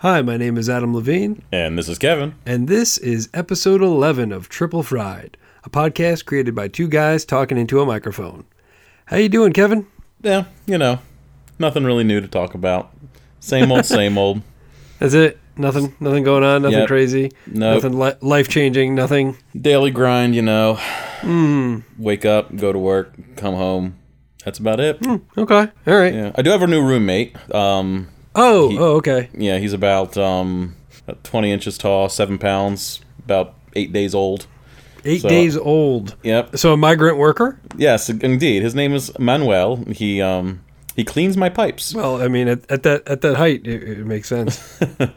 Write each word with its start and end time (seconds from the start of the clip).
Hi, 0.00 0.22
my 0.22 0.36
name 0.38 0.56
is 0.56 0.70
Adam 0.70 0.94
Levine, 0.94 1.42
And 1.52 1.76
this 1.76 1.88
is 1.88 1.98
Kevin. 1.98 2.34
and 2.46 2.68
this 2.68 2.96
is 2.98 3.28
episode 3.34 3.82
11 3.82 4.32
of 4.32 4.48
Triple 4.48 4.82
Fried, 4.82 5.36
a 5.62 5.68
podcast 5.70 6.24
created 6.24 6.54
by 6.54 6.68
two 6.68 6.88
guys 6.88 7.24
talking 7.26 7.58
into 7.58 7.80
a 7.80 7.86
microphone. 7.86 8.44
How 9.06 9.18
you 9.18 9.28
doing, 9.28 9.52
Kevin? 9.52 9.86
Yeah, 10.22 10.44
you 10.66 10.78
know, 10.78 11.00
nothing 11.58 11.84
really 11.84 12.04
new 12.04 12.20
to 12.20 12.28
talk 12.28 12.54
about. 12.54 12.90
Same 13.40 13.70
old, 13.70 13.84
same 13.86 14.16
old. 14.16 14.40
That's 14.98 15.12
it. 15.14 15.38
Nothing, 15.56 15.94
nothing 16.00 16.24
going 16.24 16.44
on. 16.44 16.62
Nothing 16.62 16.78
Yep. 16.78 16.88
crazy. 16.88 17.32
Nope. 17.46 17.82
Nothing 17.82 17.98
li- 17.98 18.14
life 18.22 18.48
changing. 18.48 18.94
Nothing. 18.94 19.36
Daily 19.60 19.90
grind, 19.90 20.34
you 20.34 20.40
know. 20.40 20.74
Hmm. 21.20 21.80
Wake 21.98 22.24
up, 22.24 22.56
go 22.56 22.72
to 22.72 22.78
work, 22.78 23.12
come 23.36 23.54
home. 23.54 23.96
That's 24.46 24.58
about 24.58 24.80
it. 24.80 24.98
Okay. 25.36 25.68
All 25.86 25.94
right. 25.98 26.14
Yeah, 26.14 26.32
I 26.34 26.40
do 26.40 26.48
have 26.50 26.62
a 26.62 26.66
new 26.66 26.82
roommate. 26.82 27.36
Um, 27.54 28.08
Oh. 28.34 28.76
oh. 28.78 28.96
Okay. 28.96 29.28
yeah, 29.36 29.58
he's 29.58 29.72
about 29.72 30.16
um, 30.16 30.76
about 31.06 31.22
20 31.24 31.50
inches 31.52 31.78
tall, 31.78 32.08
seven 32.08 32.38
pounds, 32.38 33.00
about 33.24 33.54
eight 33.74 33.92
days 33.92 34.14
old. 34.14 34.46
Eight 35.04 35.22
So- 35.22 35.28
days 35.28 35.56
old. 35.56 36.16
Yep. 36.22 36.56
So 36.58 36.72
a 36.72 36.76
migrant 36.76 37.16
worker. 37.18 37.58
Yes, 37.76 38.08
indeed. 38.10 38.62
His 38.62 38.74
name 38.74 38.92
is 38.92 39.16
Manuel. 39.18 39.76
He 39.76 40.20
um, 40.20 40.60
he 41.00 41.04
cleans 41.04 41.36
my 41.36 41.48
pipes. 41.48 41.94
Well, 41.94 42.20
I 42.20 42.28
mean, 42.28 42.46
at, 42.48 42.70
at 42.70 42.82
that 42.82 43.08
at 43.08 43.20
that 43.22 43.36
height, 43.36 43.66
it, 43.66 43.82
it 44.00 44.06
makes 44.06 44.28
sense. 44.28 44.60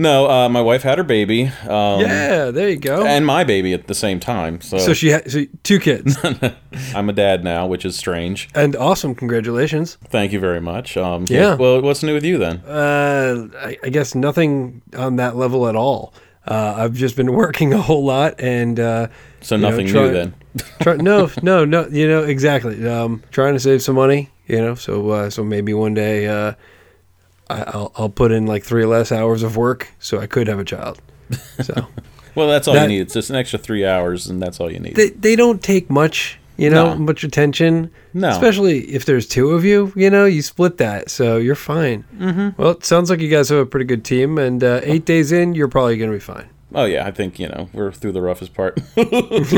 No, 0.00 0.30
uh, 0.30 0.48
my 0.48 0.60
wife 0.62 0.82
had 0.82 0.98
her 0.98 1.02
baby. 1.04 1.46
Um, 1.68 2.00
yeah. 2.00 2.52
There 2.52 2.68
you 2.68 2.76
go. 2.76 3.04
And 3.04 3.26
my 3.26 3.42
baby 3.42 3.72
at 3.72 3.88
the 3.88 3.94
same 3.94 4.20
time. 4.20 4.60
So, 4.60 4.78
so 4.78 4.94
she 4.94 5.08
had 5.08 5.28
so 5.28 5.44
two 5.64 5.80
kids, 5.80 6.16
I'm 6.94 7.08
a 7.08 7.12
dad 7.12 7.42
now, 7.42 7.66
which 7.66 7.84
is 7.84 7.96
strange. 7.96 8.48
and 8.54 8.76
awesome. 8.76 9.16
Congratulations. 9.16 9.98
Thank 10.08 10.32
you 10.32 10.38
very 10.38 10.60
much. 10.60 10.96
Um, 10.96 11.24
Yeah. 11.28 11.56
Well, 11.56 11.82
what's 11.82 12.04
new 12.04 12.14
with 12.14 12.24
you 12.24 12.38
then? 12.38 12.58
Uh, 12.58 13.48
I, 13.58 13.76
I 13.82 13.88
guess 13.88 14.14
nothing 14.14 14.82
on 14.96 15.16
that 15.16 15.34
level 15.36 15.66
at 15.66 15.74
all. 15.74 16.14
Uh, 16.46 16.74
I've 16.76 16.94
just 16.94 17.16
been 17.16 17.32
working 17.42 17.74
a 17.74 17.82
whole 17.82 18.04
lot, 18.04 18.34
and 18.40 18.78
uh, 18.78 19.08
So 19.40 19.56
you 19.56 19.62
know, 19.62 19.70
nothing 19.70 19.88
try- 19.88 20.02
new 20.06 20.12
then. 20.12 20.34
try, 20.80 20.94
no, 20.96 21.28
no, 21.42 21.64
no. 21.64 21.88
You 21.88 22.06
know 22.06 22.22
exactly. 22.22 22.86
Um, 22.88 23.22
trying 23.32 23.54
to 23.54 23.60
save 23.60 23.82
some 23.82 23.96
money. 23.96 24.30
You 24.48 24.60
know, 24.62 24.74
so 24.74 25.10
uh, 25.10 25.30
so 25.30 25.44
maybe 25.44 25.74
one 25.74 25.94
day 25.94 26.26
uh, 26.26 26.54
I, 27.50 27.62
I'll 27.64 27.92
I'll 27.96 28.08
put 28.08 28.32
in 28.32 28.46
like 28.46 28.64
three 28.64 28.84
less 28.86 29.12
hours 29.12 29.42
of 29.42 29.56
work, 29.56 29.88
so 29.98 30.18
I 30.18 30.26
could 30.26 30.48
have 30.48 30.58
a 30.58 30.64
child. 30.64 31.00
So 31.62 31.86
Well, 32.34 32.48
that's 32.48 32.66
all 32.68 32.74
That- 32.74 32.82
you 32.84 32.88
need. 32.96 33.00
It's 33.02 33.14
just 33.14 33.30
an 33.30 33.36
extra 33.36 33.58
three 33.58 33.84
hours, 33.84 34.28
and 34.28 34.40
that's 34.40 34.58
all 34.60 34.70
you 34.72 34.78
need. 34.80 34.96
they 34.96 35.10
they 35.10 35.36
don't 35.36 35.62
take 35.62 35.90
much. 35.90 36.38
You 36.56 36.70
know, 36.70 36.94
No. 36.94 36.98
much 36.98 37.22
attention. 37.22 37.88
No. 38.14 38.30
Especially 38.30 38.80
if 38.92 39.04
there's 39.04 39.28
two 39.28 39.52
of 39.52 39.64
you, 39.64 39.92
you 39.94 40.10
know, 40.10 40.24
you 40.24 40.42
split 40.42 40.78
that, 40.78 41.08
so 41.08 41.36
you're 41.36 41.54
fine. 41.54 42.04
Mm-hmm. 42.18 42.60
Well, 42.60 42.72
it 42.72 42.84
sounds 42.84 43.10
like 43.10 43.20
you 43.20 43.28
guys 43.28 43.48
have 43.50 43.60
a 43.60 43.66
pretty 43.66 43.84
good 43.86 44.04
team, 44.04 44.38
and 44.38 44.64
uh, 44.64 44.80
eight 44.82 45.04
days 45.04 45.30
in, 45.30 45.54
you're 45.54 45.68
probably 45.68 45.96
going 45.98 46.10
to 46.10 46.16
be 46.16 46.20
fine. 46.20 46.48
Oh 46.74 46.84
yeah, 46.84 47.06
I 47.06 47.10
think 47.10 47.38
you 47.38 47.48
know 47.48 47.68
we're 47.72 47.92
through 47.92 48.12
the 48.12 48.22
roughest 48.22 48.54
part. 48.54 48.76
that's 48.96 49.52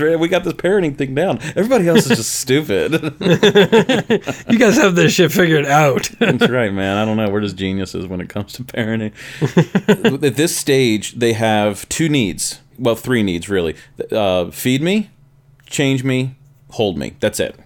right. 0.00 0.18
We 0.18 0.28
got 0.28 0.44
this 0.44 0.54
parenting 0.54 0.96
thing 0.96 1.14
down. 1.14 1.38
Everybody 1.56 1.88
else 1.88 2.10
is 2.10 2.16
just 2.16 2.34
stupid. 2.34 2.92
You 4.48 4.58
guys 4.58 4.76
have 4.76 4.94
this 4.94 5.12
shit 5.12 5.30
figured 5.32 5.66
out. 5.66 6.10
that's 6.18 6.48
right, 6.48 6.72
man. 6.72 6.96
I 6.96 7.04
don't 7.04 7.16
know. 7.16 7.28
We're 7.30 7.40
just 7.42 7.56
geniuses 7.56 8.06
when 8.06 8.20
it 8.20 8.28
comes 8.28 8.52
to 8.54 8.64
parenting. 8.64 9.12
At 10.24 10.36
this 10.36 10.56
stage, 10.56 11.14
they 11.14 11.34
have 11.34 11.88
two 11.88 12.08
needs. 12.08 12.60
Well, 12.78 12.96
three 12.96 13.22
needs 13.22 13.48
really. 13.48 13.76
Uh, 14.10 14.50
feed 14.50 14.82
me, 14.82 15.10
change 15.66 16.02
me, 16.04 16.36
hold 16.70 16.96
me. 16.96 17.14
That's 17.20 17.40
it. 17.40 17.56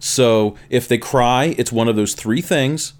So 0.00 0.56
if 0.68 0.88
they 0.88 0.98
cry, 0.98 1.54
it's 1.56 1.72
one 1.72 1.88
of 1.88 1.96
those 1.96 2.14
three 2.14 2.42
things, 2.42 2.92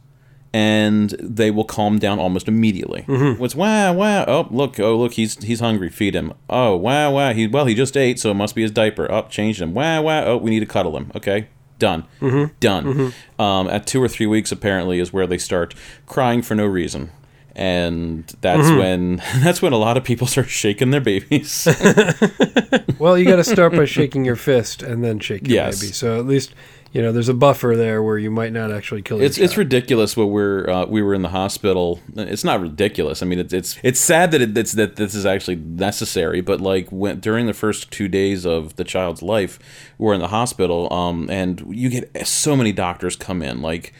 and 0.54 1.10
they 1.18 1.50
will 1.50 1.64
calm 1.64 1.98
down 1.98 2.20
almost 2.20 2.46
immediately. 2.46 3.02
What's 3.38 3.56
wow 3.56 3.92
wow? 3.92 4.24
Oh 4.28 4.46
look 4.52 4.78
oh 4.78 4.96
look 4.96 5.14
he's 5.14 5.42
he's 5.42 5.58
hungry. 5.58 5.90
Feed 5.90 6.14
him. 6.14 6.32
Oh 6.48 6.76
wow 6.76 7.10
wow 7.10 7.32
he 7.32 7.48
well 7.48 7.66
he 7.66 7.74
just 7.74 7.96
ate 7.96 8.20
so 8.20 8.30
it 8.30 8.34
must 8.34 8.54
be 8.54 8.62
his 8.62 8.70
diaper. 8.70 9.10
Up 9.10 9.26
oh, 9.26 9.28
changed 9.28 9.60
him. 9.60 9.74
Wow 9.74 10.02
wow 10.02 10.24
oh 10.24 10.36
we 10.36 10.50
need 10.50 10.60
to 10.60 10.66
cuddle 10.66 10.96
him. 10.96 11.10
Okay 11.16 11.48
done 11.80 12.04
mm-hmm. 12.20 12.54
done. 12.60 12.84
Mm-hmm. 12.84 13.42
Um, 13.42 13.66
at 13.66 13.84
two 13.84 14.00
or 14.00 14.08
three 14.08 14.26
weeks 14.26 14.52
apparently 14.52 15.00
is 15.00 15.12
where 15.12 15.26
they 15.26 15.38
start 15.38 15.74
crying 16.06 16.40
for 16.40 16.54
no 16.54 16.66
reason. 16.66 17.10
And 17.56 18.24
that's 18.40 18.68
mm-hmm. 18.68 18.78
when 18.78 19.16
that's 19.42 19.60
when 19.60 19.72
a 19.72 19.76
lot 19.76 19.96
of 19.96 20.04
people 20.04 20.28
start 20.28 20.48
shaking 20.48 20.92
their 20.92 21.00
babies. 21.00 21.66
well, 23.00 23.18
you 23.18 23.24
got 23.24 23.36
to 23.36 23.44
start 23.44 23.72
by 23.72 23.86
shaking 23.86 24.24
your 24.24 24.36
fist 24.36 24.84
and 24.84 25.02
then 25.02 25.18
shake 25.18 25.48
your 25.48 25.56
Yes. 25.56 25.80
baby. 25.80 25.92
So 25.92 26.16
at 26.16 26.26
least 26.26 26.54
you 26.94 27.02
know 27.02 27.10
there's 27.10 27.28
a 27.28 27.34
buffer 27.34 27.74
there 27.76 28.04
where 28.04 28.16
you 28.18 28.30
might 28.30 28.52
not 28.52 28.70
actually 28.70 29.02
kill 29.02 29.20
It's 29.20 29.36
it's 29.36 29.56
ridiculous. 29.56 30.16
What 30.16 30.26
we're 30.26 30.70
uh, 30.70 30.86
we 30.86 31.02
were 31.02 31.12
in 31.12 31.22
the 31.22 31.30
hospital. 31.30 32.00
It's 32.14 32.44
not 32.44 32.60
ridiculous. 32.60 33.20
I 33.20 33.26
mean, 33.26 33.40
it's 33.40 33.52
it's 33.52 33.76
it's 33.82 33.98
sad 33.98 34.30
that 34.30 34.40
it, 34.40 34.56
it's 34.56 34.72
that 34.72 34.94
this 34.94 35.12
is 35.12 35.26
actually 35.26 35.56
necessary. 35.56 36.40
But 36.40 36.60
like 36.60 36.88
when 36.92 37.18
during 37.18 37.46
the 37.46 37.52
first 37.52 37.90
two 37.90 38.06
days 38.06 38.46
of 38.46 38.76
the 38.76 38.84
child's 38.84 39.22
life, 39.22 39.58
we're 39.98 40.14
in 40.14 40.20
the 40.20 40.28
hospital. 40.28 40.90
Um, 40.92 41.28
and 41.30 41.64
you 41.68 41.90
get 41.90 42.28
so 42.28 42.54
many 42.54 42.70
doctors 42.70 43.16
come 43.16 43.42
in, 43.42 43.60
like 43.60 43.92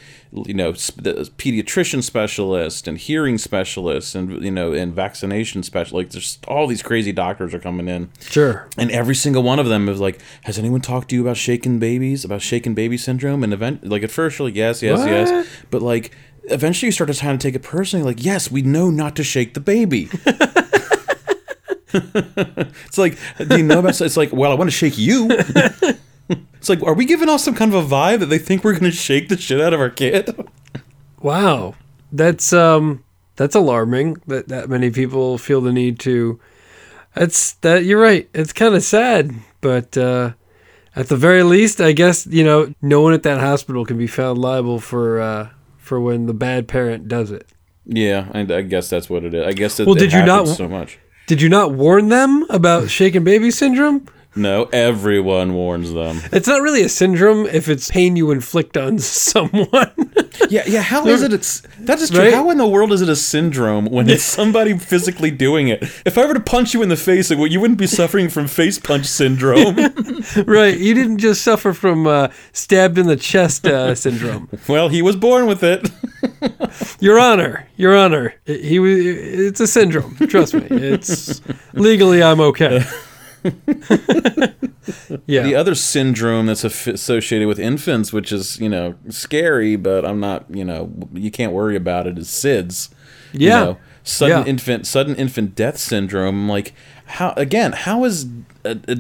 you 0.46 0.54
know, 0.54 0.72
the 0.72 1.30
pediatrician 1.38 2.02
specialist 2.02 2.88
and 2.88 2.98
hearing 2.98 3.38
specialists 3.38 4.14
and 4.14 4.42
you 4.44 4.50
know 4.50 4.72
and 4.72 4.92
vaccination 4.92 5.62
specialist. 5.62 5.94
Like 5.94 6.10
there's 6.10 6.38
all 6.48 6.66
these 6.66 6.82
crazy 6.82 7.12
doctors 7.12 7.54
are 7.54 7.60
coming 7.60 7.88
in. 7.88 8.10
sure. 8.20 8.68
And 8.76 8.90
every 8.90 9.14
single 9.14 9.42
one 9.42 9.58
of 9.58 9.66
them 9.66 9.88
is 9.88 10.00
like, 10.00 10.20
has 10.44 10.58
anyone 10.58 10.80
talked 10.80 11.10
to 11.10 11.14
you 11.14 11.22
about 11.22 11.36
shaken 11.36 11.78
babies, 11.78 12.24
about 12.24 12.42
shaken 12.42 12.74
baby 12.74 12.96
syndrome? 12.96 13.44
And 13.44 13.52
event 13.52 13.86
like 13.88 14.02
at 14.02 14.10
first 14.10 14.38
you're 14.38 14.48
like, 14.48 14.56
yes, 14.56 14.82
yes, 14.82 14.98
What? 14.98 15.08
yes. 15.08 15.48
But 15.70 15.82
like 15.82 16.10
eventually 16.44 16.88
you 16.88 16.92
start 16.92 17.10
to 17.12 17.18
kind 17.18 17.34
of 17.34 17.40
take 17.40 17.54
it 17.54 17.62
personally, 17.62 18.04
like, 18.04 18.22
yes, 18.24 18.50
we 18.50 18.62
know 18.62 18.90
not 18.90 19.16
to 19.16 19.24
shake 19.24 19.54
the 19.54 19.60
baby. 19.60 20.08
it's 21.94 22.98
like, 22.98 23.16
do 23.38 23.56
you 23.56 23.62
know 23.62 23.78
about 23.78 24.00
it's 24.00 24.16
like, 24.16 24.32
well, 24.32 24.50
I 24.50 24.54
want 24.54 24.68
to 24.70 24.76
shake 24.76 24.98
you. 24.98 25.28
it's 26.64 26.70
like, 26.70 26.82
are 26.82 26.94
we 26.94 27.04
giving 27.04 27.28
off 27.28 27.42
some 27.42 27.54
kind 27.54 27.74
of 27.74 27.84
a 27.84 27.94
vibe 27.94 28.20
that 28.20 28.26
they 28.26 28.38
think 28.38 28.64
we're 28.64 28.72
gonna 28.72 28.90
shake 28.90 29.28
the 29.28 29.36
shit 29.36 29.60
out 29.60 29.74
of 29.74 29.80
our 29.80 29.90
kid? 29.90 30.34
Wow, 31.20 31.74
that's 32.12 32.52
um 32.52 33.02
that's 33.36 33.54
alarming 33.54 34.18
that 34.26 34.48
that 34.48 34.68
many 34.68 34.90
people 34.90 35.38
feel 35.38 35.62
the 35.62 35.72
need 35.72 35.98
to. 36.00 36.38
That's 37.14 37.52
that 37.54 37.84
you're 37.84 38.00
right. 38.00 38.28
It's 38.34 38.52
kind 38.52 38.74
of 38.74 38.82
sad, 38.82 39.34
but 39.62 39.96
uh, 39.96 40.32
at 40.94 41.08
the 41.08 41.16
very 41.16 41.42
least, 41.42 41.80
I 41.80 41.92
guess 41.92 42.26
you 42.26 42.44
know 42.44 42.74
no 42.82 43.00
one 43.00 43.14
at 43.14 43.22
that 43.22 43.40
hospital 43.40 43.86
can 43.86 43.96
be 43.96 44.06
found 44.06 44.38
liable 44.38 44.80
for 44.80 45.18
uh, 45.18 45.48
for 45.78 45.98
when 45.98 46.26
the 46.26 46.34
bad 46.34 46.68
parent 46.68 47.08
does 47.08 47.30
it. 47.30 47.48
yeah, 47.86 48.28
I, 48.34 48.40
I 48.40 48.60
guess 48.60 48.90
that's 48.90 49.08
what 49.08 49.24
it 49.24 49.32
is. 49.32 49.46
I 49.46 49.52
guess 49.52 49.80
it, 49.80 49.86
Well, 49.86 49.96
it 49.96 50.00
did 50.00 50.12
you 50.12 50.24
not 50.24 50.46
so 50.48 50.68
much? 50.68 50.98
Did 51.26 51.40
you 51.40 51.48
not 51.48 51.72
warn 51.72 52.08
them 52.10 52.44
about 52.50 52.90
shaken 52.90 53.24
baby 53.24 53.50
syndrome? 53.50 54.06
No, 54.36 54.64
everyone 54.72 55.54
warns 55.54 55.92
them. 55.92 56.20
It's 56.32 56.48
not 56.48 56.60
really 56.60 56.82
a 56.82 56.88
syndrome 56.88 57.46
if 57.46 57.68
it's 57.68 57.90
pain 57.90 58.16
you 58.16 58.30
inflict 58.30 58.76
on 58.76 58.98
someone. 59.00 59.92
Yeah, 60.50 60.64
yeah. 60.66 60.82
How 60.82 61.06
is 61.06 61.22
it? 61.22 61.32
It's 61.32 61.60
that 61.80 62.00
is 62.00 62.10
true. 62.10 62.20
Right? 62.20 62.34
How 62.34 62.50
in 62.50 62.58
the 62.58 62.66
world 62.66 62.92
is 62.92 63.00
it 63.00 63.08
a 63.08 63.16
syndrome 63.16 63.86
when 63.86 64.08
it's 64.10 64.22
somebody 64.40 64.76
physically 64.76 65.30
doing 65.30 65.68
it? 65.68 65.82
If 66.04 66.18
I 66.18 66.26
were 66.26 66.34
to 66.34 66.40
punch 66.40 66.74
you 66.74 66.82
in 66.82 66.88
the 66.88 66.96
face, 66.96 67.30
like, 67.30 67.38
well, 67.38 67.46
you 67.46 67.60
wouldn't 67.60 67.78
be 67.78 67.86
suffering 67.86 68.28
from 68.28 68.48
face 68.48 68.78
punch 68.78 69.06
syndrome. 69.06 69.76
right. 70.46 70.76
You 70.76 70.94
didn't 70.94 71.18
just 71.18 71.42
suffer 71.42 71.72
from 71.72 72.06
uh, 72.06 72.28
stabbed 72.52 72.98
in 72.98 73.06
the 73.06 73.16
chest 73.16 73.66
uh, 73.66 73.94
syndrome. 73.94 74.48
well, 74.68 74.88
he 74.88 75.00
was 75.02 75.16
born 75.16 75.46
with 75.46 75.62
it. 75.62 75.88
Your 77.00 77.18
Honor, 77.18 77.68
Your 77.76 77.96
Honor, 77.96 78.34
he 78.46 78.78
was. 78.78 78.98
It's 78.98 79.60
a 79.60 79.66
syndrome. 79.66 80.16
Trust 80.28 80.54
me. 80.54 80.66
It's 80.70 81.40
legally 81.74 82.22
I'm 82.22 82.40
okay. 82.40 82.84
Yeah. 85.26 85.42
The 85.42 85.54
other 85.54 85.74
syndrome 85.74 86.46
that's 86.46 86.64
associated 86.64 87.48
with 87.48 87.58
infants, 87.58 88.12
which 88.12 88.32
is 88.32 88.58
you 88.60 88.68
know 88.68 88.94
scary, 89.08 89.76
but 89.76 90.04
I'm 90.04 90.20
not 90.20 90.44
you 90.50 90.64
know 90.64 90.92
you 91.12 91.30
can't 91.30 91.52
worry 91.52 91.76
about 91.76 92.06
it, 92.06 92.18
is 92.18 92.28
SIDS. 92.28 92.90
You 93.32 93.48
Yeah. 93.48 93.60
know, 93.64 93.78
sudden 94.02 94.38
Yeah. 94.38 94.50
infant 94.50 94.86
sudden 94.86 95.14
infant 95.16 95.54
death 95.54 95.78
syndrome. 95.78 96.48
Like, 96.48 96.74
how 97.06 97.32
again? 97.36 97.72
How 97.72 98.04
is 98.04 98.26
a, 98.64 98.78
a, 98.88 98.98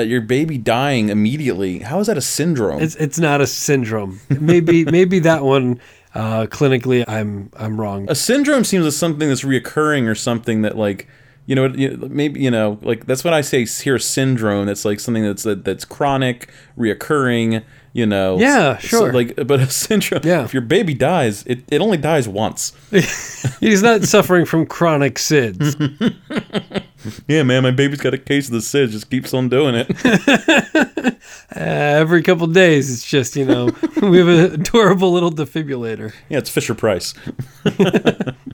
a, 0.00 0.02
your 0.04 0.20
baby 0.20 0.58
dying 0.58 1.08
immediately? 1.08 1.80
How 1.80 2.00
is 2.00 2.06
that 2.08 2.18
a 2.18 2.22
syndrome? 2.22 2.80
it's 2.82 2.96
it's 2.96 3.18
not 3.18 3.40
a 3.40 3.46
syndrome. 3.46 4.20
Maybe 4.28 4.84
maybe 4.98 5.18
that 5.20 5.44
one 5.44 5.80
uh, 6.14 6.46
clinically 6.46 7.04
I'm 7.06 7.50
I'm 7.56 7.80
wrong. 7.80 8.06
a 8.10 8.14
syndrome 8.14 8.64
seems 8.64 8.86
as 8.86 8.96
something 8.96 9.28
that's 9.28 9.42
reoccurring 9.42 10.08
or 10.08 10.14
something 10.14 10.62
that 10.62 10.76
like 10.76 11.06
You 11.46 11.54
know, 11.54 11.68
maybe 12.08 12.40
you 12.40 12.50
know, 12.50 12.78
like 12.82 13.06
that's 13.06 13.22
what 13.22 13.32
I 13.32 13.40
say 13.40 13.64
here. 13.64 13.98
Syndrome. 13.98 14.66
That's 14.66 14.84
like 14.84 15.00
something 15.00 15.22
that's 15.22 15.44
that's 15.44 15.84
chronic, 15.84 16.50
reoccurring. 16.76 17.64
You 17.96 18.04
know. 18.04 18.38
Yeah, 18.38 18.76
So, 18.76 18.86
sure. 18.88 19.12
like, 19.14 19.34
but 19.46 19.58
a 19.58 19.70
syndrome. 19.70 20.20
Yeah. 20.22 20.44
If 20.44 20.52
your 20.52 20.60
baby 20.60 20.92
dies, 20.92 21.44
it, 21.46 21.60
it 21.68 21.80
only 21.80 21.96
dies 21.96 22.28
once. 22.28 22.74
He's 23.60 23.82
not 23.82 24.02
suffering 24.02 24.44
from 24.44 24.66
chronic 24.66 25.14
SIDS. 25.14 25.74
Yeah, 27.28 27.44
man, 27.44 27.62
my 27.62 27.70
baby's 27.70 28.00
got 28.00 28.14
a 28.14 28.18
case 28.18 28.48
of 28.48 28.54
the 28.54 28.58
SIDS. 28.58 28.90
Just 28.90 29.10
keeps 29.10 29.32
on 29.32 29.48
doing 29.48 29.76
it. 29.76 31.16
Uh, 31.54 31.60
every 31.60 32.22
couple 32.22 32.46
days, 32.46 32.92
it's 32.92 33.04
just, 33.08 33.34
you 33.36 33.44
know, 33.44 33.66
we 34.02 34.18
have 34.18 34.28
an 34.28 34.52
adorable 34.60 35.12
little 35.12 35.30
defibrillator. 35.30 36.12
Yeah, 36.28 36.38
it's 36.38 36.50
Fisher 36.50 36.74
Price. 36.74 37.14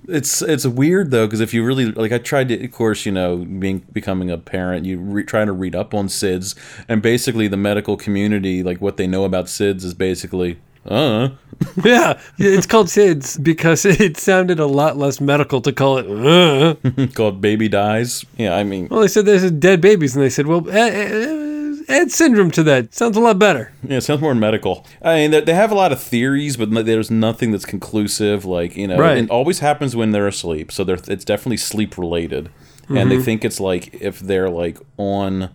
it's 0.08 0.42
it's 0.42 0.66
weird 0.66 1.10
though 1.10 1.26
because 1.26 1.40
if 1.40 1.52
you 1.54 1.64
really 1.64 1.86
like, 1.92 2.12
I 2.12 2.18
tried 2.18 2.48
to, 2.48 2.64
of 2.64 2.70
course, 2.72 3.04
you 3.06 3.12
know, 3.12 3.38
being 3.38 3.78
becoming 3.92 4.30
a 4.30 4.38
parent, 4.38 4.84
you 4.86 4.98
re- 4.98 5.24
try 5.24 5.44
to 5.44 5.52
read 5.52 5.74
up 5.74 5.94
on 5.94 6.06
SIDS, 6.08 6.54
and 6.88 7.02
basically 7.02 7.48
the 7.48 7.56
medical 7.56 7.96
community, 7.96 8.62
like 8.62 8.80
what 8.80 8.96
they 8.98 9.06
know 9.06 9.24
about 9.24 9.31
SIDS, 9.46 9.84
is 9.84 9.94
basically, 9.94 10.58
uh, 10.86 11.28
Yeah, 11.84 12.18
it's 12.38 12.66
called 12.66 12.86
SIDS 12.88 13.42
because 13.42 13.84
it 14.06 14.16
sounded 14.16 14.58
a 14.60 14.66
lot 14.66 14.96
less 14.96 15.20
medical 15.20 15.60
to 15.62 15.72
call 15.72 15.98
it. 15.98 16.06
Uh. 16.08 17.06
called 17.14 17.40
baby 17.40 17.68
dies. 17.68 18.24
Yeah, 18.36 18.54
I 18.56 18.64
mean, 18.64 18.88
Well, 18.90 19.00
they 19.00 19.08
said 19.08 19.26
there's 19.26 19.50
dead 19.52 19.80
babies, 19.80 20.14
and 20.16 20.24
they 20.24 20.30
said, 20.30 20.46
well, 20.46 20.68
add, 20.70 20.92
add, 20.92 21.84
add 21.88 22.10
syndrome 22.10 22.50
to 22.52 22.62
that. 22.64 22.94
Sounds 22.94 23.16
a 23.16 23.20
lot 23.20 23.38
better. 23.38 23.72
yeah, 23.86 23.98
it 23.98 24.00
sounds 24.02 24.20
more 24.20 24.34
medical. 24.34 24.86
I 25.02 25.14
mean, 25.16 25.30
they, 25.30 25.40
they 25.42 25.54
have 25.54 25.70
a 25.70 25.74
lot 25.76 25.92
of 25.92 26.00
theories, 26.02 26.56
but 26.56 26.70
there's 26.84 27.10
nothing 27.10 27.52
that's 27.52 27.64
conclusive. 27.66 28.44
Like 28.44 28.76
you 28.76 28.88
know, 28.88 28.96
Right. 28.98 29.18
it 29.18 29.30
always 29.30 29.60
happens 29.60 29.94
when 29.96 30.10
they're 30.12 30.28
asleep, 30.28 30.72
so 30.72 30.84
they're, 30.84 30.98
it's 31.08 31.24
definitely 31.24 31.56
sleep 31.58 31.96
related, 31.98 32.50
and 32.88 33.10
they 33.10 33.20
think 33.22 33.44
it's 33.44 33.60
like 33.60 33.94
if 34.00 34.18
they're 34.20 34.50
like 34.50 34.78
on. 34.96 35.50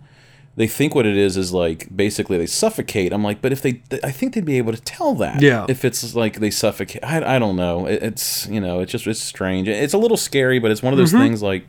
They 0.58 0.66
think 0.66 0.92
what 0.92 1.06
it 1.06 1.16
is 1.16 1.36
is 1.36 1.52
like 1.52 1.86
basically 1.94 2.36
they 2.36 2.46
suffocate. 2.46 3.12
I'm 3.12 3.22
like, 3.22 3.40
but 3.40 3.52
if 3.52 3.62
they, 3.62 3.80
I 4.02 4.10
think 4.10 4.34
they'd 4.34 4.44
be 4.44 4.58
able 4.58 4.72
to 4.72 4.80
tell 4.80 5.14
that. 5.14 5.40
Yeah. 5.40 5.66
If 5.68 5.84
it's 5.84 6.16
like 6.16 6.40
they 6.40 6.50
suffocate, 6.50 7.04
I, 7.04 7.36
I 7.36 7.38
don't 7.38 7.54
know. 7.54 7.86
It, 7.86 8.02
it's 8.02 8.48
you 8.48 8.60
know, 8.60 8.80
it's 8.80 8.90
just 8.90 9.06
it's 9.06 9.20
strange. 9.20 9.68
It's 9.68 9.94
a 9.94 9.98
little 9.98 10.16
scary, 10.16 10.58
but 10.58 10.72
it's 10.72 10.82
one 10.82 10.92
of 10.92 10.98
those 10.98 11.12
things 11.12 11.42
like. 11.42 11.64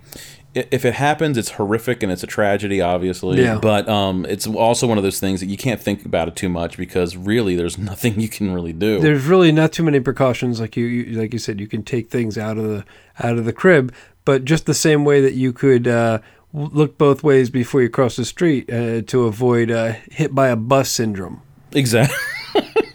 If 0.55 0.83
it 0.83 0.95
happens, 0.95 1.37
it's 1.37 1.51
horrific 1.51 2.01
and 2.01 2.11
it's 2.11 2.23
a 2.23 2.27
tragedy, 2.27 2.81
obviously. 2.81 3.39
Yeah. 3.39 3.59
But 3.61 3.87
um, 3.87 4.25
it's 4.27 4.47
also 4.47 4.87
one 4.87 4.97
of 4.97 5.03
those 5.03 5.19
things 5.19 5.41
that 5.41 5.45
you 5.45 5.57
can't 5.57 5.79
think 5.79 6.03
about 6.05 6.27
it 6.27 6.35
too 6.35 6.49
much 6.49 6.75
because 6.75 7.15
really, 7.15 7.55
there's 7.55 7.77
nothing 7.91 8.19
you 8.19 8.27
can 8.27 8.51
really 8.51 8.73
do. 8.73 8.99
There's 8.99 9.25
really 9.25 9.51
not 9.51 9.71
too 9.71 9.83
many 9.83 9.99
precautions, 9.99 10.59
like 10.59 10.75
you, 10.75 10.85
you 10.85 11.21
like 11.21 11.33
you 11.33 11.39
said, 11.39 11.59
you 11.59 11.67
can 11.67 11.83
take 11.83 12.09
things 12.09 12.35
out 12.35 12.57
of 12.57 12.63
the 12.63 12.83
out 13.19 13.37
of 13.37 13.45
the 13.45 13.53
crib, 13.53 13.93
but 14.25 14.43
just 14.43 14.65
the 14.65 14.73
same 14.73 15.05
way 15.05 15.21
that 15.21 15.35
you 15.35 15.53
could 15.53 15.87
uh, 15.87 16.17
look 16.53 16.97
both 16.97 17.23
ways 17.23 17.49
before 17.49 17.81
you 17.81 17.89
cross 17.89 18.15
the 18.15 18.25
street 18.25 18.71
uh, 18.71 19.01
to 19.03 19.25
avoid 19.25 19.71
uh, 19.71 19.93
hit 20.11 20.33
by 20.33 20.47
a 20.47 20.55
bus 20.55 20.89
syndrome. 20.89 21.41
Exactly. 21.71 22.15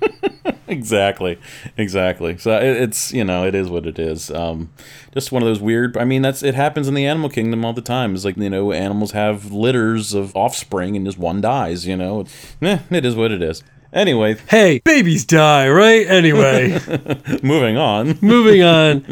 exactly. 0.68 1.38
Exactly. 1.76 2.36
So 2.38 2.56
it, 2.56 2.76
it's 2.82 3.12
you 3.12 3.24
know 3.24 3.46
it 3.46 3.54
is 3.54 3.68
what 3.68 3.86
it 3.86 3.98
is. 3.98 4.30
Um, 4.30 4.70
just 5.12 5.30
one 5.30 5.42
of 5.42 5.46
those 5.46 5.60
weird. 5.60 5.96
I 5.96 6.04
mean 6.04 6.22
that's 6.22 6.42
it 6.42 6.54
happens 6.54 6.88
in 6.88 6.94
the 6.94 7.06
animal 7.06 7.28
kingdom 7.28 7.64
all 7.64 7.72
the 7.72 7.80
time. 7.80 8.14
It's 8.14 8.24
like 8.24 8.36
you 8.36 8.50
know 8.50 8.72
animals 8.72 9.12
have 9.12 9.52
litters 9.52 10.14
of 10.14 10.34
offspring 10.34 10.96
and 10.96 11.06
just 11.06 11.18
one 11.18 11.40
dies. 11.40 11.86
You 11.86 11.96
know, 11.96 12.24
eh, 12.62 12.80
it 12.90 13.04
is 13.04 13.14
what 13.14 13.30
it 13.30 13.42
is. 13.42 13.62
Anyway, 13.94 14.36
Hey, 14.48 14.80
babies 14.84 15.24
die, 15.24 15.68
right? 15.68 16.04
Anyway, 16.08 16.72
moving 17.44 17.76
on. 17.76 18.18
moving 18.22 18.60
on. 18.64 19.04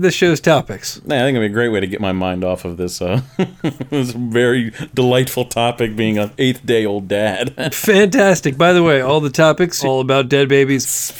This 0.00 0.14
show's 0.14 0.40
topics? 0.40 0.98
Yeah, 1.04 1.16
I 1.16 1.26
think 1.26 1.36
it'd 1.36 1.46
be 1.46 1.52
a 1.52 1.54
great 1.54 1.68
way 1.68 1.80
to 1.80 1.86
get 1.86 2.00
my 2.00 2.12
mind 2.12 2.42
off 2.42 2.64
of 2.64 2.78
this. 2.78 3.02
Uh, 3.02 3.20
this 3.90 4.12
very 4.12 4.72
delightful 4.94 5.44
topic, 5.44 5.94
being 5.94 6.16
an 6.16 6.30
eighth 6.38 6.64
day 6.64 6.86
old 6.86 7.06
dad. 7.06 7.74
Fantastic. 7.74 8.56
By 8.56 8.72
the 8.72 8.82
way, 8.82 9.02
all 9.02 9.20
the 9.20 9.28
topics 9.28 9.84
all 9.84 10.00
about 10.00 10.30
dead 10.30 10.48
babies. 10.48 11.12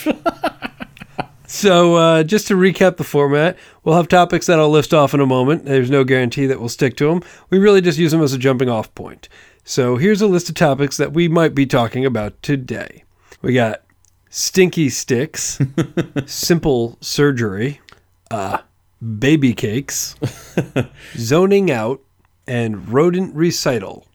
so, 1.47 1.97
uh, 1.97 2.23
just 2.23 2.49
to 2.49 2.55
recap 2.55 2.97
the 2.97 3.05
format, 3.05 3.59
we'll 3.85 3.97
have 3.97 4.09
topics 4.09 4.47
that 4.47 4.59
I'll 4.59 4.71
list 4.71 4.95
off 4.95 5.13
in 5.13 5.21
a 5.21 5.27
moment. 5.27 5.67
There's 5.67 5.91
no 5.91 6.05
guarantee 6.05 6.47
that 6.47 6.59
we'll 6.59 6.71
stick 6.71 6.97
to 6.97 7.09
them. 7.09 7.23
We 7.51 7.59
really 7.59 7.83
just 7.83 7.99
use 7.99 8.13
them 8.13 8.23
as 8.23 8.33
a 8.33 8.39
jumping 8.39 8.71
off 8.71 8.95
point. 8.95 9.29
So, 9.63 9.97
here's 9.97 10.23
a 10.23 10.27
list 10.27 10.49
of 10.49 10.55
topics 10.55 10.97
that 10.97 11.13
we 11.13 11.29
might 11.29 11.55
be 11.55 11.67
talking 11.67 12.07
about 12.07 12.43
today. 12.43 13.05
We 13.43 13.55
got 13.55 13.83
stinky 14.29 14.91
sticks, 14.91 15.59
simple 16.27 16.99
surgery, 17.01 17.81
uh, 18.31 18.59
baby 19.19 19.55
cakes, 19.55 20.15
zoning 21.17 21.71
out, 21.71 22.01
and 22.47 22.89
rodent 22.91 23.35
recital. 23.35 24.07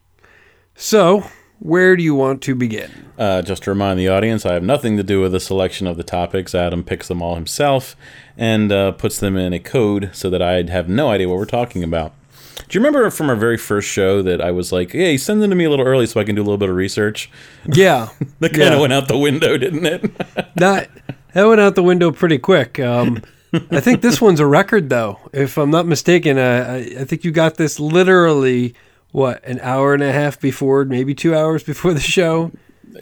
So, 0.75 1.23
where 1.59 1.95
do 1.95 2.03
you 2.03 2.13
want 2.13 2.41
to 2.43 2.53
begin? 2.53 2.91
Uh, 3.17 3.41
just 3.41 3.63
to 3.63 3.71
remind 3.71 3.99
the 3.99 4.09
audience, 4.09 4.45
I 4.45 4.53
have 4.53 4.63
nothing 4.63 4.97
to 4.97 5.03
do 5.03 5.21
with 5.21 5.31
the 5.31 5.39
selection 5.39 5.87
of 5.87 5.97
the 5.97 6.03
topics. 6.03 6.53
Adam 6.53 6.83
picks 6.83 7.07
them 7.07 7.21
all 7.21 7.35
himself 7.35 7.95
and 8.37 8.71
uh, 8.71 8.91
puts 8.91 9.19
them 9.19 9.37
in 9.37 9.53
a 9.53 9.59
code 9.59 10.09
so 10.13 10.29
that 10.29 10.41
I'd 10.41 10.69
have 10.69 10.87
no 10.89 11.09
idea 11.09 11.29
what 11.29 11.37
we're 11.37 11.45
talking 11.45 11.83
about. 11.83 12.13
Do 12.67 12.77
you 12.77 12.83
remember 12.83 13.09
from 13.11 13.29
our 13.29 13.35
very 13.35 13.57
first 13.57 13.87
show 13.87 14.21
that 14.23 14.41
I 14.41 14.51
was 14.51 14.71
like, 14.71 14.91
"Hey, 14.91 15.17
send 15.17 15.41
them 15.41 15.49
to 15.51 15.55
me 15.55 15.65
a 15.65 15.69
little 15.69 15.85
early 15.85 16.05
so 16.07 16.19
I 16.19 16.23
can 16.23 16.35
do 16.35 16.41
a 16.41 16.45
little 16.45 16.57
bit 16.57 16.69
of 16.69 16.75
research"? 16.75 17.29
Yeah, 17.73 18.09
That 18.39 18.51
kind 18.53 18.63
of 18.69 18.73
Yeah. 18.73 18.79
went 18.81 18.93
out 18.93 19.07
the 19.07 19.17
window, 19.17 19.57
didn't 19.57 19.85
it? 19.85 20.01
that 20.55 20.89
that 21.33 21.43
went 21.47 21.61
out 21.61 21.75
the 21.75 21.83
window 21.83 22.11
pretty 22.11 22.37
quick. 22.37 22.79
Um, 22.79 23.21
I 23.71 23.79
think 23.79 24.01
this 24.01 24.19
one's 24.21 24.39
a 24.39 24.45
record, 24.45 24.89
though. 24.89 25.19
If 25.33 25.57
I'm 25.57 25.69
not 25.71 25.85
mistaken, 25.87 26.37
uh, 26.37 26.65
I, 26.69 27.01
I 27.01 27.03
think 27.05 27.23
you 27.23 27.31
got 27.31 27.55
this 27.55 27.79
literally 27.79 28.73
what 29.11 29.43
an 29.45 29.59
hour 29.61 29.93
and 29.93 30.03
a 30.03 30.11
half 30.11 30.39
before, 30.41 30.83
maybe 30.85 31.13
two 31.15 31.33
hours 31.35 31.63
before 31.63 31.93
the 31.93 31.99
show. 32.01 32.51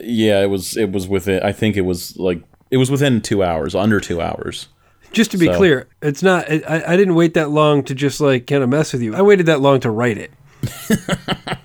yeah, 0.01 0.42
it 0.42 0.48
was. 0.48 0.77
It 0.77 0.92
was 0.92 1.07
within. 1.07 1.42
I 1.44 1.51
think 1.54 1.75
it 1.77 1.81
was 1.81 2.18
like 2.18 2.42
it 2.69 2.77
was 2.77 2.92
within 2.92 3.21
two 3.21 3.44
hours, 3.44 3.74
under 3.75 4.00
two 4.00 4.21
hours. 4.21 4.68
Just 5.13 5.31
to 5.31 5.38
be 5.38 5.45
So- 5.45 5.56
clear, 5.57 5.88
it's 6.01 6.21
not. 6.24 6.50
I, 6.51 6.83
I 6.88 6.98
didn't 6.98 7.15
wait 7.15 7.33
that 7.36 7.50
long 7.50 7.83
to 7.83 7.95
just 7.95 8.19
like 8.19 8.48
kind 8.48 8.63
of 8.63 8.69
mess 8.69 8.94
with 8.94 9.01
you. 9.01 9.15
I 9.15 9.21
waited 9.21 9.45
that 9.45 9.62
long 9.62 9.80
to 9.81 9.89
write 9.92 10.18
it. 10.18 10.31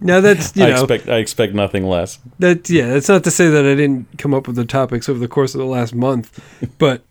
now 0.00 0.20
that's 0.20 0.54
you 0.56 0.64
I 0.64 0.70
know 0.70 0.82
expect. 0.84 1.08
I 1.08 1.16
expect 1.16 1.54
nothing 1.54 1.84
less. 1.84 2.18
That 2.38 2.68
yeah, 2.68 2.88
that's 2.88 3.08
not 3.08 3.24
to 3.24 3.30
say 3.30 3.48
that 3.48 3.64
I 3.64 3.74
didn't 3.74 4.18
come 4.18 4.34
up 4.34 4.46
with 4.46 4.56
the 4.56 4.64
topics 4.64 5.08
over 5.08 5.18
the 5.18 5.28
course 5.28 5.54
of 5.54 5.58
the 5.58 5.66
last 5.66 5.94
month, 5.94 6.40
but 6.78 7.02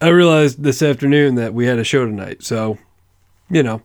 I 0.00 0.08
realized 0.08 0.62
this 0.62 0.82
afternoon 0.82 1.36
that 1.36 1.54
we 1.54 1.66
had 1.66 1.78
a 1.78 1.84
show 1.84 2.04
tonight, 2.04 2.42
so 2.42 2.78
you 3.50 3.62
know, 3.62 3.82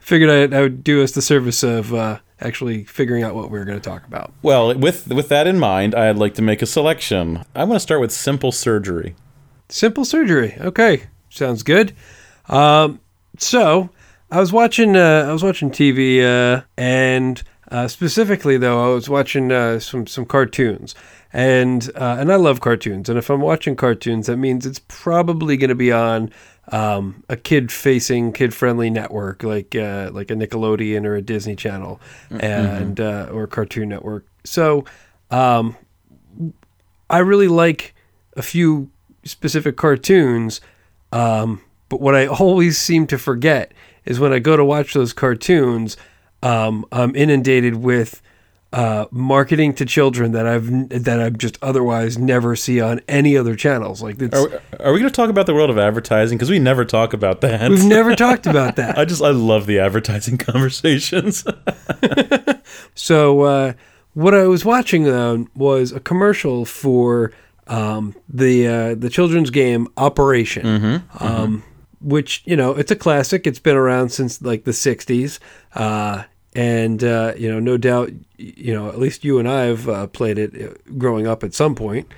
figured 0.00 0.30
I, 0.52 0.56
I 0.56 0.60
would 0.62 0.82
do 0.84 1.02
us 1.02 1.12
the 1.12 1.22
service 1.22 1.62
of 1.62 1.94
uh, 1.94 2.18
actually 2.40 2.84
figuring 2.84 3.22
out 3.22 3.34
what 3.34 3.50
we 3.50 3.58
were 3.58 3.64
going 3.64 3.80
to 3.80 3.88
talk 3.88 4.06
about. 4.06 4.32
Well, 4.42 4.74
with 4.74 5.08
with 5.08 5.28
that 5.28 5.46
in 5.46 5.58
mind, 5.58 5.94
I'd 5.94 6.16
like 6.16 6.34
to 6.34 6.42
make 6.42 6.62
a 6.62 6.66
selection. 6.66 7.44
I 7.54 7.64
want 7.64 7.76
to 7.76 7.80
start 7.80 8.00
with 8.00 8.12
simple 8.12 8.52
surgery. 8.52 9.14
Simple 9.70 10.04
surgery. 10.04 10.56
Okay, 10.60 11.04
sounds 11.28 11.62
good. 11.62 11.94
Um, 12.48 13.00
so 13.38 13.90
I 14.30 14.40
was 14.40 14.52
watching 14.52 14.96
uh, 14.96 15.26
I 15.28 15.32
was 15.32 15.42
watching 15.42 15.70
TV 15.70 16.22
uh, 16.22 16.62
and 16.76 17.42
uh, 17.70 17.88
specifically 17.88 18.58
though 18.58 18.90
I 18.90 18.94
was 18.94 19.08
watching 19.08 19.52
uh, 19.52 19.78
some 19.78 20.06
some 20.06 20.26
cartoons 20.26 20.94
and 21.32 21.88
uh, 21.94 22.16
and 22.18 22.32
I 22.32 22.36
love 22.36 22.60
cartoons 22.60 23.08
and 23.08 23.16
if 23.16 23.30
I'm 23.30 23.40
watching 23.40 23.76
cartoons 23.76 24.26
that 24.26 24.36
means 24.36 24.66
it's 24.66 24.80
probably 24.88 25.56
going 25.56 25.68
to 25.68 25.76
be 25.76 25.92
on 25.92 26.32
um, 26.72 27.22
a 27.28 27.36
kid 27.36 27.70
facing 27.70 28.32
kid 28.32 28.52
friendly 28.52 28.90
network 28.90 29.44
like 29.44 29.76
uh, 29.76 30.10
like 30.12 30.30
a 30.30 30.34
Nickelodeon 30.34 31.06
or 31.06 31.14
a 31.14 31.22
Disney 31.22 31.54
Channel 31.54 32.00
and 32.30 33.00
uh, 33.00 33.28
or 33.32 33.46
Cartoon 33.46 33.88
Network. 33.88 34.26
So 34.44 34.84
um, 35.30 35.76
I 37.08 37.18
really 37.18 37.48
like 37.48 37.94
a 38.36 38.42
few 38.42 38.90
specific 39.24 39.76
cartoons, 39.76 40.60
um, 41.12 41.60
but 41.88 42.00
what 42.00 42.14
I 42.14 42.26
always 42.26 42.78
seem 42.78 43.06
to 43.08 43.18
forget 43.18 43.72
is 44.04 44.20
when 44.20 44.32
I 44.32 44.38
go 44.38 44.56
to 44.56 44.64
watch 44.64 44.94
those 44.94 45.12
cartoons, 45.12 45.96
um, 46.42 46.86
I'm 46.92 47.14
inundated 47.14 47.76
with 47.76 48.22
uh, 48.72 49.06
marketing 49.10 49.74
to 49.74 49.84
children 49.84 50.30
that 50.30 50.46
I've 50.46 50.88
that 50.90 51.20
I've 51.20 51.36
just 51.36 51.58
otherwise 51.60 52.16
never 52.16 52.54
see 52.54 52.80
on 52.80 53.00
any 53.08 53.36
other 53.36 53.56
channels. 53.56 54.00
Like 54.00 54.22
it's, 54.22 54.36
Are, 54.36 54.62
are 54.78 54.92
we 54.92 55.00
going 55.00 55.10
to 55.10 55.10
talk 55.10 55.28
about 55.28 55.46
the 55.46 55.54
world 55.54 55.70
of 55.70 55.78
advertising? 55.78 56.38
Because 56.38 56.50
we 56.50 56.60
never 56.60 56.84
talk 56.84 57.12
about 57.12 57.40
that. 57.40 57.68
we've 57.68 57.84
never 57.98 58.14
talked 58.14 58.46
about 58.46 58.76
that. 58.76 58.96
I 58.96 59.04
just 59.04 59.22
I 59.22 59.30
love 59.30 59.66
the 59.66 59.80
advertising 59.80 60.38
conversations. 60.38 61.44
So 62.94 63.40
uh, 63.42 63.72
what 64.14 64.34
I 64.34 64.46
was 64.46 64.64
watching 64.64 65.04
was 65.54 65.92
a 65.92 66.00
commercial 66.00 66.64
for 66.64 67.32
um, 67.70 68.14
the 68.28 68.66
uh, 68.66 68.94
the 68.94 69.08
children's 69.08 69.50
game 69.50 69.88
Operation, 69.96 71.02
um, 71.20 71.62
which 72.00 72.42
you 72.44 72.56
know 72.56 72.72
it's 72.72 72.90
a 72.90 72.96
classic. 72.96 73.46
It's 73.46 73.60
been 73.60 73.76
around 73.76 74.10
since 74.10 74.42
like 74.42 74.64
the 74.64 74.72
'60s, 74.72 75.38
uh, 75.74 76.24
and 76.54 77.02
uh, 77.02 77.32
you 77.36 77.50
know 77.50 77.60
no 77.60 77.76
doubt 77.76 78.10
you 78.36 78.74
know 78.74 78.88
at 78.88 78.98
least 78.98 79.24
you 79.24 79.38
and 79.38 79.48
I 79.48 79.62
have 79.66 79.88
uh, 79.88 80.06
played 80.08 80.38
it 80.38 80.60
uh, 80.60 80.74
growing 80.98 81.26
up 81.26 81.44
at 81.44 81.54
some 81.54 81.74
point. 81.74 82.08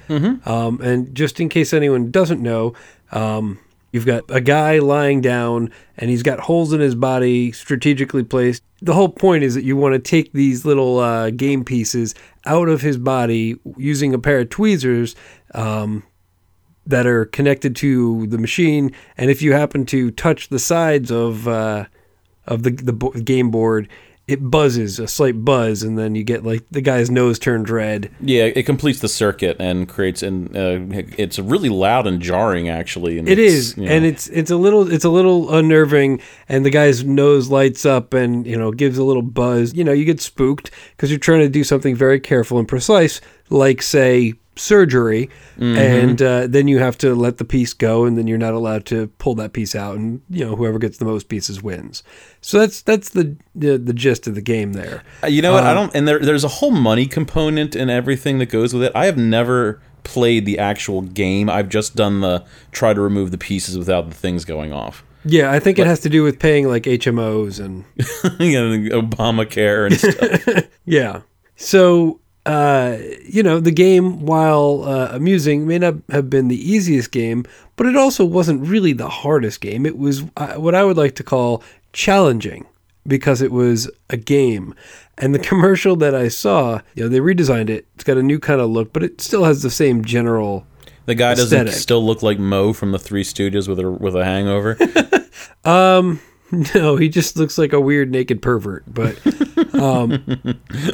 Um, 0.49 0.81
and 0.81 1.15
just 1.15 1.39
in 1.39 1.49
case 1.49 1.73
anyone 1.73 2.11
doesn't 2.11 2.41
know. 2.41 2.75
Um, 3.13 3.61
You've 3.93 4.07
got 4.07 4.25
a 4.31 4.41
guy 4.41 4.79
lying 4.79 5.21
down 5.21 5.71
and 5.99 6.09
he's 6.09 6.23
got 6.23 6.41
holes 6.41 6.73
in 6.73 6.81
his 6.81 6.95
body 6.95 7.53
strategically 7.53 8.25
placed. 8.25 8.63
The 8.81 8.95
whole 8.95 9.11
point 9.11 9.45
is 9.45 9.55
that 9.55 9.65
you 9.65 9.77
want 9.77 9.93
to 9.93 9.99
take 9.99 10.33
these 10.33 10.65
little 10.65 10.99
uh, 10.99 11.29
game 11.29 11.63
pieces 11.63 12.15
out 12.47 12.69
of 12.71 12.81
his 12.81 12.97
body 12.97 13.57
using 13.77 14.15
a 14.15 14.19
pair 14.19 14.41
of 14.41 14.49
tweezers 14.49 15.15
um, 15.55 16.03
that 16.87 17.07
are 17.07 17.25
connected 17.27 17.77
to 17.77 18.27
the 18.27 18.39
machine. 18.39 18.93
And 19.17 19.31
if 19.31 19.43
you 19.43 19.53
happen 19.53 19.87
to 19.87 20.11
touch 20.11 20.49
the 20.49 20.59
sides 20.59 21.11
of 21.11 21.47
uh, 21.47 21.87
of 22.47 22.63
the 22.63 22.71
the 22.71 22.93
bo- 22.93 23.13
game 23.13 23.51
board, 23.51 23.89
it 24.29 24.51
buzzes 24.51 24.99
a 25.01 25.09
slight 25.09 25.45
buzz, 25.45 25.83
and 25.83 25.99
then 25.99 26.15
you 26.15 26.23
get 26.23 26.45
like 26.45 26.65
the 26.71 26.81
guy's 26.81 27.11
nose 27.11 27.39
turns 27.39 27.71
red. 27.71 28.11
Yeah, 28.21 28.45
it 28.45 28.65
completes 28.65 29.01
the 29.01 29.09
circuit 29.09 29.57
and 29.59 29.89
creates 29.89 30.23
and 30.23 30.57
uh, 30.57 30.79
it's 31.19 31.39
really 31.39 31.69
loud 31.69 32.07
and 32.07 32.23
jarring 32.23 32.69
actually. 32.69 33.19
And 33.19 33.29
it's, 33.29 33.77
you 33.77 33.85
know, 33.85 33.91
and 33.91 34.05
it's 34.05 34.29
it's 34.29 34.51
a 34.51 34.57
little 34.57 34.91
it's 34.91 35.05
a 35.05 35.11
little 35.11 35.53
unnerving, 35.53 36.21
and 36.49 36.65
the 36.65 36.71
guy's 36.71 37.05
nose 37.05 37.51
lights 37.51 37.85
up, 37.85 38.15
and 38.15 38.47
you 38.47 38.57
know 38.57 38.71
gives 38.71 38.97
a 38.97 39.05
little 39.05 39.23
buzz. 39.23 39.75
You 39.75 39.83
know, 39.83 39.93
you 39.93 40.05
get 40.05 40.21
spooked 40.21 40.71
because 40.97 41.11
you're 41.11 41.19
trying 41.19 41.41
to 41.41 41.49
do 41.49 41.65
something 41.65 41.97
very 41.97 42.21
careful 42.21 42.59
and 42.59 42.69
precise, 42.69 43.21
like 43.53 43.83
say 43.83 44.35
surgery, 44.57 45.31
Mm-hmm. 45.59 45.77
and 45.79 46.23
uh, 46.23 46.47
then 46.47 46.67
you 46.67 46.79
have 46.79 46.97
to 46.99 47.15
let 47.15 47.37
the 47.39 47.45
piece 47.45 47.73
go, 47.75 48.05
and 48.05 48.17
then 48.19 48.27
you're 48.27 48.39
not 48.39 48.55
allowed 48.55 48.85
to 48.87 49.07
pull 49.19 49.35
that 49.37 49.53
piece 49.53 49.75
out, 49.75 49.97
and 49.97 50.21
you 50.31 50.45
know 50.45 50.57
whoever 50.57 50.79
gets 50.79 50.99
the 50.99 51.05
most 51.05 51.29
pieces 51.29 51.63
wins. 51.63 52.03
So 52.41 52.59
that's 52.59 52.83
that's 52.83 53.11
the 53.11 53.37
the, 53.55 53.79
the 53.79 53.93
gist 53.93 54.27
of 54.27 54.35
the 54.35 54.41
game 54.43 54.73
there. 54.73 55.05
Uh, 55.23 55.29
You 55.29 55.43
know 55.43 55.53
what? 55.53 55.63
Um, 55.65 55.69
I 55.69 55.75
don't. 55.75 55.95
And 55.95 56.09
there, 56.09 56.19
there's 56.19 56.43
a 56.45 56.49
whole 56.49 56.71
money 56.73 57.07
component 57.07 57.77
and 57.77 57.91
everything 57.91 58.39
that 58.39 58.47
goes 58.47 58.73
with 58.75 58.83
it. 58.83 58.93
I 58.95 59.07
have 59.07 59.17
never 59.19 59.81
played 60.05 60.47
the 60.47 60.59
actual 60.59 61.03
game. 61.03 61.49
I've 61.49 61.69
just 61.69 61.95
done 61.95 62.21
the 62.23 62.45
try 62.73 62.93
to 62.95 63.01
remove 63.01 63.31
the 63.31 63.39
pieces 63.39 63.79
without 63.79 64.09
the 64.09 64.17
things 64.17 64.45
going 64.45 64.73
off. 64.73 65.05
Yeah, 65.25 65.53
I 65.53 65.61
think 65.61 65.79
it 65.79 65.87
has 65.87 66.01
to 66.01 66.09
do 66.09 66.25
with 66.25 66.41
paying 66.41 66.67
like 66.67 66.83
HMOs 66.85 67.61
and 67.65 67.85
know, 68.41 69.01
Obamacare 69.01 69.87
and 69.87 69.99
stuff. 70.01 70.65
Yeah. 70.85 71.21
So, 71.55 72.19
uh, 72.45 72.99
you 73.25 73.43
know, 73.43 73.61
the 73.61 73.71
game, 73.71 74.27
while 74.27 74.83
uh, 74.85 75.09
amusing, 75.13 75.67
may 75.67 75.79
not 75.79 75.95
have 76.11 76.29
been 76.29 76.49
the 76.49 76.71
easiest 76.71 77.13
game, 77.13 77.45
but 77.77 77.87
it 77.87 77.97
also 77.97 78.25
wasn't 78.25 78.67
really 78.67 78.93
the 78.93 79.09
hardest 79.09 79.61
game. 79.61 79.87
It 79.87 79.97
was 79.97 80.25
uh, 80.37 80.55
what 80.55 80.75
I 80.75 80.85
would 80.85 80.97
like 80.97 81.15
to 81.17 81.23
call 81.23 81.63
challenging 81.93 82.67
because 83.07 83.43
it 83.43 83.53
was 83.53 83.91
a 84.11 84.17
game. 84.17 84.75
And 85.19 85.35
the 85.35 85.39
commercial 85.51 85.95
that 85.97 86.15
I 86.15 86.29
saw, 86.29 86.81
you 86.95 87.05
know, 87.05 87.09
they 87.09 87.21
redesigned 87.21 87.71
it. 87.71 87.87
It's 87.95 88.05
got 88.05 88.19
a 88.19 88.23
new 88.23 88.39
kind 88.39 88.61
of 88.61 88.71
look, 88.71 88.93
but 88.93 89.03
it 89.03 89.21
still 89.21 89.45
has 89.45 89.63
the 89.63 89.71
same 89.71 90.05
general. 90.05 90.67
The 91.07 91.15
guy 91.15 91.35
doesn't 91.35 91.71
still 91.71 92.05
look 92.05 92.23
like 92.23 92.39
Moe 92.39 92.73
from 92.73 92.93
the 92.93 92.99
Three 92.99 93.25
Stooges 93.25 93.69
with 93.69 93.81
a 93.81 93.91
with 93.91 94.15
a 94.15 94.25
hangover. 94.25 94.79
No, 96.75 96.97
he 96.97 97.09
just 97.09 97.39
looks 97.39 97.57
like 97.57 97.73
a 97.73 97.81
weird 97.81 98.11
naked 98.11 98.43
pervert, 98.43 98.85
but 98.87 99.19
um 99.75 100.13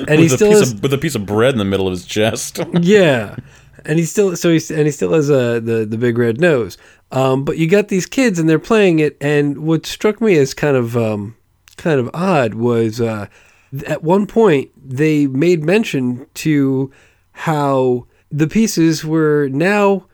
and 0.08 0.20
he 0.20 0.26
a 0.26 0.28
still 0.28 0.50
piece 0.50 0.60
has 0.60 0.72
of, 0.72 0.82
with 0.82 0.92
a 0.92 0.98
piece 0.98 1.14
of 1.14 1.26
bread 1.26 1.52
in 1.52 1.58
the 1.58 1.64
middle 1.64 1.86
of 1.86 1.92
his 1.92 2.04
chest. 2.04 2.60
yeah. 2.80 3.36
And 3.84 3.98
he's 3.98 4.10
still 4.10 4.36
so 4.36 4.50
he's 4.50 4.70
and 4.70 4.86
he 4.86 4.90
still 4.90 5.12
has 5.12 5.30
a 5.30 5.60
the 5.60 5.86
the 5.88 5.96
big 5.96 6.18
red 6.18 6.40
nose. 6.40 6.78
Um 7.10 7.44
but 7.44 7.58
you 7.58 7.68
got 7.68 7.88
these 7.88 8.06
kids 8.06 8.38
and 8.38 8.48
they're 8.48 8.58
playing 8.58 8.98
it. 8.98 9.16
And 9.20 9.58
what 9.58 9.86
struck 9.86 10.20
me 10.20 10.36
as 10.36 10.54
kind 10.54 10.76
of 10.76 10.96
um 10.96 11.36
kind 11.76 12.00
of 12.00 12.10
odd 12.12 12.54
was 12.54 13.00
uh 13.00 13.26
at 13.86 14.02
one 14.02 14.26
point 14.26 14.70
they 14.76 15.26
made 15.26 15.62
mention 15.62 16.26
to 16.34 16.90
how 17.32 18.06
the 18.30 18.46
pieces 18.46 19.04
were 19.04 19.48
now 19.48 20.06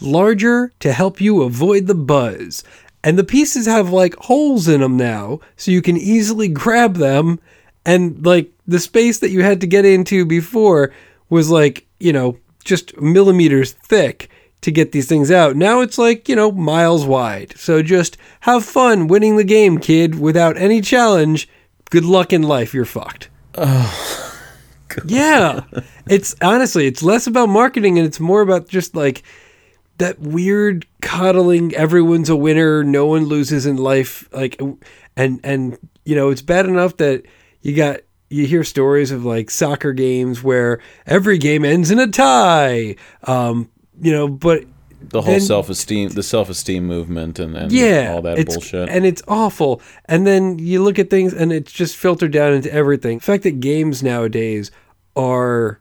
larger 0.00 0.72
to 0.80 0.92
help 0.92 1.20
you 1.20 1.42
avoid 1.42 1.86
the 1.86 1.94
buzz. 1.94 2.64
And 3.02 3.18
the 3.18 3.24
pieces 3.24 3.66
have 3.66 3.90
like 3.90 4.14
holes 4.16 4.68
in 4.68 4.80
them 4.80 4.96
now 4.96 5.40
so 5.56 5.70
you 5.70 5.82
can 5.82 5.96
easily 5.96 6.48
grab 6.48 6.96
them 6.96 7.40
and 7.84 8.24
like 8.24 8.50
the 8.66 8.78
space 8.78 9.18
that 9.18 9.30
you 9.30 9.42
had 9.42 9.60
to 9.60 9.66
get 9.66 9.84
into 9.84 10.24
before 10.24 10.92
was 11.28 11.50
like 11.50 11.86
you 11.98 12.12
know 12.12 12.38
just 12.64 12.98
millimeters 13.00 13.72
thick 13.72 14.30
to 14.60 14.70
get 14.70 14.92
these 14.92 15.08
things 15.08 15.30
out. 15.30 15.56
Now 15.56 15.80
it's 15.80 15.98
like 15.98 16.28
you 16.28 16.36
know 16.36 16.52
miles 16.52 17.04
wide. 17.06 17.54
So 17.56 17.82
just 17.82 18.16
have 18.40 18.64
fun 18.64 19.08
winning 19.08 19.36
the 19.36 19.44
game 19.44 19.78
kid 19.78 20.18
without 20.18 20.56
any 20.56 20.80
challenge. 20.80 21.48
Good 21.90 22.04
luck 22.04 22.32
in 22.32 22.42
life. 22.42 22.74
You're 22.74 22.84
fucked. 22.84 23.30
Oh, 23.56 24.38
yeah. 25.04 25.62
It's 26.08 26.34
honestly 26.42 26.86
it's 26.86 27.02
less 27.02 27.26
about 27.26 27.48
marketing 27.48 27.98
and 27.98 28.06
it's 28.06 28.20
more 28.20 28.42
about 28.42 28.68
just 28.68 28.94
like 28.94 29.22
that 29.98 30.18
weird 30.18 30.86
coddling 31.02 31.74
everyone's 31.74 32.30
a 32.30 32.36
winner 32.36 32.82
no 32.82 33.04
one 33.04 33.26
loses 33.26 33.66
in 33.66 33.76
life 33.76 34.26
like 34.32 34.58
and 35.14 35.40
and 35.44 35.76
you 36.06 36.14
know 36.14 36.30
it's 36.30 36.40
bad 36.40 36.64
enough 36.64 36.96
that 36.96 37.22
you 37.62 37.74
got 37.74 38.00
you 38.28 38.46
hear 38.46 38.62
stories 38.64 39.10
of 39.10 39.24
like 39.24 39.50
soccer 39.50 39.92
games 39.92 40.42
where 40.42 40.78
every 41.06 41.36
game 41.38 41.64
ends 41.64 41.90
in 41.90 41.98
a 41.98 42.06
tie. 42.06 42.96
Um 43.24 43.68
you 44.00 44.12
know 44.12 44.28
but 44.28 44.64
The 45.08 45.22
whole 45.22 45.32
Then- 45.32 45.40
self 45.40 45.68
esteem, 45.70 46.10
the 46.10 46.22
self 46.22 46.48
esteem 46.50 46.86
movement, 46.86 47.38
and, 47.38 47.56
and 47.56 47.72
yeah 47.72 48.12
all 48.14 48.22
that 48.22 48.38
it's, 48.38 48.54
bullshit. 48.54 48.88
and 48.88 49.04
it's 49.06 49.22
awful. 49.26 49.80
And 50.06 50.26
then 50.26 50.58
you 50.58 50.82
look 50.82 50.98
at 50.98 51.10
things 51.10 51.32
and 51.34 51.52
it's 51.52 51.72
just 51.72 51.96
filtered 51.96 52.32
down 52.32 52.52
into 52.52 52.72
everything. 52.72 53.18
The 53.18 53.24
fact 53.24 53.42
that 53.44 53.60
games 53.60 54.02
nowadays 54.02 54.70
are 55.16 55.80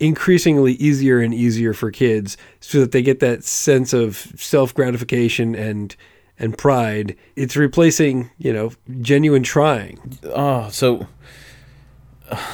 increasingly 0.00 0.72
easier 0.74 1.20
and 1.20 1.32
easier 1.32 1.72
for 1.72 1.90
kids 1.90 2.36
so 2.60 2.80
that 2.80 2.92
they 2.92 3.02
get 3.02 3.20
that 3.20 3.44
sense 3.44 3.92
of 3.92 4.32
self-gratification 4.36 5.54
and 5.54 5.94
and 6.38 6.58
pride 6.58 7.16
it's 7.36 7.56
replacing 7.56 8.30
you 8.38 8.52
know 8.52 8.70
genuine 9.00 9.42
trying 9.42 10.18
oh, 10.24 10.68
so 10.70 11.06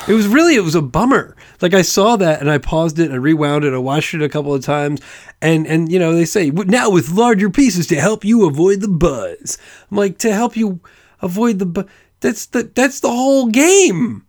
it 0.08 0.12
was 0.12 0.26
really 0.26 0.56
it 0.56 0.64
was 0.64 0.74
a 0.74 0.82
bummer. 0.82 1.36
Like 1.60 1.74
I 1.74 1.82
saw 1.82 2.16
that 2.16 2.40
and 2.40 2.50
I 2.50 2.58
paused 2.58 2.98
it 2.98 3.10
and 3.10 3.22
rewound 3.22 3.64
it. 3.64 3.72
I 3.72 3.78
watched 3.78 4.14
it 4.14 4.22
a 4.22 4.28
couple 4.28 4.54
of 4.54 4.64
times, 4.64 5.00
and 5.40 5.66
and 5.66 5.90
you 5.90 5.98
know 5.98 6.14
they 6.14 6.24
say 6.24 6.50
now 6.50 6.90
with 6.90 7.10
larger 7.10 7.50
pieces 7.50 7.86
to 7.88 8.00
help 8.00 8.24
you 8.24 8.46
avoid 8.46 8.80
the 8.80 8.88
buzz. 8.88 9.58
I'm 9.90 9.96
like 9.96 10.18
to 10.18 10.32
help 10.32 10.56
you 10.56 10.80
avoid 11.22 11.58
the 11.58 11.66
buzz. 11.66 11.86
That's 12.20 12.46
the 12.46 12.64
that's 12.64 13.00
the 13.00 13.08
whole 13.08 13.46
game. 13.46 14.26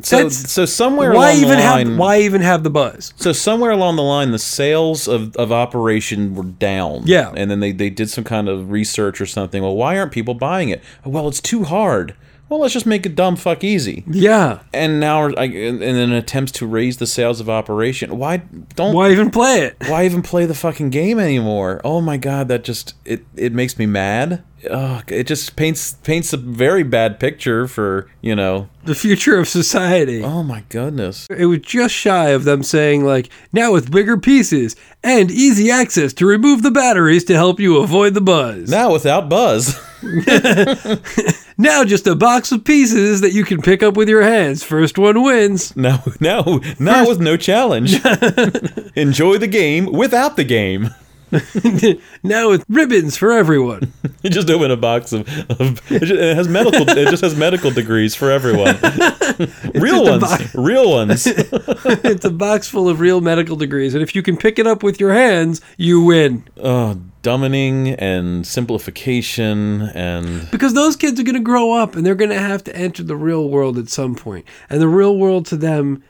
So 0.00 0.16
That's- 0.16 0.50
so 0.50 0.64
somewhere 0.64 1.12
Why 1.12 1.32
along 1.32 1.42
even 1.42 1.58
the 1.58 1.64
line, 1.64 1.86
have 1.88 1.98
why 1.98 2.20
even 2.20 2.40
have 2.40 2.62
the 2.62 2.70
buzz? 2.70 3.12
So 3.16 3.32
somewhere 3.32 3.70
along 3.70 3.96
the 3.96 4.02
line, 4.02 4.30
the 4.30 4.38
sales 4.38 5.06
of, 5.06 5.36
of 5.36 5.52
Operation 5.52 6.34
were 6.34 6.44
down. 6.44 7.02
Yeah. 7.04 7.32
and 7.36 7.50
then 7.50 7.60
they, 7.60 7.72
they 7.72 7.90
did 7.90 8.08
some 8.08 8.24
kind 8.24 8.48
of 8.48 8.70
research 8.70 9.20
or 9.20 9.26
something. 9.26 9.62
Well, 9.62 9.76
why 9.76 9.98
aren't 9.98 10.12
people 10.12 10.34
buying 10.34 10.70
it? 10.70 10.82
Well, 11.04 11.28
it's 11.28 11.40
too 11.40 11.64
hard. 11.64 12.14
Well, 12.52 12.60
let's 12.60 12.74
just 12.74 12.84
make 12.84 13.06
it 13.06 13.14
dumb 13.14 13.36
fuck 13.36 13.64
easy. 13.64 14.04
Yeah. 14.06 14.60
And 14.74 15.00
now, 15.00 15.30
I, 15.30 15.44
and 15.44 15.80
then 15.80 16.12
attempts 16.12 16.52
to 16.52 16.66
raise 16.66 16.98
the 16.98 17.06
sales 17.06 17.40
of 17.40 17.48
Operation. 17.48 18.18
Why 18.18 18.42
don't 18.76 18.94
Why 18.94 19.10
even 19.10 19.30
play 19.30 19.62
it? 19.62 19.76
why 19.88 20.04
even 20.04 20.20
play 20.20 20.44
the 20.44 20.52
fucking 20.52 20.90
game 20.90 21.18
anymore? 21.18 21.80
Oh 21.82 22.02
my 22.02 22.18
god, 22.18 22.48
that 22.48 22.62
just 22.62 22.92
it 23.06 23.24
it 23.36 23.54
makes 23.54 23.78
me 23.78 23.86
mad. 23.86 24.44
Ugh, 24.70 25.10
it 25.10 25.26
just 25.26 25.56
paints 25.56 25.94
paints 26.02 26.34
a 26.34 26.36
very 26.36 26.82
bad 26.82 27.18
picture 27.18 27.66
for 27.66 28.10
you 28.20 28.36
know. 28.36 28.68
The 28.84 28.94
future 28.94 29.38
of 29.38 29.48
society. 29.48 30.22
Oh 30.22 30.42
my 30.42 30.64
goodness. 30.68 31.26
It 31.30 31.46
was 31.46 31.60
just 31.60 31.94
shy 31.94 32.28
of 32.28 32.44
them 32.44 32.62
saying 32.62 33.02
like 33.02 33.30
now 33.54 33.72
with 33.72 33.90
bigger 33.90 34.18
pieces 34.18 34.76
and 35.02 35.30
easy 35.30 35.70
access 35.70 36.12
to 36.12 36.26
remove 36.26 36.62
the 36.62 36.70
batteries 36.70 37.24
to 37.24 37.34
help 37.34 37.60
you 37.60 37.78
avoid 37.78 38.12
the 38.12 38.20
buzz. 38.20 38.68
Now 38.68 38.92
without 38.92 39.30
Buzz. 39.30 39.80
Now 41.58 41.84
just 41.84 42.06
a 42.06 42.16
box 42.16 42.50
of 42.50 42.64
pieces 42.64 43.20
that 43.20 43.32
you 43.32 43.44
can 43.44 43.60
pick 43.60 43.82
up 43.82 43.94
with 43.96 44.08
your 44.08 44.22
hands. 44.22 44.64
First 44.64 44.98
one 44.98 45.22
wins. 45.22 45.76
No, 45.76 45.98
no, 46.18 46.60
now 46.78 47.06
with 47.06 47.20
no 47.20 47.36
challenge. 47.36 47.94
Enjoy 48.96 49.38
the 49.38 49.48
game 49.48 49.92
without 49.92 50.36
the 50.36 50.44
game. 50.44 50.90
now 52.22 52.50
with 52.50 52.64
ribbons 52.68 53.16
for 53.16 53.32
everyone. 53.32 53.92
You 54.22 54.30
just 54.30 54.48
open 54.48 54.70
a 54.70 54.76
box 54.76 55.12
of, 55.12 55.28
of 55.50 55.90
it, 55.90 56.04
just, 56.04 56.12
it 56.12 56.36
has 56.36 56.46
medical. 56.46 56.88
It 56.88 57.10
just 57.10 57.24
has 57.24 57.34
medical 57.34 57.72
degrees 57.72 58.14
for 58.14 58.30
everyone. 58.30 58.76
real 59.74 60.04
ones, 60.04 60.22
box. 60.22 60.54
real 60.54 60.88
ones. 60.90 61.26
it's 61.26 62.24
a 62.24 62.30
box 62.30 62.68
full 62.68 62.88
of 62.88 63.00
real 63.00 63.20
medical 63.20 63.56
degrees, 63.56 63.94
and 63.94 64.02
if 64.02 64.14
you 64.14 64.22
can 64.22 64.36
pick 64.36 64.60
it 64.60 64.66
up 64.68 64.84
with 64.84 65.00
your 65.00 65.12
hands, 65.12 65.60
you 65.76 66.04
win. 66.04 66.44
Oh, 66.56 67.00
dumbing 67.22 67.96
and 67.98 68.46
simplification 68.46 69.82
and 69.94 70.48
Because 70.52 70.74
those 70.74 70.94
kids 70.94 71.18
are 71.18 71.24
going 71.24 71.34
to 71.34 71.40
grow 71.40 71.72
up 71.72 71.96
and 71.96 72.04
they're 72.04 72.14
going 72.14 72.30
to 72.30 72.38
have 72.38 72.62
to 72.64 72.76
enter 72.76 73.02
the 73.02 73.16
real 73.16 73.48
world 73.48 73.78
at 73.78 73.88
some 73.88 74.14
point. 74.14 74.44
And 74.70 74.80
the 74.80 74.88
real 74.88 75.16
world 75.16 75.46
to 75.46 75.56
them, 75.56 76.02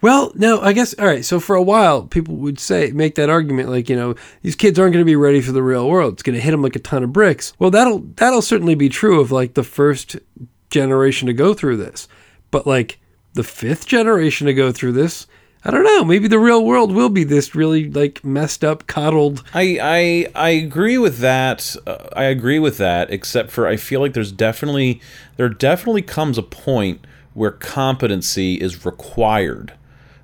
well, 0.00 0.32
no, 0.34 0.60
I 0.60 0.72
guess, 0.72 0.94
all 0.94 1.06
right. 1.06 1.24
So 1.24 1.40
for 1.40 1.56
a 1.56 1.62
while, 1.62 2.02
people 2.02 2.36
would 2.36 2.60
say, 2.60 2.90
make 2.92 3.16
that 3.16 3.30
argument 3.30 3.68
like, 3.68 3.88
you 3.88 3.96
know, 3.96 4.14
these 4.42 4.54
kids 4.54 4.78
aren't 4.78 4.92
going 4.92 5.04
to 5.04 5.10
be 5.10 5.16
ready 5.16 5.40
for 5.40 5.52
the 5.52 5.62
real 5.62 5.88
world. 5.88 6.14
It's 6.14 6.22
going 6.22 6.36
to 6.36 6.42
hit 6.42 6.52
them 6.52 6.62
like 6.62 6.76
a 6.76 6.80
ton 6.80 7.02
of 7.02 7.12
bricks. 7.12 7.52
Well, 7.58 7.70
that'll, 7.70 8.00
that'll 8.16 8.42
certainly 8.42 8.74
be 8.74 8.88
true 8.88 9.20
of 9.20 9.32
like 9.32 9.54
the 9.54 9.64
first 9.64 10.16
generation 10.70 11.26
to 11.26 11.32
go 11.32 11.54
through 11.54 11.78
this. 11.78 12.06
But 12.50 12.66
like 12.66 12.98
the 13.34 13.44
fifth 13.44 13.86
generation 13.86 14.46
to 14.46 14.54
go 14.54 14.72
through 14.72 14.92
this, 14.92 15.26
I 15.64 15.70
don't 15.70 15.84
know. 15.84 16.04
Maybe 16.04 16.28
the 16.28 16.38
real 16.38 16.64
world 16.64 16.92
will 16.92 17.08
be 17.08 17.24
this 17.24 17.54
really 17.54 17.90
like 17.90 18.24
messed 18.24 18.64
up, 18.64 18.86
coddled. 18.86 19.42
I 19.52 19.78
I 20.34 20.46
I 20.46 20.50
agree 20.50 20.98
with 20.98 21.18
that. 21.18 21.74
Uh, 21.86 22.08
I 22.14 22.24
agree 22.24 22.60
with 22.60 22.78
that. 22.78 23.10
Except 23.10 23.50
for 23.50 23.66
I 23.66 23.76
feel 23.76 24.00
like 24.00 24.12
there's 24.12 24.32
definitely 24.32 25.00
there 25.36 25.48
definitely 25.48 26.02
comes 26.02 26.38
a 26.38 26.42
point 26.42 27.04
where 27.34 27.50
competency 27.50 28.54
is 28.54 28.86
required. 28.86 29.72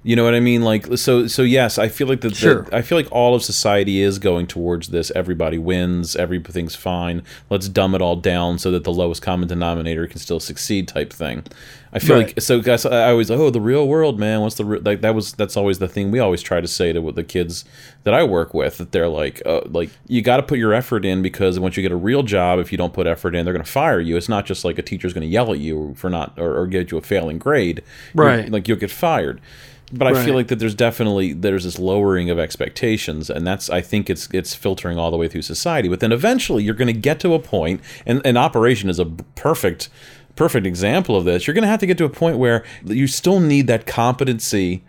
You 0.06 0.16
know 0.16 0.22
what 0.24 0.34
I 0.34 0.40
mean? 0.40 0.60
Like 0.62 0.98
so 0.98 1.26
so 1.26 1.40
yes, 1.42 1.78
I 1.78 1.88
feel 1.88 2.06
like 2.06 2.20
the, 2.20 2.32
Sure. 2.34 2.62
the 2.62 2.76
I 2.76 2.82
feel 2.82 2.98
like 2.98 3.10
all 3.10 3.34
of 3.34 3.42
society 3.42 4.02
is 4.02 4.18
going 4.18 4.46
towards 4.46 4.88
this. 4.88 5.10
Everybody 5.12 5.56
wins, 5.56 6.14
everything's 6.14 6.74
fine. 6.74 7.22
Let's 7.48 7.70
dumb 7.70 7.94
it 7.94 8.02
all 8.02 8.16
down 8.16 8.58
so 8.58 8.70
that 8.70 8.84
the 8.84 8.92
lowest 8.92 9.22
common 9.22 9.48
denominator 9.48 10.06
can 10.06 10.18
still 10.20 10.40
succeed 10.40 10.88
type 10.88 11.10
thing. 11.10 11.44
I 11.90 12.00
feel 12.00 12.16
Right. 12.16 12.26
like 12.26 12.40
so 12.42 12.60
guys 12.60 12.84
I 12.84 13.10
always 13.12 13.30
oh 13.30 13.48
the 13.50 13.60
real 13.62 13.86
world 13.88 14.18
man 14.18 14.40
what's 14.42 14.56
the 14.56 14.64
like 14.64 15.00
that 15.00 15.14
was 15.14 15.32
that's 15.32 15.56
always 15.56 15.78
the 15.78 15.86
thing 15.88 16.10
we 16.10 16.18
always 16.18 16.42
try 16.42 16.60
to 16.60 16.66
say 16.68 16.92
to 16.92 17.00
what 17.00 17.14
the 17.14 17.22
kids 17.24 17.64
that 18.02 18.12
I 18.12 18.24
work 18.24 18.52
with 18.52 18.76
that 18.78 18.90
they're 18.92 19.08
like 19.08 19.40
uh, 19.46 19.60
like 19.70 19.90
you 20.08 20.20
got 20.20 20.36
to 20.38 20.42
put 20.42 20.58
your 20.58 20.74
effort 20.74 21.04
in 21.04 21.22
because 21.22 21.58
once 21.60 21.76
you 21.76 21.82
get 21.82 21.92
a 21.92 21.96
real 21.96 22.24
job 22.24 22.58
if 22.58 22.72
you 22.72 22.76
don't 22.78 22.92
put 22.92 23.06
effort 23.06 23.34
in 23.36 23.44
they're 23.46 23.54
going 23.54 23.64
to 23.64 23.70
fire 23.70 24.00
you 24.00 24.16
it's 24.16 24.28
not 24.28 24.44
just 24.44 24.64
like 24.64 24.76
a 24.76 24.82
teacher's 24.82 25.12
going 25.14 25.22
to 25.26 25.28
yell 25.32 25.52
at 25.52 25.60
you 25.60 25.94
for 25.96 26.10
not 26.10 26.36
or, 26.36 26.58
or 26.58 26.66
get 26.66 26.90
you 26.90 26.98
a 26.98 27.00
failing 27.00 27.38
grade 27.38 27.80
You're- 28.12 28.26
Right. 28.26 28.50
like 28.50 28.66
you'll 28.66 28.76
get 28.78 28.90
fired 28.90 29.40
but 29.98 30.08
I 30.08 30.24
feel 30.24 30.34
like 30.34 30.48
that 30.48 30.58
there's 30.58 30.74
definitely 30.74 31.32
there's 31.32 31.64
this 31.64 31.78
lowering 31.78 32.30
of 32.30 32.38
expectations, 32.38 33.30
and 33.30 33.46
that's 33.46 33.70
I 33.70 33.80
think 33.80 34.10
it's 34.10 34.28
it's 34.32 34.54
filtering 34.54 34.98
all 34.98 35.10
the 35.10 35.16
way 35.16 35.28
through 35.28 35.42
society. 35.42 35.88
But 35.88 36.00
then 36.00 36.12
eventually 36.12 36.62
you're 36.62 36.74
going 36.74 36.92
to 36.92 37.00
get 37.00 37.20
to 37.20 37.34
a 37.34 37.38
point, 37.38 37.80
and 38.06 38.20
and 38.24 38.36
operation 38.36 38.90
is 38.90 38.98
a 38.98 39.06
perfect 39.06 39.88
perfect 40.36 40.66
example 40.66 41.16
of 41.16 41.24
this. 41.24 41.46
You're 41.46 41.54
going 41.54 41.62
to 41.62 41.68
have 41.68 41.80
to 41.80 41.86
get 41.86 41.98
to 41.98 42.04
a 42.04 42.10
point 42.10 42.38
where 42.38 42.64
you 42.84 43.06
still 43.06 43.40
need 43.40 43.66
that 43.68 43.86
competency 43.86 44.82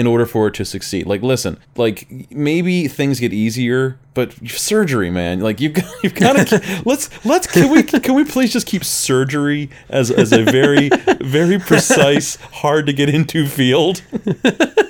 in 0.00 0.06
order 0.06 0.24
for 0.24 0.46
it 0.46 0.54
to 0.54 0.64
succeed. 0.64 1.06
Like, 1.06 1.20
listen, 1.20 1.58
like 1.76 2.08
maybe 2.30 2.88
things 2.88 3.20
get 3.20 3.34
easier, 3.34 3.98
but 4.14 4.32
surgery, 4.48 5.10
man, 5.10 5.40
like 5.40 5.60
you've 5.60 5.74
got, 5.74 5.84
you've 6.02 6.14
got 6.14 6.46
to 6.46 6.82
let's 6.86 7.10
let's 7.26 7.46
can 7.46 7.70
we 7.70 7.82
can 7.82 8.14
we 8.14 8.24
please 8.24 8.50
just 8.50 8.66
keep 8.66 8.82
surgery 8.82 9.68
as 9.90 10.10
as 10.10 10.32
a 10.32 10.42
very 10.42 10.88
very 11.20 11.58
precise, 11.58 12.36
hard 12.36 12.86
to 12.86 12.94
get 12.94 13.10
into 13.10 13.46
field. 13.46 14.02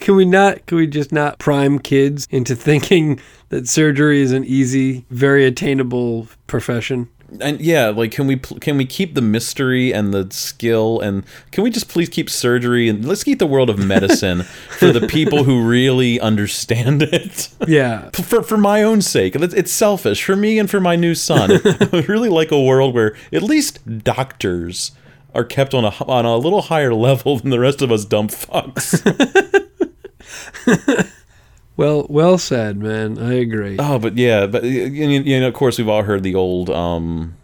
Can 0.00 0.16
we 0.16 0.24
not? 0.24 0.64
Can 0.66 0.78
we 0.78 0.86
just 0.86 1.12
not 1.12 1.38
prime 1.38 1.78
kids 1.78 2.26
into 2.30 2.56
thinking 2.56 3.20
that 3.50 3.68
surgery 3.68 4.22
is 4.22 4.32
an 4.32 4.44
easy, 4.44 5.04
very 5.10 5.44
attainable 5.44 6.28
profession? 6.46 7.08
And 7.40 7.60
yeah, 7.60 7.88
like 7.88 8.12
can 8.12 8.26
we 8.26 8.36
pl- 8.36 8.58
can 8.58 8.76
we 8.76 8.84
keep 8.84 9.14
the 9.14 9.20
mystery 9.20 9.92
and 9.92 10.14
the 10.14 10.28
skill 10.30 11.00
and 11.00 11.24
can 11.50 11.62
we 11.62 11.70
just 11.70 11.88
please 11.88 12.08
keep 12.08 12.30
surgery 12.30 12.88
and 12.88 13.04
let's 13.04 13.24
keep 13.24 13.38
the 13.38 13.46
world 13.46 13.68
of 13.70 13.78
medicine 13.78 14.42
for 14.78 14.92
the 14.92 15.06
people 15.06 15.44
who 15.44 15.66
really 15.66 16.18
understand 16.20 17.02
it. 17.02 17.48
Yeah. 17.66 18.10
For, 18.18 18.42
for 18.42 18.56
my 18.58 18.82
own 18.82 19.00
sake, 19.02 19.36
it's, 19.36 19.54
it's 19.54 19.72
selfish 19.72 20.24
for 20.24 20.36
me 20.36 20.58
and 20.58 20.68
for 20.68 20.80
my 20.80 20.96
new 20.96 21.14
son. 21.14 21.50
I 21.64 22.04
really 22.08 22.28
like 22.28 22.50
a 22.50 22.60
world 22.60 22.94
where 22.94 23.16
at 23.32 23.42
least 23.42 24.02
doctors 24.04 24.92
are 25.34 25.44
kept 25.44 25.74
on 25.74 25.84
a 25.84 25.90
on 26.04 26.24
a 26.24 26.36
little 26.36 26.62
higher 26.62 26.94
level 26.94 27.38
than 27.38 27.50
the 27.50 27.60
rest 27.60 27.80
of 27.82 27.92
us 27.92 28.04
dumb 28.04 28.28
fucks. 28.28 29.02
Well, 31.78 32.06
well 32.10 32.38
said, 32.38 32.76
man. 32.78 33.18
I 33.18 33.34
agree. 33.34 33.76
Oh, 33.78 34.00
but 34.00 34.18
yeah, 34.18 34.46
but 34.46 34.64
you 34.64 35.40
know, 35.40 35.46
of 35.46 35.54
course, 35.54 35.78
we've 35.78 35.88
all 35.88 36.02
heard 36.02 36.24
the 36.24 36.34
old, 36.34 36.68
um, 36.70 37.36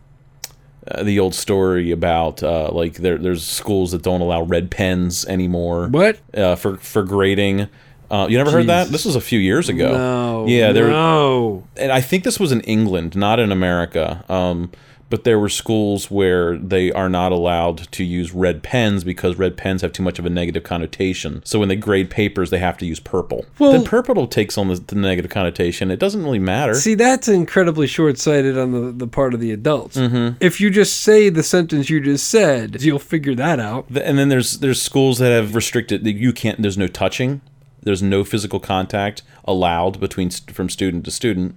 uh, 0.88 1.04
the 1.04 1.20
old 1.20 1.36
story 1.36 1.92
about 1.92 2.42
uh, 2.42 2.68
like 2.72 2.94
there, 2.94 3.16
there's 3.16 3.44
schools 3.46 3.92
that 3.92 4.02
don't 4.02 4.20
allow 4.20 4.42
red 4.42 4.72
pens 4.72 5.24
anymore 5.26 5.86
What? 5.88 6.18
uh, 6.36 6.56
for 6.56 6.76
for 6.78 7.04
grading. 7.04 7.68
Uh, 8.10 8.26
you 8.28 8.36
never 8.36 8.50
heard 8.50 8.66
that? 8.66 8.88
This 8.88 9.04
was 9.04 9.14
a 9.16 9.20
few 9.20 9.38
years 9.38 9.68
ago. 9.68 9.92
No. 9.92 10.46
Yeah, 10.46 10.72
there. 10.72 10.88
No. 10.88 11.64
And 11.76 11.90
I 11.92 12.00
think 12.00 12.24
this 12.24 12.38
was 12.38 12.50
in 12.52 12.60
England, 12.62 13.16
not 13.16 13.38
in 13.38 13.50
America. 13.50 14.24
Um, 14.28 14.70
but 15.10 15.24
there 15.24 15.38
were 15.38 15.48
schools 15.48 16.10
where 16.10 16.56
they 16.56 16.90
are 16.92 17.08
not 17.08 17.32
allowed 17.32 17.90
to 17.92 18.04
use 18.04 18.32
red 18.32 18.62
pens 18.62 19.04
because 19.04 19.36
red 19.36 19.56
pens 19.56 19.82
have 19.82 19.92
too 19.92 20.02
much 20.02 20.18
of 20.18 20.26
a 20.26 20.30
negative 20.30 20.64
connotation. 20.64 21.42
So 21.44 21.58
when 21.58 21.68
they 21.68 21.76
grade 21.76 22.10
papers, 22.10 22.50
they 22.50 22.58
have 22.58 22.78
to 22.78 22.86
use 22.86 23.00
purple. 23.00 23.44
Well- 23.58 23.72
then 23.72 23.84
purple 23.84 24.26
takes 24.26 24.56
on 24.56 24.68
the, 24.68 24.76
the 24.76 24.96
negative 24.96 25.30
connotation. 25.30 25.90
It 25.90 25.98
doesn't 25.98 26.22
really 26.22 26.38
matter. 26.38 26.74
See, 26.74 26.94
that's 26.94 27.28
incredibly 27.28 27.86
short 27.86 28.18
sighted 28.18 28.58
on 28.58 28.72
the, 28.72 28.92
the 28.92 29.06
part 29.06 29.34
of 29.34 29.40
the 29.40 29.52
adults. 29.52 29.96
Mm-hmm. 29.96 30.36
If 30.40 30.60
you 30.60 30.70
just 30.70 31.00
say 31.00 31.28
the 31.28 31.42
sentence 31.42 31.90
you 31.90 32.00
just 32.00 32.28
said, 32.28 32.82
you'll 32.82 32.98
figure 32.98 33.34
that 33.34 33.60
out. 33.60 33.86
And 33.90 34.18
then 34.18 34.28
there's 34.28 34.58
there's 34.58 34.80
schools 34.80 35.18
that 35.18 35.30
have 35.30 35.54
restricted 35.54 36.04
that 36.04 36.12
you 36.12 36.32
can't. 36.32 36.60
There's 36.60 36.78
no 36.78 36.86
touching. 36.86 37.40
There's 37.82 38.02
no 38.02 38.24
physical 38.24 38.60
contact 38.60 39.22
allowed 39.44 40.00
between 40.00 40.30
from 40.30 40.68
student 40.70 41.04
to 41.04 41.10
student 41.10 41.56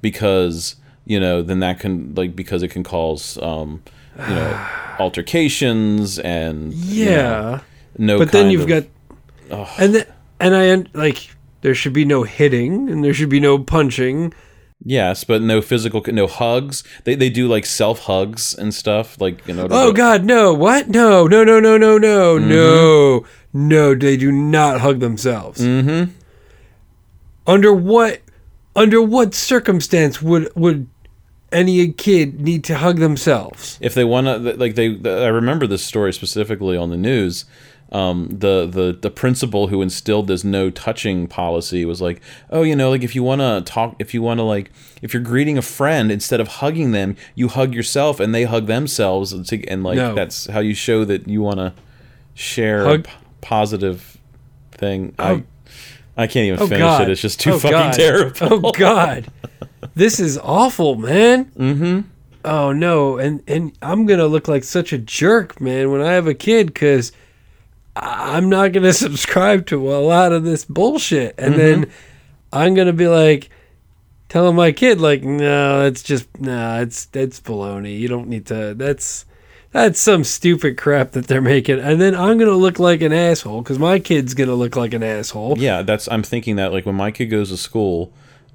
because 0.00 0.76
you 1.06 1.20
know 1.20 1.42
then 1.42 1.60
that 1.60 1.80
can 1.80 2.14
like 2.14 2.34
because 2.34 2.62
it 2.62 2.68
can 2.68 2.82
cause 2.82 3.38
um, 3.42 3.82
you 4.28 4.34
know 4.34 4.68
altercations 4.98 6.18
and 6.18 6.72
you 6.74 7.04
know, 7.06 7.10
Yeah. 7.10 7.60
no. 7.98 8.18
but 8.18 8.32
then 8.32 8.50
you've 8.50 8.62
of- 8.62 8.68
got. 8.68 8.84
And, 9.78 9.94
the, 9.94 10.06
and 10.40 10.56
I, 10.56 10.88
like, 10.98 11.30
there 11.60 11.74
should 11.74 11.92
be 11.92 12.04
no 12.04 12.22
hitting 12.22 12.88
and 12.88 13.04
there 13.04 13.12
should 13.12 13.28
be 13.28 13.40
no 13.40 13.58
punching. 13.58 14.32
yes, 14.84 15.22
but 15.22 15.42
no 15.42 15.60
physical 15.60 16.02
no 16.08 16.26
hugs. 16.26 16.82
They 17.04 17.14
they 17.14 17.28
do 17.30 17.46
like 17.46 17.66
self 17.66 18.00
hugs 18.00 18.54
and 18.54 18.72
stuff 18.74 19.20
like 19.20 19.46
you 19.46 19.54
know. 19.54 19.68
Oh, 19.70 19.92
God, 19.92 20.24
no. 20.24 20.52
What? 20.54 20.88
No, 20.88 21.26
no, 21.26 21.44
no, 21.44 21.60
no, 21.60 21.76
no, 21.76 21.98
no, 21.98 22.38
no. 22.38 23.24
No, 23.52 23.94
they 23.94 24.16
do 24.16 24.32
not 24.32 24.80
hug 24.80 25.00
themselves. 25.00 25.60
Mm-hmm. 25.60 26.10
Under 27.46 27.72
what 27.72 28.20
under 28.74 29.00
what 29.02 29.34
circumstance 29.34 30.20
would 30.22 30.50
would 30.56 30.88
any 31.54 31.92
kid 31.92 32.40
need 32.40 32.64
to 32.64 32.74
hug 32.76 32.98
themselves? 32.98 33.78
if 33.80 33.94
they 33.94 34.04
want 34.04 34.26
to 34.26 34.38
like 34.56 34.74
they 34.74 34.88
i 35.24 35.28
remember 35.28 35.66
this 35.66 35.84
story 35.84 36.12
specifically 36.12 36.76
on 36.76 36.90
the 36.90 36.96
news 36.96 37.44
um, 37.92 38.26
the, 38.28 38.66
the 38.66 38.98
the 39.00 39.10
principal 39.10 39.68
who 39.68 39.80
instilled 39.80 40.26
this 40.26 40.42
no 40.42 40.68
touching 40.70 41.28
policy 41.28 41.84
was 41.84 42.00
like 42.02 42.20
oh 42.50 42.62
you 42.62 42.74
know 42.74 42.90
like 42.90 43.04
if 43.04 43.14
you 43.14 43.22
want 43.22 43.40
to 43.40 43.62
talk 43.64 43.94
if 44.00 44.12
you 44.12 44.20
want 44.20 44.38
to 44.38 44.42
like 44.42 44.72
if 45.00 45.14
you're 45.14 45.22
greeting 45.22 45.56
a 45.56 45.62
friend 45.62 46.10
instead 46.10 46.40
of 46.40 46.48
hugging 46.48 46.90
them 46.90 47.14
you 47.36 47.46
hug 47.46 47.72
yourself 47.72 48.18
and 48.18 48.34
they 48.34 48.44
hug 48.44 48.66
themselves 48.66 49.32
and, 49.32 49.46
to, 49.46 49.64
and 49.68 49.84
like 49.84 49.96
No. 49.96 50.12
that's 50.14 50.46
how 50.46 50.58
you 50.58 50.74
show 50.74 51.04
that 51.04 51.28
you 51.28 51.40
want 51.40 51.58
to 51.58 51.72
share 52.34 52.84
Hug- 52.84 53.00
a 53.00 53.02
p- 53.04 53.10
positive 53.42 54.18
thing 54.72 55.14
Oh. 55.20 55.24
i 55.24 55.44
i 56.16 56.26
can't 56.26 56.46
even 56.46 56.60
Oh 56.60 56.66
finish 56.66 56.80
God! 56.80 57.02
it 57.02 57.10
it's 57.10 57.20
just 57.20 57.38
too 57.38 57.52
Oh, 57.52 57.58
fucking 57.60 57.78
God. 57.78 57.92
terrible 58.04 58.66
Oh 58.66 58.72
God, 58.72 59.26
this 59.94 60.20
is 60.20 60.38
awful, 60.38 60.96
man. 60.96 61.46
Mm-hmm. 61.46 62.00
Oh 62.44 62.72
no, 62.72 63.18
and 63.18 63.42
and 63.46 63.72
I'm 63.80 64.06
gonna 64.06 64.26
look 64.26 64.48
like 64.48 64.64
such 64.64 64.92
a 64.92 64.98
jerk, 64.98 65.60
man, 65.60 65.90
when 65.90 66.00
I 66.00 66.12
have 66.12 66.26
a 66.26 66.34
kid, 66.34 66.68
because 66.68 67.12
I'm 67.96 68.48
not 68.48 68.72
gonna 68.72 68.92
subscribe 69.06 69.66
to 69.66 69.94
a 69.94 69.98
lot 69.98 70.32
of 70.32 70.44
this 70.44 70.64
bullshit, 70.64 71.34
and 71.38 71.54
then 71.54 71.90
I'm 72.52 72.74
gonna 72.74 72.92
be 72.92 73.08
like. 73.08 73.50
Telling 74.30 74.56
my 74.56 74.72
kid 74.72 75.00
like, 75.00 75.22
no, 75.22 75.84
it's 75.84 76.02
just 76.02 76.40
no, 76.40 76.80
it's 76.80 77.06
it's 77.12 77.38
baloney. 77.38 77.96
You 77.96 78.08
don't 78.08 78.26
need 78.26 78.46
to. 78.46 78.74
That's 78.74 79.26
that's 79.74 80.00
some 80.00 80.22
stupid 80.24 80.76
crap 80.76 81.12
that 81.12 81.26
they're 81.26 81.40
making, 81.40 81.78
and 81.78 82.00
then 82.00 82.14
I'm 82.14 82.38
gonna 82.38 82.52
look 82.52 82.78
like 82.78 83.02
an 83.02 83.12
asshole 83.12 83.62
because 83.62 83.78
my 83.78 83.98
kid's 83.98 84.34
gonna 84.34 84.54
look 84.54 84.74
like 84.76 84.94
an 84.94 85.02
asshole. 85.02 85.58
Yeah, 85.58 85.82
that's 85.82 86.08
I'm 86.10 86.22
thinking 86.22 86.56
that 86.56 86.72
like 86.72 86.86
when 86.86 86.94
my 86.94 87.10
kid 87.10 87.26
goes 87.26 87.50
to 87.50 87.56
school, 87.56 88.12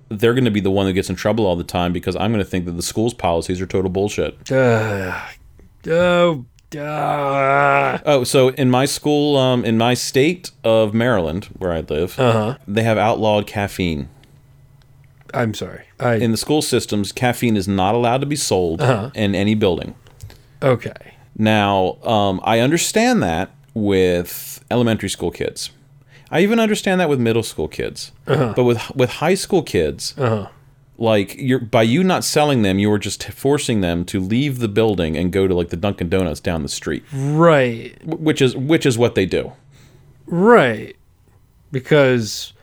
they're 0.09 0.33
going 0.33 0.45
to 0.45 0.51
be 0.51 0.59
the 0.59 0.71
one 0.71 0.85
that 0.87 0.93
gets 0.93 1.09
in 1.09 1.15
trouble 1.15 1.45
all 1.45 1.55
the 1.55 1.63
time 1.63 1.93
because 1.93 2.15
I'm 2.15 2.31
going 2.31 2.43
to 2.43 2.49
think 2.49 2.65
that 2.65 2.73
the 2.73 2.81
school's 2.81 3.13
policies 3.13 3.61
are 3.61 3.65
total 3.67 3.89
bullshit. 3.89 4.51
Uh, 4.51 5.19
oh, 5.87 6.45
uh 6.77 7.97
Oh, 8.05 8.23
so 8.23 8.49
in 8.49 8.69
my 8.69 8.85
school, 8.85 9.37
um, 9.37 9.63
in 9.65 9.77
my 9.77 9.93
state 9.93 10.51
of 10.63 10.93
Maryland, 10.93 11.45
where 11.57 11.71
I 11.71 11.81
live, 11.81 12.15
huh. 12.15 12.57
they 12.67 12.83
have 12.83 12.97
outlawed 12.97 13.47
caffeine. 13.47 14.09
I'm 15.33 15.53
sorry. 15.53 15.85
I 15.99 16.15
In 16.15 16.31
the 16.31 16.37
school 16.37 16.61
systems, 16.61 17.11
caffeine 17.11 17.55
is 17.55 17.67
not 17.67 17.93
allowed 17.93 18.21
to 18.21 18.27
be 18.27 18.35
sold 18.35 18.81
Uh-huh. 18.81 19.11
in 19.13 19.35
any 19.35 19.55
building. 19.55 19.95
okay. 20.61 21.13
Now, 21.37 21.97
um, 22.03 22.41
I 22.43 22.59
understand 22.59 23.23
that 23.23 23.51
with 23.73 24.61
elementary 24.69 25.07
school 25.09 25.31
kids. 25.31 25.69
I 26.31 26.41
even 26.41 26.59
understand 26.59 27.01
that 27.01 27.09
with 27.09 27.19
middle 27.19 27.43
school 27.43 27.67
kids. 27.67 28.11
But 28.25 28.63
with 28.63 28.95
with 28.95 29.09
high 29.09 29.35
school 29.35 29.63
kids, 29.63 30.13
Uh 30.17 30.29
huh. 30.29 30.47
like 30.97 31.35
you're 31.37 31.59
by 31.59 31.83
you 31.83 32.03
not 32.03 32.23
selling 32.23 32.61
them, 32.61 32.77
you 32.79 32.89
were 32.89 32.99
just 32.99 33.23
forcing 33.31 33.81
them 33.81 34.05
to 34.05 34.19
leave 34.19 34.59
the 34.59 34.67
building 34.67 35.17
and 35.17 35.31
go 35.31 35.47
to 35.47 35.55
like 35.55 35.69
the 35.69 35.77
Dunkin' 35.77 36.09
Donuts 36.09 36.39
down 36.39 36.61
the 36.63 36.69
street, 36.69 37.03
Right. 37.13 37.95
which 38.05 38.41
is 38.41 38.55
which 38.55 38.85
is 38.85 38.97
what 38.97 39.15
they 39.15 39.25
do. 39.25 39.53
Right. 40.27 40.95
Because 41.71 42.53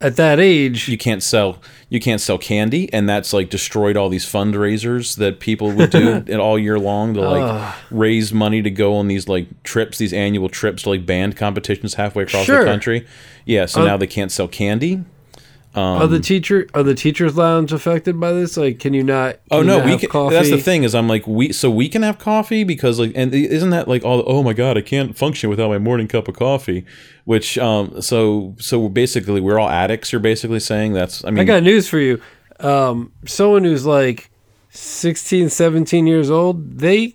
at 0.00 0.16
that 0.16 0.38
age, 0.40 0.88
you 0.88 0.96
can't 0.98 1.22
sell 1.22 1.58
you 1.90 1.98
can't 2.00 2.20
sell 2.20 2.36
candy 2.38 2.92
and 2.92 3.08
that's 3.08 3.32
like 3.32 3.48
destroyed 3.48 3.96
all 3.96 4.08
these 4.10 4.26
fundraisers 4.26 5.16
that 5.16 5.40
people 5.40 5.72
would 5.72 5.90
do 5.90 6.22
it 6.26 6.38
all 6.38 6.58
year 6.58 6.78
long 6.78 7.14
to 7.14 7.20
like 7.20 7.74
raise 7.90 8.32
money 8.32 8.60
to 8.62 8.70
go 8.70 8.94
on 8.96 9.08
these 9.08 9.26
like 9.28 9.46
trips 9.62 9.96
these 9.98 10.12
annual 10.12 10.48
trips 10.48 10.82
to 10.82 10.90
like 10.90 11.06
band 11.06 11.36
competitions 11.36 11.94
halfway 11.94 12.24
across 12.24 12.44
Sure. 12.44 12.60
the 12.60 12.70
country. 12.70 13.06
Yeah 13.46 13.64
so 13.66 13.80
uh, 13.82 13.84
now 13.86 13.96
they 13.96 14.06
can't 14.06 14.30
sell 14.30 14.48
candy 14.48 15.02
are 15.74 16.06
the 16.06 16.18
teacher 16.18 16.66
are 16.74 16.82
the 16.82 16.94
teachers 16.94 17.36
lounge 17.36 17.72
affected 17.72 18.18
by 18.18 18.32
this? 18.32 18.56
Like, 18.56 18.78
can 18.80 18.94
you 18.94 19.02
not? 19.04 19.34
can 19.34 19.40
Oh 19.50 19.60
you 19.60 19.66
no, 19.66 19.76
not 19.78 19.84
we 19.84 19.90
have 19.92 20.00
can. 20.00 20.08
coffee? 20.10 20.34
That's 20.34 20.50
the 20.50 20.58
thing 20.58 20.82
is, 20.84 20.94
I'm 20.94 21.08
like 21.08 21.26
we 21.26 21.52
so 21.52 21.70
we 21.70 21.88
can 21.88 22.02
have 22.02 22.18
coffee 22.18 22.64
because 22.64 22.98
like, 22.98 23.12
and 23.14 23.32
isn't 23.34 23.70
that 23.70 23.86
like 23.86 24.04
all? 24.04 24.24
Oh 24.26 24.42
my 24.42 24.52
god, 24.52 24.76
I 24.76 24.80
can't 24.80 25.16
function 25.16 25.50
without 25.50 25.68
my 25.68 25.78
morning 25.78 26.08
cup 26.08 26.26
of 26.28 26.36
coffee. 26.36 26.84
Which 27.24 27.58
um, 27.58 28.00
so 28.00 28.56
so 28.58 28.88
basically 28.88 29.40
we're 29.40 29.58
all 29.58 29.68
addicts. 29.68 30.12
You're 30.12 30.20
basically 30.20 30.60
saying 30.60 30.94
that's. 30.94 31.24
I 31.24 31.30
mean, 31.30 31.40
I 31.40 31.44
got 31.44 31.62
news 31.62 31.88
for 31.88 31.98
you. 31.98 32.20
Um, 32.60 33.12
someone 33.26 33.62
who's 33.64 33.86
like 33.86 34.30
16, 34.70 35.48
17 35.50 36.06
years 36.06 36.30
old, 36.30 36.78
they 36.78 37.14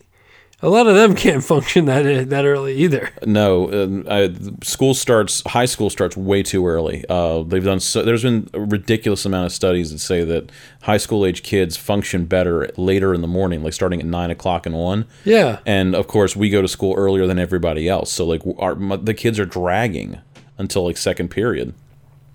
a 0.63 0.69
lot 0.69 0.87
of 0.87 0.95
them 0.95 1.13
can't 1.13 1.43
function 1.43 1.85
that 1.85 2.29
that 2.29 2.45
early 2.45 2.75
either. 2.77 3.11
No, 3.25 3.69
uh, 3.69 4.03
I, 4.09 4.33
school 4.63 4.93
starts. 4.93 5.43
High 5.45 5.65
school 5.65 5.89
starts 5.89 6.15
way 6.15 6.41
too 6.41 6.65
early. 6.65 7.03
Uh, 7.09 7.43
they've 7.43 7.63
done. 7.63 7.81
So, 7.81 8.01
there's 8.01 8.23
been 8.23 8.49
a 8.53 8.61
ridiculous 8.61 9.25
amount 9.25 9.45
of 9.45 9.51
studies 9.51 9.91
that 9.91 9.99
say 9.99 10.23
that 10.23 10.51
high 10.83 10.97
school 10.97 11.25
age 11.25 11.43
kids 11.43 11.75
function 11.75 12.25
better 12.25 12.69
later 12.77 13.13
in 13.13 13.21
the 13.21 13.27
morning, 13.27 13.61
like 13.61 13.73
starting 13.73 13.99
at 13.99 14.05
nine 14.05 14.31
o'clock 14.31 14.65
and 14.65 14.73
one. 14.73 15.05
Yeah. 15.25 15.59
And 15.65 15.93
of 15.95 16.07
course, 16.07 16.33
we 16.33 16.49
go 16.49 16.61
to 16.61 16.67
school 16.69 16.95
earlier 16.95 17.27
than 17.27 17.37
everybody 17.37 17.89
else. 17.89 18.11
So 18.11 18.25
like, 18.25 18.41
our 18.57 18.75
the 18.75 19.13
kids 19.13 19.39
are 19.39 19.45
dragging 19.45 20.19
until 20.57 20.85
like 20.85 20.95
second 20.95 21.27
period. 21.27 21.73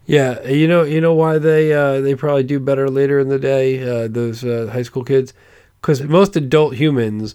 Yeah, 0.05 0.47
you 0.47 0.69
know, 0.69 0.85
you 0.85 1.01
know 1.01 1.15
why 1.15 1.39
they 1.39 1.73
uh, 1.73 2.03
they 2.03 2.15
probably 2.15 2.43
do 2.43 2.61
better 2.61 2.91
later 2.91 3.19
in 3.19 3.29
the 3.29 3.39
day. 3.39 3.83
Uh, 3.83 4.09
those 4.09 4.45
uh, 4.45 4.69
high 4.71 4.83
school 4.83 5.05
kids, 5.05 5.33
because 5.81 6.03
most 6.03 6.37
adult 6.37 6.75
humans 6.75 7.35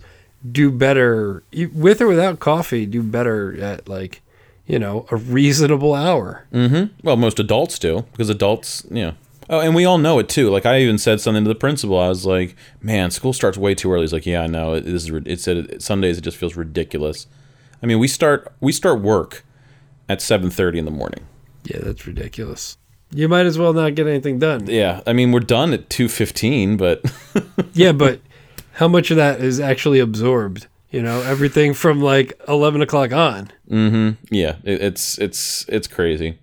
do 0.50 0.72
better 0.72 1.44
with 1.74 2.02
or 2.02 2.08
without 2.08 2.40
coffee. 2.40 2.86
Do 2.86 3.02
better 3.04 3.60
at 3.62 3.88
like, 3.88 4.22
you 4.66 4.80
know, 4.80 5.06
a 5.12 5.16
reasonable 5.16 5.94
hour. 5.94 6.46
Mm-hmm. 6.54 6.94
Well, 7.06 7.18
most 7.18 7.40
adults 7.40 7.80
do 7.80 8.06
because 8.12 8.30
adults, 8.30 8.86
you 8.90 9.04
know. 9.04 9.14
Oh, 9.50 9.60
and 9.60 9.76
we 9.76 9.84
all 9.86 9.98
know 9.98 10.20
it 10.20 10.30
too. 10.30 10.50
Like 10.50 10.66
I 10.66 10.80
even 10.80 10.98
said 10.98 11.20
something 11.20 11.44
to 11.44 11.48
the 11.48 11.56
principal. 11.56 12.00
I 12.00 12.08
was 12.08 12.26
like, 12.26 12.56
"Man, 12.82 13.12
school 13.12 13.34
starts 13.34 13.58
way 13.58 13.76
too 13.76 13.92
early." 13.92 14.04
He's 14.04 14.14
like, 14.14 14.26
"Yeah, 14.26 14.42
I 14.42 14.48
know. 14.48 14.74
It 14.74 14.88
is. 14.88 15.10
It 15.10 15.40
said 15.42 15.58
it, 15.58 15.82
Sundays. 15.82 16.18
It 16.18 16.22
just 16.22 16.38
feels 16.38 16.56
ridiculous." 16.56 17.28
I 17.82 17.86
mean, 17.86 18.00
we 18.00 18.08
start 18.08 18.52
we 18.62 18.72
start 18.72 19.02
work 19.02 19.44
at 20.08 20.22
seven 20.22 20.50
thirty 20.50 20.80
in 20.80 20.86
the 20.86 20.92
morning. 20.92 21.28
Yeah, 21.66 21.80
that's 21.82 22.08
ridiculous. 22.08 22.78
You 23.12 23.28
might 23.28 23.46
as 23.46 23.58
well 23.58 23.74
not 23.74 23.96
get 23.96 24.08
anything 24.08 24.40
done. 24.40 24.68
Yeah, 24.68 25.02
I 25.06 25.14
mean, 25.14 25.32
we're 25.32 25.42
done 25.42 25.74
at 25.74 25.90
two 25.90 26.08
fifteen, 26.08 26.78
but 26.78 27.04
Yeah, 27.74 27.92
but 27.92 28.22
how 28.74 28.88
much 28.88 29.12
of 29.12 29.18
that 29.18 29.42
is 29.42 29.60
actually 29.60 30.00
absorbed? 30.00 30.68
You 30.92 31.02
know, 31.02 31.22
everything 31.22 31.74
from 31.74 32.02
like 32.02 32.40
eleven 32.48 32.82
o'clock 32.82 33.12
on. 33.12 33.52
Mm-hmm. 33.70 34.24
yeah, 34.34 34.58
it, 34.64 34.82
it's 34.82 35.18
it's 35.18 35.66
it's 35.68 35.88
crazy. 35.88 36.38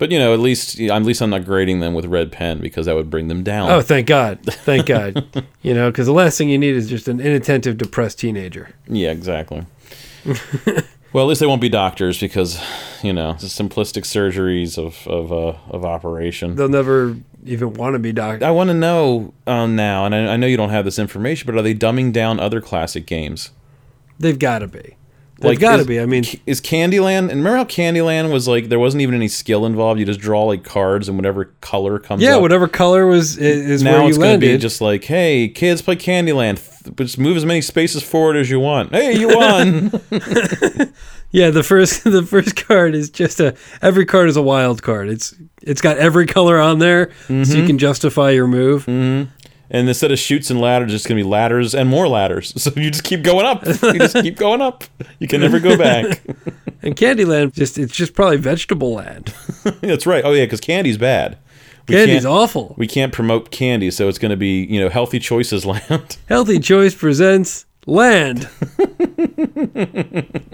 But 0.00 0.10
you 0.10 0.18
know, 0.18 0.32
at 0.32 0.40
least 0.40 0.80
at 0.80 1.02
least 1.02 1.20
I'm 1.20 1.28
not 1.28 1.44
grading 1.44 1.80
them 1.80 1.92
with 1.92 2.06
red 2.06 2.32
pen 2.32 2.58
because 2.58 2.86
that 2.86 2.96
would 2.96 3.10
bring 3.10 3.28
them 3.28 3.42
down. 3.42 3.70
Oh, 3.70 3.82
thank 3.82 4.06
God, 4.06 4.38
thank 4.42 4.86
God. 4.86 5.24
you 5.62 5.74
know, 5.74 5.90
because 5.90 6.06
the 6.06 6.14
last 6.14 6.38
thing 6.38 6.48
you 6.48 6.56
need 6.56 6.74
is 6.74 6.88
just 6.88 7.06
an 7.06 7.20
inattentive, 7.20 7.76
depressed 7.76 8.18
teenager. 8.18 8.70
Yeah, 8.88 9.10
exactly. 9.10 9.66
well, 11.12 11.24
at 11.24 11.28
least 11.28 11.40
they 11.40 11.46
won't 11.46 11.60
be 11.60 11.68
doctors 11.68 12.18
because, 12.18 12.58
you 13.02 13.12
know, 13.12 13.34
the 13.34 13.46
simplistic 13.46 14.04
surgeries 14.04 14.78
of 14.78 15.06
of 15.06 15.32
uh, 15.32 15.58
of 15.68 15.84
operation. 15.84 16.56
They'll 16.56 16.70
never 16.70 17.16
even 17.44 17.74
want 17.74 17.94
to 17.94 17.98
be 17.98 18.12
doctor. 18.12 18.44
I 18.44 18.50
want 18.50 18.68
to 18.68 18.74
know 18.74 19.34
um, 19.46 19.76
now, 19.76 20.04
and 20.04 20.14
I, 20.14 20.34
I 20.34 20.36
know 20.36 20.46
you 20.46 20.56
don't 20.56 20.70
have 20.70 20.84
this 20.84 20.98
information, 20.98 21.46
but 21.46 21.56
are 21.56 21.62
they 21.62 21.74
dumbing 21.74 22.12
down 22.12 22.40
other 22.40 22.60
classic 22.60 23.06
games? 23.06 23.50
They've 24.18 24.38
got 24.38 24.60
to 24.60 24.68
be. 24.68 24.96
They've 25.40 25.58
got 25.58 25.78
to 25.78 25.84
be. 25.84 25.98
I 25.98 26.06
mean, 26.06 26.24
is 26.44 26.60
Candyland? 26.60 27.30
And 27.30 27.42
remember 27.42 27.56
how 27.56 27.64
Candyland 27.64 28.30
was 28.30 28.46
like 28.46 28.68
there 28.68 28.78
wasn't 28.78 29.00
even 29.00 29.14
any 29.14 29.28
skill 29.28 29.64
involved. 29.64 29.98
You 29.98 30.06
just 30.06 30.20
draw 30.20 30.44
like 30.44 30.64
cards 30.64 31.08
and 31.08 31.16
whatever 31.16 31.46
color 31.62 31.98
comes. 31.98 32.22
yeah, 32.22 32.36
up. 32.36 32.42
whatever 32.42 32.68
color 32.68 33.06
was 33.06 33.38
is 33.38 33.82
Now 33.82 33.92
where 33.92 34.02
you 34.02 34.08
it's 34.08 34.18
going 34.18 34.38
to 34.38 34.46
be 34.46 34.58
just 34.58 34.80
like, 34.80 35.04
hey, 35.04 35.48
kids, 35.48 35.80
play 35.80 35.96
Candyland. 35.96 36.60
Just 36.96 37.18
move 37.18 37.36
as 37.36 37.46
many 37.46 37.62
spaces 37.62 38.02
forward 38.02 38.36
as 38.36 38.50
you 38.50 38.60
want. 38.60 38.92
Hey, 38.92 39.18
you 39.18 39.28
won. 39.28 39.92
yeah, 41.30 41.50
the 41.50 41.62
first 41.62 42.04
the 42.18 42.22
first 42.22 42.56
card 42.66 42.94
is 42.94 43.10
just 43.10 43.40
a 43.40 43.54
every 43.82 44.06
card 44.06 44.28
is 44.28 44.36
a 44.36 44.42
wild 44.42 44.82
card. 44.82 45.08
It's 45.08 45.34
it's 45.62 45.80
got 45.80 45.98
every 45.98 46.26
color 46.26 46.58
on 46.58 46.78
there, 46.78 47.10
so 47.28 47.34
Mm-hmm. 47.34 47.56
you 47.60 47.66
can 47.66 47.78
justify 47.78 48.30
your 48.30 48.46
move. 48.46 48.86
And 49.72 49.88
instead 49.88 50.10
of 50.10 50.18
Chutes 50.18 50.50
and 50.50 50.60
Ladders, 50.60 50.92
it's 50.92 51.06
going 51.06 51.16
to 51.16 51.22
be 51.24 51.28
ladders 51.30 51.76
and 51.76 51.88
more 51.88 52.08
ladders. 52.08 52.52
So 52.60 52.72
you 52.74 52.90
just 52.90 53.04
keep 53.04 53.22
going 53.22 53.46
up. 53.46 53.64
You 53.64 53.98
just 54.00 54.16
keep 54.16 54.36
going 54.36 54.60
up. 54.60 54.82
You 55.20 55.28
can 55.28 55.40
never 55.40 55.60
go 55.60 55.76
back. 55.76 56.22
And 56.82 56.96
Candyland 56.96 57.52
just 57.52 57.76
it's 57.76 57.92
just 57.94 58.14
probably 58.14 58.38
vegetable 58.38 58.94
land. 58.94 59.34
That's 59.82 60.06
right. 60.06 60.24
Oh 60.24 60.32
yeah, 60.32 60.46
because 60.46 60.60
candy's 60.62 60.96
bad. 60.96 61.36
We 61.86 61.94
Candy's 61.94 62.24
awful. 62.24 62.74
We 62.78 62.86
can't 62.86 63.12
promote 63.12 63.50
candy, 63.50 63.90
so 63.90 64.08
it's 64.08 64.16
going 64.18 64.30
to 64.30 64.36
be 64.38 64.64
you 64.64 64.80
know 64.80 64.88
healthy 64.88 65.18
choices 65.18 65.66
land. 65.66 66.16
Healthy 66.26 66.58
Choice 66.60 66.94
presents 66.94 67.66
Land. 67.86 68.48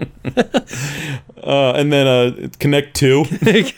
Uh, 1.43 1.71
and 1.77 1.93
then 1.93 2.05
uh, 2.07 2.49
connect 2.59 2.93
two. 2.93 3.23
and 3.41 3.71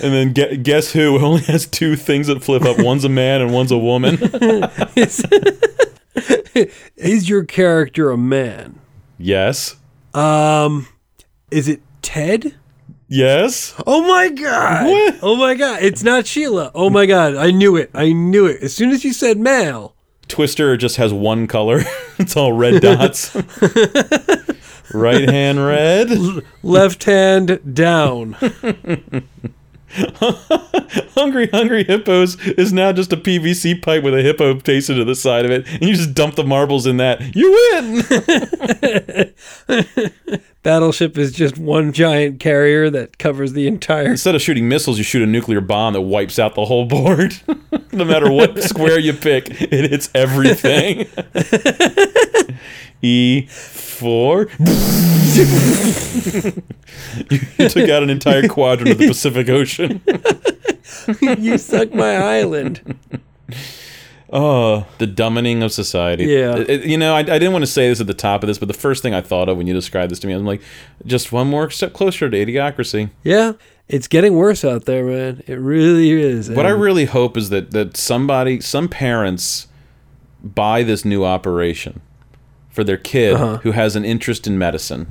then 0.00 0.34
gue- 0.34 0.56
guess 0.58 0.92
who 0.92 1.18
only 1.18 1.40
has 1.44 1.66
two 1.66 1.96
things 1.96 2.26
that 2.26 2.44
flip 2.44 2.62
up. 2.62 2.78
One's 2.78 3.04
a 3.04 3.08
man 3.08 3.40
and 3.40 3.54
one's 3.54 3.72
a 3.72 3.78
woman. 3.78 4.16
Is 6.96 7.28
your 7.28 7.44
character 7.44 8.10
a 8.10 8.18
man? 8.18 8.80
yes. 9.18 9.76
Um, 10.12 10.88
is 11.50 11.68
it 11.68 11.80
Ted? 12.02 12.54
Yes. 13.08 13.74
Oh 13.86 14.02
my 14.06 14.28
god! 14.30 14.86
What? 14.86 15.18
Oh 15.22 15.36
my 15.36 15.54
god! 15.54 15.82
It's 15.82 16.02
not 16.02 16.26
Sheila. 16.26 16.72
Oh 16.74 16.90
my 16.90 17.06
god! 17.06 17.36
I 17.36 17.52
knew 17.52 17.76
it. 17.76 17.90
I 17.94 18.12
knew 18.12 18.46
it. 18.46 18.62
As 18.62 18.74
soon 18.74 18.90
as 18.90 19.04
you 19.04 19.12
said 19.12 19.38
male, 19.38 19.94
Twister 20.26 20.76
just 20.76 20.96
has 20.96 21.12
one 21.12 21.46
color. 21.46 21.82
it's 22.18 22.36
all 22.36 22.52
red 22.52 22.82
dots. 22.82 23.34
right 24.94 25.28
hand 25.28 25.64
red. 25.64 26.10
left 26.64 27.04
hand 27.04 27.60
down. 27.74 28.36
Hungry 31.14 31.48
Hungry 31.48 31.84
Hippos 31.84 32.36
is 32.40 32.72
now 32.72 32.92
just 32.92 33.12
a 33.12 33.16
PVC 33.16 33.80
pipe 33.80 34.02
with 34.02 34.14
a 34.14 34.22
hippo 34.22 34.58
pasted 34.58 34.96
to 34.96 35.04
the 35.04 35.14
side 35.14 35.44
of 35.44 35.50
it, 35.50 35.66
and 35.66 35.82
you 35.82 35.94
just 35.94 36.14
dump 36.14 36.34
the 36.34 36.44
marbles 36.44 36.86
in 36.86 36.96
that. 36.96 37.34
You 37.34 37.52
win! 37.72 39.32
Battleship 40.62 41.16
is 41.16 41.32
just 41.32 41.56
one 41.58 41.92
giant 41.92 42.40
carrier 42.40 42.90
that 42.90 43.18
covers 43.18 43.52
the 43.52 43.68
entire. 43.68 44.10
Instead 44.10 44.34
of 44.34 44.42
shooting 44.42 44.68
missiles, 44.68 44.98
you 44.98 45.04
shoot 45.04 45.22
a 45.22 45.26
nuclear 45.26 45.60
bomb 45.60 45.92
that 45.92 46.00
wipes 46.00 46.38
out 46.38 46.56
the 46.56 46.64
whole 46.64 46.86
board. 46.86 47.36
no 47.92 48.04
matter 48.04 48.30
what 48.30 48.60
square 48.62 48.98
you 48.98 49.12
pick, 49.12 49.48
it 49.48 49.90
hits 49.90 50.10
everything. 50.14 51.06
E 53.02 53.46
four. 53.46 54.48
you, 57.30 57.40
you 57.58 57.68
took 57.68 57.88
out 57.88 58.02
an 58.02 58.10
entire 58.10 58.48
quadrant 58.48 58.90
of 58.92 58.98
the 58.98 59.08
Pacific 59.08 59.48
Ocean. 59.48 60.00
you 61.38 61.58
suck 61.58 61.92
my 61.94 62.16
island. 62.16 62.98
Oh, 64.32 64.86
the 64.98 65.06
dumbing 65.06 65.62
of 65.64 65.70
society. 65.72 66.24
Yeah. 66.24 66.56
It- 66.56 66.70
it- 66.70 66.84
you 66.84 66.98
know, 66.98 67.14
I, 67.14 67.20
I 67.20 67.22
didn't 67.22 67.52
want 67.52 67.62
to 67.62 67.70
say 67.70 67.88
this 67.88 68.00
at 68.00 68.06
the 68.08 68.14
top 68.14 68.42
of 68.42 68.48
this, 68.48 68.58
but 68.58 68.66
the 68.68 68.74
first 68.74 69.02
thing 69.02 69.14
I 69.14 69.20
thought 69.20 69.48
of 69.48 69.56
when 69.56 69.66
you 69.66 69.74
described 69.74 70.10
this 70.10 70.18
to 70.20 70.26
me, 70.26 70.32
I'm 70.32 70.44
like, 70.44 70.62
just 71.06 71.30
one 71.32 71.46
more 71.48 71.70
step 71.70 71.92
closer 71.92 72.28
to 72.28 72.36
idiocracy. 72.36 73.10
Yeah, 73.22 73.52
it's 73.88 74.08
getting 74.08 74.34
worse 74.34 74.64
out 74.64 74.84
there, 74.86 75.04
man. 75.04 75.42
It 75.46 75.54
really 75.60 76.10
is. 76.10 76.50
What 76.50 76.66
I 76.66 76.70
really 76.70 77.04
hope 77.04 77.36
is 77.36 77.50
that 77.50 77.70
that 77.70 77.96
somebody, 77.96 78.60
some 78.60 78.88
parents, 78.88 79.68
buy 80.42 80.82
this 80.82 81.04
new 81.04 81.24
operation 81.24 82.00
for 82.76 82.84
their 82.84 82.96
kid 82.98 83.32
Uh-huh. 83.34 83.56
who 83.64 83.72
has 83.72 83.96
an 83.96 84.04
interest 84.04 84.46
in 84.46 84.56
medicine, 84.58 85.06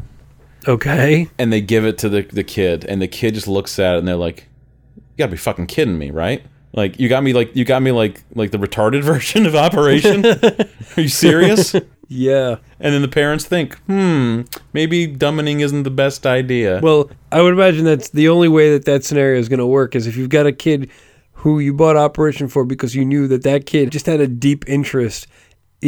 okay. 0.68 1.28
and 1.38 1.52
they 1.52 1.62
give 1.62 1.86
it 1.86 1.98
to 2.00 2.10
the 2.10 2.22
the 2.22 2.44
kid, 2.44 2.86
and 2.86 3.02
the 3.02 3.08
kid 3.08 3.34
just 3.34 3.48
looks 3.48 3.78
at 3.80 3.96
it 3.96 4.00
and 4.00 4.08
they're 4.08 4.16
like, 4.16 4.48
"You 4.96 5.02
gotta 5.18 5.32
be 5.32 5.38
fucking 5.38 5.68
kidding 5.68 5.98
me, 5.98 6.12
right?" 6.12 6.44
Like 6.74 7.00
you 7.00 7.08
got 7.10 7.24
me 7.24 7.34
like 7.34 7.56
you 7.56 7.66
got 7.66 7.82
me 7.82 7.92
like 7.92 8.24
like 8.36 8.52
the 8.52 8.58
retarded 8.58 9.04
version 9.14 9.46
of 9.46 9.56
Operation. 9.56 10.26
Are 10.26 11.02
you 11.02 11.08
serious? 11.10 11.76
Yeah. 12.08 12.58
And 12.80 12.94
then 12.94 13.02
the 13.02 13.08
parents 13.08 13.46
think, 13.46 13.80
hmm, 13.88 14.42
maybe 14.74 15.08
dumbing 15.08 15.62
isn't 15.62 15.82
the 15.82 15.90
best 15.90 16.28
idea. 16.28 16.80
Well, 16.84 17.10
I 17.32 17.42
would 17.42 17.54
imagine 17.54 17.84
that's 17.84 18.10
the 18.12 18.30
only 18.30 18.48
way 18.48 18.70
that 18.74 18.86
that 18.86 19.04
scenario 19.04 19.40
is 19.40 19.50
going 19.50 19.58
to 19.60 19.66
work 19.66 19.96
is 19.96 20.06
if 20.06 20.16
you've 20.16 20.30
got 20.30 20.46
a 20.46 20.52
kid 20.52 20.92
who 21.32 21.58
you 21.58 21.74
bought 21.74 21.98
Operation 21.98 22.48
for 22.48 22.64
because 22.64 22.94
you 22.94 23.04
knew 23.06 23.28
that 23.30 23.42
that 23.42 23.66
kid 23.66 23.92
just 23.92 24.06
had 24.06 24.20
a 24.20 24.28
deep 24.28 24.70
interest 24.70 25.26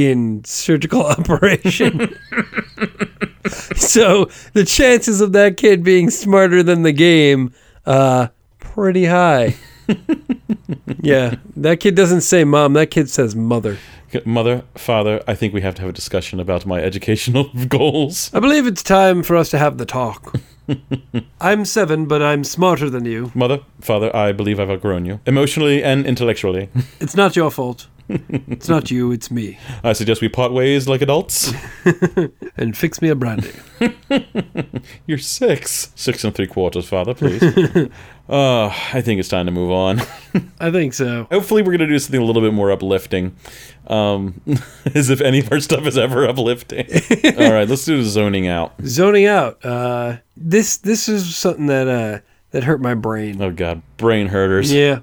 in 0.06 0.44
surgical 0.46 1.06
operation. 1.06 2.16
so 3.76 4.30
the 4.54 4.66
chances 4.66 5.22
of 5.22 5.32
that 5.34 5.58
kid 5.58 5.84
being 5.84 6.10
smarter 6.10 6.64
than 6.64 6.84
the 6.84 6.92
game, 6.92 7.54
uh, 7.86 8.28
pretty 8.60 9.06
high. 9.06 9.56
yeah, 11.02 11.36
that 11.56 11.80
kid 11.80 11.96
doesn't 11.96 12.22
say 12.22 12.44
mom. 12.44 12.74
That 12.74 12.92
kid 12.92 13.10
says 13.10 13.36
mother. 13.36 13.78
Mother, 14.26 14.64
father, 14.76 15.22
I 15.28 15.36
think 15.36 15.54
we 15.54 15.62
have 15.62 15.76
to 15.76 15.82
have 15.82 15.90
a 15.90 15.94
discussion 15.94 16.40
about 16.40 16.66
my 16.66 16.80
educational 16.84 17.50
goals. 17.68 18.32
I 18.34 18.40
believe 18.40 18.66
it's 18.68 18.84
time 18.84 19.24
for 19.24 19.36
us 19.36 19.50
to 19.50 19.58
have 19.58 19.78
the 19.78 19.86
talk. 19.86 20.36
I'm 21.40 21.64
seven, 21.64 22.08
but 22.08 22.22
I'm 22.22 22.44
smarter 22.44 22.90
than 22.90 23.06
you. 23.06 23.32
Mother, 23.34 23.62
father, 23.80 24.14
I 24.16 24.34
believe 24.34 24.60
I've 24.60 24.70
outgrown 24.70 25.06
you 25.06 25.22
emotionally 25.26 25.82
and 25.82 26.06
intellectually. 26.06 26.70
It's 27.00 27.16
not 27.16 27.36
your 27.38 27.52
fault. 27.52 27.88
It's 28.50 28.70
not 28.70 28.90
you, 28.90 29.12
it's 29.12 29.30
me. 29.30 29.58
I 29.84 29.94
suggest 29.94 30.22
we 30.22 30.30
part 30.30 30.52
ways 30.54 30.88
like 30.88 31.02
adults. 31.02 31.52
And 32.60 32.76
fix 32.76 33.02
me 33.04 33.10
a 33.10 33.16
brandy. 33.16 33.52
You're 35.06 35.20
six. 35.20 35.92
Six 35.96 36.24
and 36.24 36.34
three 36.34 36.48
quarters, 36.48 36.88
father, 36.88 37.14
please. 37.14 37.44
uh, 38.28 38.66
I 38.94 39.02
think 39.02 39.20
it's 39.20 39.30
time 39.30 39.46
to 39.46 39.52
move 39.52 39.70
on. 39.70 40.02
I 40.60 40.72
think 40.72 40.94
so. 40.96 41.28
Hopefully, 41.32 41.62
we're 41.62 41.78
going 41.78 41.82
to 41.82 41.88
do 41.88 42.00
something 42.00 42.20
a 42.20 42.26
little 42.26 42.42
bit 42.42 42.54
more 42.54 42.72
uplifting. 42.72 43.36
Um, 43.86 44.42
as 44.96 45.12
if 45.12 45.22
any 45.22 45.40
of 45.40 45.52
our 45.52 45.60
stuff 45.60 45.86
is 45.86 46.00
ever 46.00 46.28
uplifting. 46.28 46.88
All 47.38 47.52
right, 47.54 47.70
let's 47.70 47.86
do 47.86 47.98
the 47.98 48.10
zoning 48.10 48.48
out. 48.48 48.74
Zoning 48.84 49.28
out. 49.28 49.64
Uh, 49.64 50.18
this 50.36 50.78
this 50.78 51.08
is 51.08 51.36
something 51.36 51.68
that 51.68 51.88
uh, 51.88 52.20
that 52.52 52.64
hurt 52.64 52.82
my 52.82 52.96
brain. 52.96 53.40
Oh, 53.40 53.52
God. 53.52 53.84
Brain 53.98 54.28
hurters. 54.28 54.74
Yeah. 54.74 55.02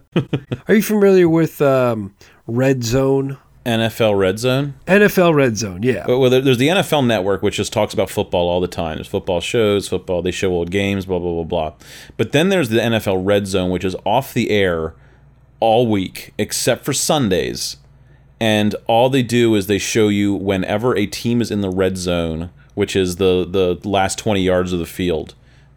Are 0.67 0.75
you 0.75 0.83
familiar 0.83 1.29
with 1.29 1.63
um, 1.63 2.15
Red 2.47 2.85
Zone? 2.85 3.39
NFL 3.65 4.19
Red 4.19 4.39
Zone. 4.39 4.75
NFL 4.87 5.35
Red 5.35 5.57
Zone, 5.57 5.83
yeah. 5.83 6.07
Well, 6.07 6.29
there's 6.29 6.59
the 6.59 6.69
NFL 6.69 7.07
Network, 7.07 7.43
which 7.43 7.57
just 7.57 7.73
talks 7.73 7.95
about 7.95 8.11
football 8.11 8.47
all 8.49 8.61
the 8.61 8.69
time. 8.69 8.99
There's 8.99 9.09
football 9.09 9.41
shows, 9.41 9.89
football. 9.89 10.21
They 10.21 10.31
show 10.31 10.51
old 10.51 10.71
games, 10.71 11.07
blah 11.07 11.19
blah 11.19 11.33
blah 11.33 11.45
blah. 11.45 11.73
But 12.19 12.33
then 12.33 12.51
there's 12.51 12.69
the 12.69 12.79
NFL 12.79 13.25
Red 13.25 13.47
Zone, 13.47 13.71
which 13.71 13.85
is 13.85 13.97
off 14.05 14.35
the 14.35 14.51
air 14.51 14.95
all 15.61 15.87
week 15.87 16.35
except 16.37 16.85
for 16.85 16.93
Sundays, 16.93 17.79
and 18.39 18.75
all 18.87 19.09
they 19.09 19.23
do 19.23 19.55
is 19.55 19.67
they 19.67 19.79
show 19.79 20.09
you 20.09 20.35
whenever 20.35 20.95
a 20.95 21.07
team 21.07 21.41
is 21.41 21.51
in 21.51 21.63
the 21.63 21.71
red 21.71 21.97
zone, 21.97 22.51
which 22.75 22.95
is 22.95 23.17
the 23.17 23.47
the 23.49 23.89
last 23.89 24.19
20 24.19 24.43
yards 24.43 24.75
of 24.75 24.79
the 24.79 24.85
field. 24.87 25.35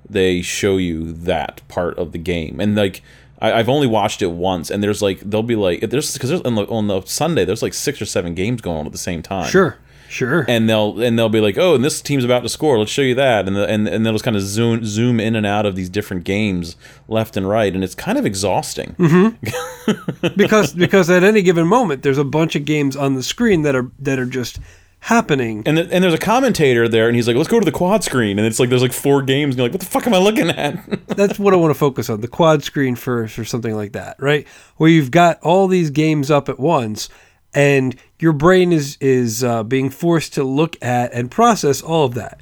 They 0.10 0.42
show 0.42 0.76
you 0.76 1.14
that 1.14 1.62
part 1.70 1.98
of 1.98 2.12
the 2.12 2.20
game, 2.20 2.60
and 2.60 2.76
like. 2.76 3.02
I, 3.40 3.54
I've 3.54 3.70
only 3.70 3.88
watched 3.88 4.22
it 4.22 4.28
once, 4.32 4.70
and 4.70 4.82
there's 4.84 5.02
like 5.02 5.20
they'll 5.22 5.44
be 5.44 5.56
like 5.56 5.82
there's 5.90 6.14
because 6.14 6.30
there's 6.30 6.42
on 6.42 6.56
the, 6.56 6.66
on 6.68 6.88
the 6.88 7.02
Sunday 7.06 7.46
there's 7.46 7.62
like 7.62 7.74
six 7.74 8.02
or 8.02 8.06
seven 8.06 8.34
games 8.36 8.62
going 8.62 8.78
on 8.80 8.86
at 8.86 8.92
the 8.92 8.98
same 8.98 9.22
time 9.22 9.50
Sure, 9.50 9.78
sure. 10.10 10.46
and 10.48 10.70
they'll 10.70 11.00
and 11.02 11.18
they'll 11.20 11.30
be 11.30 11.40
like, 11.42 11.58
oh, 11.58 11.76
and 11.76 11.84
this 11.84 12.02
team's 12.02 12.24
about 12.24 12.42
to 12.44 12.50
score. 12.50 12.80
Let's 12.80 12.92
show 12.92 13.02
you 13.04 13.16
that, 13.16 13.48
and 13.48 13.56
the, 13.56 13.68
and 13.68 13.88
and 13.88 14.06
they'll 14.06 14.14
just 14.14 14.26
kind 14.26 14.36
of 14.38 14.42
zoom 14.44 14.84
zoom 14.86 15.20
in 15.20 15.36
and 15.36 15.46
out 15.46 15.66
of 15.66 15.76
these 15.76 15.90
different 15.90 16.24
games 16.24 16.76
left 17.08 17.38
and 17.38 17.48
right, 17.48 17.74
and 17.74 17.84
it's 17.84 17.96
kind 17.96 18.18
of 18.18 18.26
exhausting. 18.26 18.96
Mm-hmm. 18.98 20.28
because 20.36 20.74
because 20.74 21.10
at 21.10 21.24
any 21.24 21.42
given 21.42 21.68
moment 21.68 22.04
there's 22.04 22.18
a 22.18 22.24
bunch 22.24 22.56
of 22.56 22.66
games 22.66 22.96
on 22.96 23.16
the 23.16 23.24
screen 23.24 23.62
that 23.62 23.76
are 23.76 23.92
that 24.00 24.20
are 24.20 24.26
just 24.26 24.60
happening. 25.00 25.64
And 25.66 25.78
th- 25.78 25.90
and 25.92 26.04
there's 26.04 26.14
a 26.14 26.20
commentator 26.20 26.88
there, 26.88 27.08
and 27.08 27.16
he's 27.16 27.28
like, 27.28 27.38
let's 27.38 27.50
go 27.50 27.60
to 27.60 27.66
the 27.66 27.72
quad 27.72 28.04
screen, 28.04 28.38
and 28.38 28.48
it's 28.48 28.60
like 28.60 28.70
there's 28.70 28.82
like 28.82 28.94
four 28.94 29.22
games, 29.22 29.54
and 29.54 29.60
you're 29.60 29.66
like, 29.66 29.74
what 29.74 29.82
the 29.82 29.88
fuck 29.88 30.08
am 30.08 30.14
I 30.14 30.18
looking 30.18 30.50
at? 30.50 31.08
That's 31.08 31.40
what 31.40 31.54
I 31.54 31.58
want 31.58 31.72
to 31.72 31.80
focus 31.80 32.10
on, 32.10 32.22
the 32.22 32.28
quad 32.28 32.64
screen 32.64 32.96
first 32.96 33.40
or 33.40 33.46
something 33.46 33.76
like 33.76 33.94
that, 33.94 34.18
right? 34.20 34.48
Where 34.78 34.90
you've 34.90 35.12
got 35.12 35.42
all 35.42 35.68
these 35.68 35.90
games 35.90 36.30
up 36.32 36.50
at 36.50 36.60
once 36.60 37.10
and 37.54 37.96
your 38.20 38.34
brain 38.34 38.72
is 38.74 38.98
is 39.00 39.44
uh, 39.44 39.64
being 39.64 39.90
forced 39.90 40.34
to 40.34 40.44
look 40.44 40.76
at 40.84 41.14
and 41.14 41.32
process 41.32 41.82
all 41.82 42.06
of 42.06 42.14
that. 42.16 42.38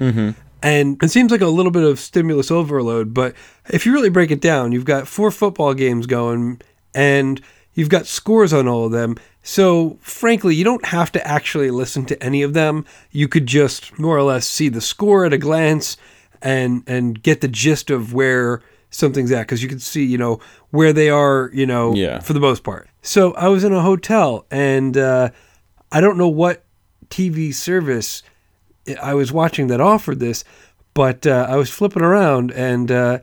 And 0.62 1.00
it 1.02 1.10
seems 1.10 1.30
like 1.30 1.42
a 1.42 1.46
little 1.46 1.70
bit 1.70 1.84
of 1.84 2.00
stimulus 2.00 2.50
overload, 2.50 3.14
but 3.14 3.34
if 3.68 3.86
you 3.86 3.92
really 3.92 4.08
break 4.10 4.30
it 4.30 4.40
down, 4.40 4.72
you've 4.72 4.84
got 4.84 5.06
four 5.06 5.30
football 5.30 5.74
games 5.74 6.06
going 6.06 6.60
and 6.94 7.40
you've 7.76 7.88
got 7.88 8.06
scores 8.06 8.52
on 8.52 8.66
all 8.66 8.86
of 8.86 8.90
them. 8.92 9.14
So, 9.44 9.96
frankly, 10.00 10.56
you 10.56 10.64
don't 10.64 10.86
have 10.86 11.12
to 11.12 11.24
actually 11.24 11.70
listen 11.70 12.04
to 12.06 12.20
any 12.20 12.42
of 12.42 12.52
them. 12.52 12.84
You 13.12 13.28
could 13.28 13.46
just 13.46 13.96
more 13.96 14.16
or 14.16 14.22
less 14.24 14.44
see 14.48 14.68
the 14.68 14.80
score 14.80 15.24
at 15.24 15.32
a 15.32 15.38
glance 15.38 15.96
and 16.42 16.82
and 16.88 17.22
get 17.22 17.40
the 17.42 17.48
gist 17.48 17.88
of 17.90 18.12
where 18.12 18.60
something's 18.90 19.30
at 19.30 19.42
because 19.42 19.62
you 19.62 19.68
can 19.68 19.78
see, 19.78 20.04
you 20.04 20.18
know, 20.18 20.40
where 20.70 20.92
they 20.92 21.08
are, 21.10 21.50
you 21.54 21.66
know, 21.66 21.94
Yeah. 21.94 22.18
for 22.18 22.32
the 22.32 22.40
most 22.40 22.64
part. 22.64 22.88
So, 23.02 23.32
I 23.34 23.46
was 23.46 23.62
in 23.62 23.72
a 23.72 23.82
hotel 23.82 24.46
and 24.50 24.96
uh, 24.96 25.30
I 25.92 26.00
don't 26.00 26.18
know 26.18 26.28
what 26.28 26.64
TV 27.08 27.54
service 27.54 28.24
I 29.00 29.14
was 29.14 29.32
watching 29.32 29.68
that 29.68 29.80
offered 29.80 30.18
this, 30.18 30.42
but 30.94 31.26
uh, 31.26 31.46
I 31.48 31.56
was 31.56 31.70
flipping 31.70 32.02
around 32.02 32.50
and 32.52 32.90
uh, 32.90 33.18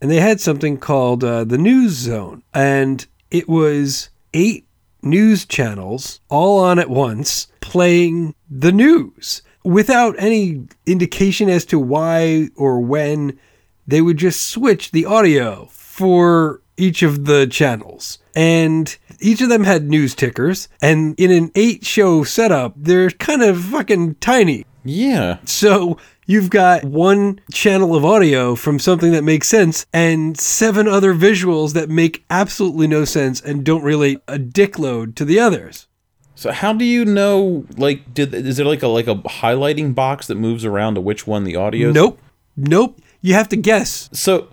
and 0.00 0.10
they 0.10 0.20
had 0.20 0.40
something 0.40 0.76
called 0.78 1.24
uh, 1.24 1.42
the 1.44 1.58
News 1.58 1.92
Zone, 1.92 2.42
and 2.54 3.04
it 3.30 3.48
was 3.48 4.10
eight 4.34 4.66
news 5.02 5.44
channels 5.44 6.20
all 6.28 6.58
on 6.60 6.78
at 6.78 6.90
once 6.90 7.48
playing 7.60 8.34
the 8.50 8.72
news 8.72 9.42
without 9.64 10.14
any 10.18 10.66
indication 10.86 11.48
as 11.48 11.64
to 11.64 11.78
why 11.78 12.48
or 12.56 12.80
when 12.80 13.38
they 13.86 14.00
would 14.00 14.16
just 14.16 14.48
switch 14.48 14.92
the 14.92 15.04
audio 15.04 15.66
for 15.66 16.60
each 16.76 17.02
of 17.02 17.24
the 17.24 17.46
channels. 17.46 18.18
And 18.34 18.96
each 19.18 19.40
of 19.40 19.48
them 19.48 19.64
had 19.64 19.88
news 19.88 20.14
tickers. 20.14 20.68
And 20.80 21.18
in 21.18 21.30
an 21.30 21.50
eight 21.54 21.84
show 21.84 22.22
setup, 22.22 22.74
they're 22.76 23.10
kind 23.10 23.42
of 23.42 23.60
fucking 23.60 24.16
tiny. 24.16 24.66
Yeah, 24.88 25.38
So 25.44 25.98
you've 26.26 26.50
got 26.50 26.84
one 26.84 27.40
channel 27.52 27.94
of 27.94 28.04
audio 28.04 28.54
from 28.54 28.78
something 28.78 29.12
that 29.12 29.24
makes 29.24 29.48
sense 29.48 29.86
and 29.92 30.38
seven 30.38 30.88
other 30.88 31.14
visuals 31.14 31.72
that 31.74 31.88
make 31.88 32.24
absolutely 32.30 32.86
no 32.86 33.04
sense 33.04 33.40
and 33.40 33.64
don't 33.64 33.82
relate 33.82 34.20
a 34.28 34.38
dickload 34.38 35.16
to 35.16 35.24
the 35.24 35.38
others. 35.38 35.86
So 36.34 36.52
how 36.52 36.74
do 36.74 36.84
you 36.84 37.04
know? 37.04 37.64
Like, 37.76 38.12
did 38.12 38.34
is 38.34 38.58
there 38.58 38.66
like 38.66 38.82
a 38.82 38.88
like 38.88 39.06
a 39.06 39.14
highlighting 39.14 39.94
box 39.94 40.26
that 40.26 40.34
moves 40.34 40.64
around 40.64 40.94
to 40.94 41.00
which 41.00 41.26
one 41.26 41.44
the 41.44 41.56
audio? 41.56 41.90
Nope. 41.90 42.20
Nope. 42.56 43.00
You 43.22 43.34
have 43.34 43.48
to 43.48 43.56
guess. 43.56 44.10
So, 44.12 44.48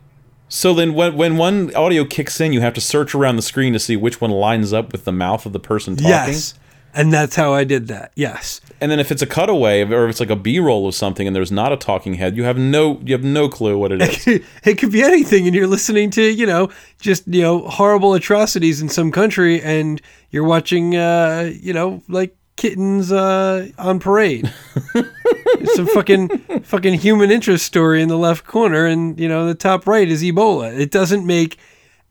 so 0.48 0.74
then 0.74 0.94
when 0.94 1.18
when 1.18 1.36
one 1.36 1.76
audio 1.76 2.06
kicks 2.06 2.40
in, 2.40 2.54
you 2.54 2.62
have 2.62 2.74
to 2.76 2.82
search 2.82 3.14
around 3.14 3.36
the 3.36 3.42
screen 3.42 3.74
to 3.74 3.80
see 3.80 3.98
which 3.98 4.22
one 4.22 4.32
lines 4.32 4.72
up 4.72 4.94
with 4.94 5.04
the 5.04 5.12
mouth 5.12 5.46
of 5.46 5.52
the 5.52 5.60
person 5.60 5.98
talking. 5.98 6.10
Yes. 6.10 6.54
And 6.96 7.12
that's 7.12 7.36
how 7.36 7.54
I 7.54 7.64
did 7.64 7.88
that. 7.88 8.12
Yes. 8.16 8.62
And 8.80 8.92
then 8.92 9.00
if 9.00 9.12
it's 9.12 9.22
a 9.22 9.26
cutaway 9.26 9.82
or 9.84 10.06
if 10.06 10.12
it's 10.12 10.20
like 10.20 10.30
a 10.30 10.36
B-roll 10.36 10.88
of 10.88 10.94
something 10.94 11.26
and 11.26 11.36
there's 11.36 11.52
not 11.52 11.72
a 11.74 11.78
talking 11.78 12.16
head, 12.16 12.38
you 12.38 12.44
have 12.44 12.58
no 12.58 13.00
you 13.04 13.14
have 13.14 13.24
no 13.24 13.50
clue 13.50 13.78
what 13.78 13.92
it 13.92 14.02
is. 14.28 14.42
it 14.64 14.78
could 14.78 14.92
be 14.92 15.02
anything 15.02 15.48
and 15.48 15.56
you're 15.56 15.68
listening 15.68 16.12
to 16.12 16.22
you 16.22 16.46
know 16.46 16.70
just 17.00 17.28
you 17.28 17.42
know 17.42 17.68
horrible 17.68 18.14
atrocities 18.14 18.82
in 18.82 18.90
some 18.90 19.12
country 19.12 19.62
and 19.62 20.02
you're 20.30 20.44
watching 20.44 20.96
uh 20.96 21.52
you 21.62 21.74
know 21.74 22.02
like 22.08 22.36
kittens 22.56 23.12
uh 23.12 23.68
on 23.80 24.00
parade 24.00 24.52
some 25.74 25.88
fucking 25.88 26.30
fucking 26.64 26.94
human 26.94 27.32
interest 27.32 27.66
story 27.66 28.02
in 28.02 28.08
the 28.10 28.18
left 28.18 28.46
corner 28.46 28.86
and 28.86 29.20
you 29.20 29.28
know 29.28 29.48
the 29.48 29.56
top 29.56 29.88
right 29.88 30.08
is 30.08 30.22
ebola 30.22 30.78
it 30.78 30.92
doesn't 30.92 31.26
make 31.26 31.58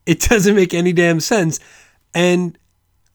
it 0.05 0.19
doesn't 0.19 0.55
make 0.55 0.73
any 0.73 0.91
damn 0.91 1.19
sense 1.19 1.59
and 2.13 2.57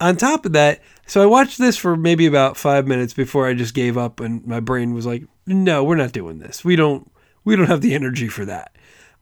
on 0.00 0.16
top 0.16 0.46
of 0.46 0.52
that 0.52 0.80
so 1.08 1.20
i 1.20 1.26
watched 1.26 1.58
this 1.58 1.76
for 1.76 1.96
maybe 1.96 2.26
about 2.26 2.56
five 2.56 2.86
minutes 2.86 3.12
before 3.12 3.48
i 3.48 3.54
just 3.54 3.74
gave 3.74 3.98
up 3.98 4.20
and 4.20 4.46
my 4.46 4.60
brain 4.60 4.94
was 4.94 5.04
like 5.06 5.24
no 5.48 5.82
we're 5.82 5.96
not 5.96 6.12
doing 6.12 6.38
this. 6.38 6.64
We 6.64 6.76
don't 6.76 7.10
we 7.44 7.56
don't 7.56 7.66
have 7.66 7.80
the 7.80 7.94
energy 7.94 8.28
for 8.28 8.44
that. 8.44 8.76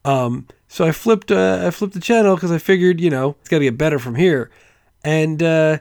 Um, 0.04 0.46
so 0.68 0.84
I 0.84 0.92
flipped 0.92 1.30
uh, 1.30 1.62
I 1.66 1.70
flipped 1.70 1.94
the 1.94 2.00
channel 2.00 2.34
because 2.34 2.50
I 2.50 2.58
figured 2.58 3.00
you 3.00 3.10
know 3.10 3.36
it's 3.40 3.48
got 3.48 3.58
to 3.58 3.64
get 3.64 3.78
better 3.78 3.98
from 3.98 4.16
here, 4.16 4.50
and 5.04 5.42
uh, 5.42 5.78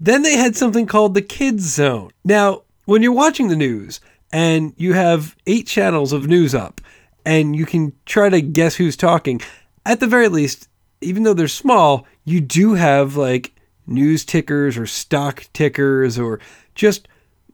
then 0.00 0.22
they 0.22 0.36
had 0.36 0.56
something 0.56 0.86
called 0.86 1.14
the 1.14 1.22
Kids 1.22 1.64
Zone. 1.64 2.10
Now, 2.24 2.62
when 2.86 3.02
you're 3.02 3.12
watching 3.12 3.48
the 3.48 3.56
news 3.56 4.00
and 4.32 4.72
you 4.76 4.94
have 4.94 5.36
eight 5.46 5.66
channels 5.66 6.12
of 6.12 6.26
news 6.26 6.54
up, 6.54 6.80
and 7.24 7.54
you 7.54 7.66
can 7.66 7.92
try 8.06 8.28
to 8.28 8.40
guess 8.40 8.76
who's 8.76 8.96
talking, 8.96 9.40
at 9.84 10.00
the 10.00 10.06
very 10.06 10.28
least, 10.28 10.68
even 11.00 11.22
though 11.22 11.34
they're 11.34 11.48
small, 11.48 12.06
you 12.24 12.40
do 12.40 12.74
have 12.74 13.16
like 13.16 13.54
news 13.86 14.24
tickers 14.24 14.76
or 14.76 14.86
stock 14.86 15.46
tickers 15.52 16.18
or 16.18 16.40
just 16.74 17.08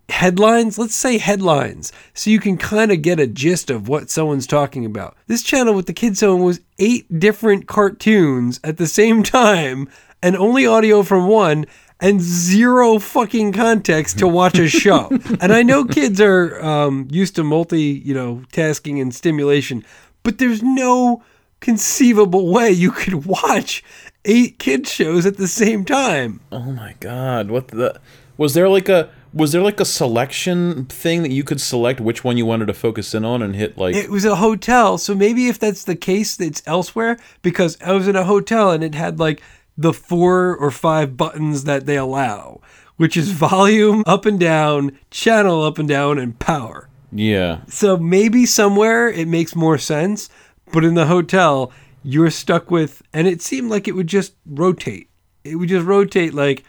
headlines, 0.09 0.79
let's 0.79 0.95
say 0.95 1.19
headlines, 1.19 1.93
so 2.15 2.31
you 2.31 2.41
can 2.41 2.57
kind 2.57 2.91
of 2.91 3.03
get 3.03 3.21
a 3.21 3.27
gist 3.27 3.71
of 3.71 3.89
what 3.89 4.11
someone's 4.11 4.47
talking 4.47 4.85
about. 4.85 5.17
This 5.27 5.43
channel 5.43 5.75
with 5.75 5.87
the 5.87 5.93
Kids 5.93 6.21
Zone 6.21 6.43
was 6.43 6.61
eight 6.79 7.19
different 7.19 7.67
cartoons 7.67 8.59
at 8.65 8.79
the 8.79 8.87
same 8.87 9.23
time 9.23 9.89
and 10.23 10.37
only 10.37 10.67
audio 10.67 11.03
from 11.03 11.29
one 11.29 11.67
and 12.01 12.21
zero 12.21 12.99
fucking 12.99 13.53
context 13.53 14.19
to 14.19 14.29
watch 14.29 14.59
a 14.59 14.69
show. 14.69 15.09
and 15.41 15.53
I 15.53 15.63
know 15.63 15.85
kids 15.85 16.21
are 16.21 16.63
um, 16.65 17.09
used 17.11 17.37
to 17.37 17.45
multi, 17.45 17.83
you 17.83 18.15
know, 18.15 18.45
tasking 18.53 19.01
and 19.01 19.15
stimulation, 19.15 19.85
but 20.23 20.39
there's 20.39 20.63
no 20.63 21.23
conceivable 21.61 22.51
way 22.53 22.71
you 22.71 22.91
could 22.91 23.27
watch 23.27 23.83
eight 24.25 24.59
kids 24.59 24.91
shows 24.93 25.27
at 25.27 25.37
the 25.37 25.49
same 25.49 25.85
time. 25.85 26.41
oh 26.53 26.73
my 26.73 26.95
god, 27.01 27.51
what 27.51 27.69
the 27.69 28.01
was 28.37 28.55
there 28.55 28.69
like 28.69 28.89
a 28.89 29.11
Was 29.35 29.53
there 29.53 29.63
like 29.63 29.81
a 29.81 29.85
selection 29.85 30.87
thing 30.87 31.23
that 31.23 31.31
you 31.33 31.43
could 31.45 31.61
select 31.61 32.01
which 32.01 32.25
one 32.25 32.37
you 32.37 32.47
wanted 32.47 32.67
to 32.67 32.75
focus 32.75 33.15
in 33.15 33.25
on 33.25 33.43
and 33.43 33.55
hit 33.57 33.77
like? 33.77 33.95
It 33.95 34.11
was 34.11 34.25
a 34.25 34.37
hotel, 34.37 34.97
so 34.99 35.15
maybe 35.15 35.49
if 35.49 35.59
that's 35.59 35.85
the 35.85 35.97
case, 35.97 36.41
it's 36.41 36.63
elsewhere 36.67 37.19
because 37.43 37.77
I 37.85 37.93
was 37.93 38.09
in 38.09 38.17
a 38.17 38.25
hotel 38.25 38.71
and 38.71 38.83
it 38.85 38.95
had 38.95 39.19
like 39.19 39.43
the 39.77 39.93
four 39.93 40.57
or 40.57 40.71
five 40.71 41.17
buttons 41.17 41.65
that 41.65 41.87
they 41.87 41.97
allow, 41.97 42.61
which 42.97 43.17
is 43.17 43.31
volume 43.49 44.03
up 44.07 44.25
and 44.25 44.39
down, 44.41 44.99
channel 45.11 45.63
up 45.63 45.79
and 45.79 45.89
down, 45.89 46.19
and 46.19 46.39
power. 46.39 46.89
yeah. 47.13 47.61
So 47.69 47.97
maybe 47.97 48.47
somewhere 48.47 49.09
it 49.09 49.29
makes 49.29 49.55
more 49.55 49.79
sense, 49.79 50.29
but 50.73 50.85
in 50.85 50.95
the 50.95 51.07
hotel, 51.07 51.73
you're 52.03 52.31
stuck 52.31 52.71
with, 52.71 53.03
and 53.13 53.27
it 53.27 53.43
seemed 53.43 53.71
like 53.71 53.89
it 53.89 53.93
would 53.95 54.07
just 54.07 54.35
rotate. 54.47 55.09
It 55.45 55.57
would 55.57 55.69
just 55.69 55.87
rotate 55.87 56.35
like, 56.35 56.65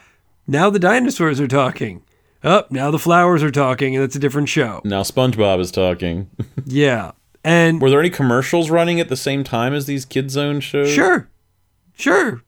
now 0.47 0.69
the 0.69 0.79
dinosaurs 0.79 1.39
are 1.39 1.47
talking. 1.47 2.03
Up, 2.43 2.71
now 2.71 2.89
the 2.89 2.99
flowers 2.99 3.43
are 3.43 3.51
talking, 3.51 3.95
and 3.95 4.03
it's 4.03 4.15
a 4.15 4.19
different 4.19 4.47
show. 4.49 4.81
Now 4.85 5.01
SpongeBob 5.03 5.59
is 5.59 5.71
talking. 5.71 6.29
Yeah. 6.65 7.11
And 7.43 7.81
Were 7.81 7.89
there 7.89 7.99
any 8.01 8.09
commercials 8.09 8.69
running 8.69 8.99
at 8.99 9.07
the 9.09 9.15
same 9.15 9.43
time 9.45 9.73
as 9.73 9.85
these 9.85 10.03
Kid 10.05 10.29
Zone 10.29 10.59
shows? 10.59 10.89
Sure. 10.91 11.29
Sure. 11.95 12.43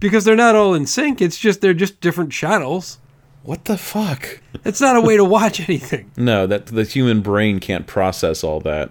Because 0.00 0.24
they're 0.24 0.34
not 0.36 0.54
all 0.56 0.74
in 0.74 0.86
sync. 0.86 1.20
It's 1.20 1.38
just 1.38 1.60
they're 1.60 1.74
just 1.74 2.00
different 2.00 2.32
channels. 2.32 2.98
What 3.42 3.66
the 3.66 3.76
fuck? 3.76 4.40
It's 4.64 4.80
not 4.80 4.96
a 4.96 5.00
way 5.00 5.16
to 5.16 5.24
watch 5.24 5.60
anything. 5.68 6.10
No, 6.16 6.46
that 6.46 6.66
the 6.66 6.84
human 6.84 7.20
brain 7.20 7.58
can't 7.60 7.86
process 7.86 8.42
all 8.42 8.60
that. 8.60 8.90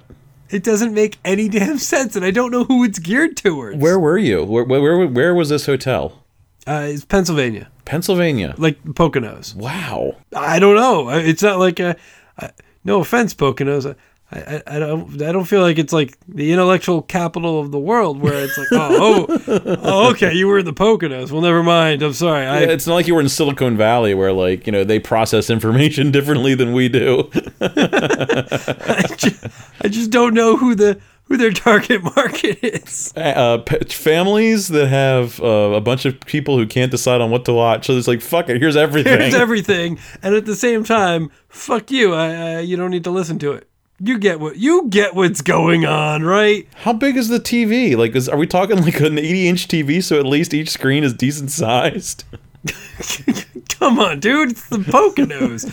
It 0.51 0.63
doesn't 0.63 0.93
make 0.93 1.17
any 1.25 1.47
damn 1.57 1.77
sense, 1.77 2.15
and 2.15 2.25
I 2.25 2.31
don't 2.31 2.51
know 2.51 2.63
who 2.65 2.83
it's 2.83 2.99
geared 2.99 3.37
towards. 3.37 3.77
Where 3.77 3.99
were 3.99 4.17
you? 4.17 4.43
Where 4.43 4.63
where 4.63 4.81
where, 4.81 5.07
where 5.07 5.35
was 5.35 5.49
this 5.49 5.65
hotel? 5.65 6.23
Uh, 6.67 6.87
it's 6.89 7.05
Pennsylvania, 7.05 7.69
Pennsylvania. 7.85 8.53
like 8.57 8.81
Poconos. 8.83 9.55
Wow. 9.55 10.17
I 10.35 10.59
don't 10.59 10.75
know. 10.75 11.09
Uh, 11.09 11.17
it's 11.17 11.41
not 11.41 11.57
like 11.59 11.79
a. 11.79 11.95
I- 12.37 12.51
no 12.83 12.99
offense, 12.99 13.33
Poconos. 13.35 13.95
I, 14.31 14.39
I, 14.39 14.63
I 14.75 14.79
don't. 14.79 15.21
I 15.21 15.31
don't 15.31 15.45
feel 15.45 15.61
like 15.61 15.77
it's 15.77 15.91
like 15.91 16.17
the 16.27 16.53
intellectual 16.53 17.01
capital 17.01 17.59
of 17.59 17.71
the 17.71 17.79
world, 17.79 18.21
where 18.21 18.33
it's 18.35 18.57
like, 18.57 18.67
oh, 18.71 19.25
oh, 19.29 19.61
oh 19.83 20.09
okay, 20.11 20.33
you 20.33 20.47
were 20.47 20.59
in 20.59 20.65
the 20.65 20.73
Poconos. 20.73 21.31
Well, 21.31 21.41
never 21.41 21.63
mind. 21.63 22.01
I'm 22.01 22.13
sorry. 22.13 22.45
I, 22.45 22.61
Yeah, 22.61 22.67
it's 22.67 22.87
not 22.87 22.95
like 22.95 23.07
you 23.07 23.15
were 23.15 23.21
in 23.21 23.29
Silicon 23.29 23.75
Valley 23.75 24.13
where 24.13 24.31
like, 24.31 24.65
you 24.65 24.71
know, 24.71 24.83
they 24.83 24.99
process 24.99 25.49
information 25.49 26.11
differently 26.11 26.55
than 26.55 26.71
we 26.73 26.87
do. 26.87 27.29
I 27.61 29.05
just, 29.17 29.47
I 29.81 29.87
just 29.87 30.11
don't 30.11 30.33
know 30.33 30.55
who 30.55 30.75
the 30.75 31.01
who 31.25 31.37
their 31.37 31.51
target 31.51 32.03
market 32.15 32.59
is. 32.61 33.13
uh, 33.15 33.59
p- 33.59 33.79
families 33.85 34.67
that 34.69 34.87
have 34.87 35.41
uh, 35.41 35.73
a 35.75 35.81
bunch 35.81 36.05
of 36.05 36.19
people 36.21 36.57
who 36.57 36.67
can't 36.67 36.91
decide 36.91 37.21
on 37.21 37.31
what 37.31 37.45
to 37.45 37.53
watch. 37.53 37.87
So 37.87 37.97
it's 37.97 38.07
like, 38.07 38.21
fuck 38.21 38.49
it, 38.49 38.61
here's 38.61 38.75
everything. 38.75 39.19
Here's 39.19 39.33
everything, 39.33 39.97
and 40.21 40.35
at 40.35 40.45
the 40.45 40.55
same 40.55 40.83
time, 40.83 41.31
fuck 41.47 41.89
you. 41.89 42.13
I, 42.13 42.27
I 42.33 42.59
you 42.59 42.75
don't 42.77 42.91
need 42.91 43.05
to 43.05 43.11
listen 43.11 43.39
to 43.39 43.53
it. 43.53 43.67
You 44.03 44.17
get 44.17 44.39
what 44.39 44.57
you 44.57 44.87
get 44.89 45.13
what's 45.13 45.41
going 45.41 45.85
on, 45.85 46.23
right? 46.23 46.67
How 46.75 46.91
big 46.93 47.17
is 47.17 47.27
the 47.27 47.39
TV? 47.39 47.95
Like, 47.95 48.15
is, 48.15 48.27
are 48.27 48.37
we 48.37 48.47
talking 48.47 48.81
like 48.81 48.99
an 48.99 49.19
80 49.19 49.47
inch 49.47 49.67
TV 49.67 50.01
so 50.03 50.17
at 50.19 50.25
least 50.25 50.53
each 50.55 50.69
screen 50.69 51.03
is 51.03 51.13
decent 51.13 51.51
sized? 51.51 52.23
Come 53.69 53.99
on, 53.99 54.19
dude. 54.19 54.51
It's 54.51 54.67
the 54.69 54.77
Poconos. 54.77 55.67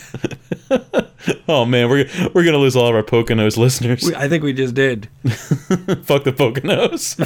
Oh 1.48 1.64
man, 1.64 1.88
we're 1.88 2.06
we're 2.32 2.44
gonna 2.44 2.58
lose 2.58 2.76
all 2.76 2.86
of 2.88 2.94
our 2.94 3.02
Poconos 3.02 3.56
listeners. 3.56 4.02
We- 4.04 4.14
I 4.14 4.28
think 4.28 4.44
we 4.44 4.52
just 4.52 4.74
did. 4.74 5.08
Fuck 5.24 6.24
the 6.24 6.32
Poconos. 6.32 7.16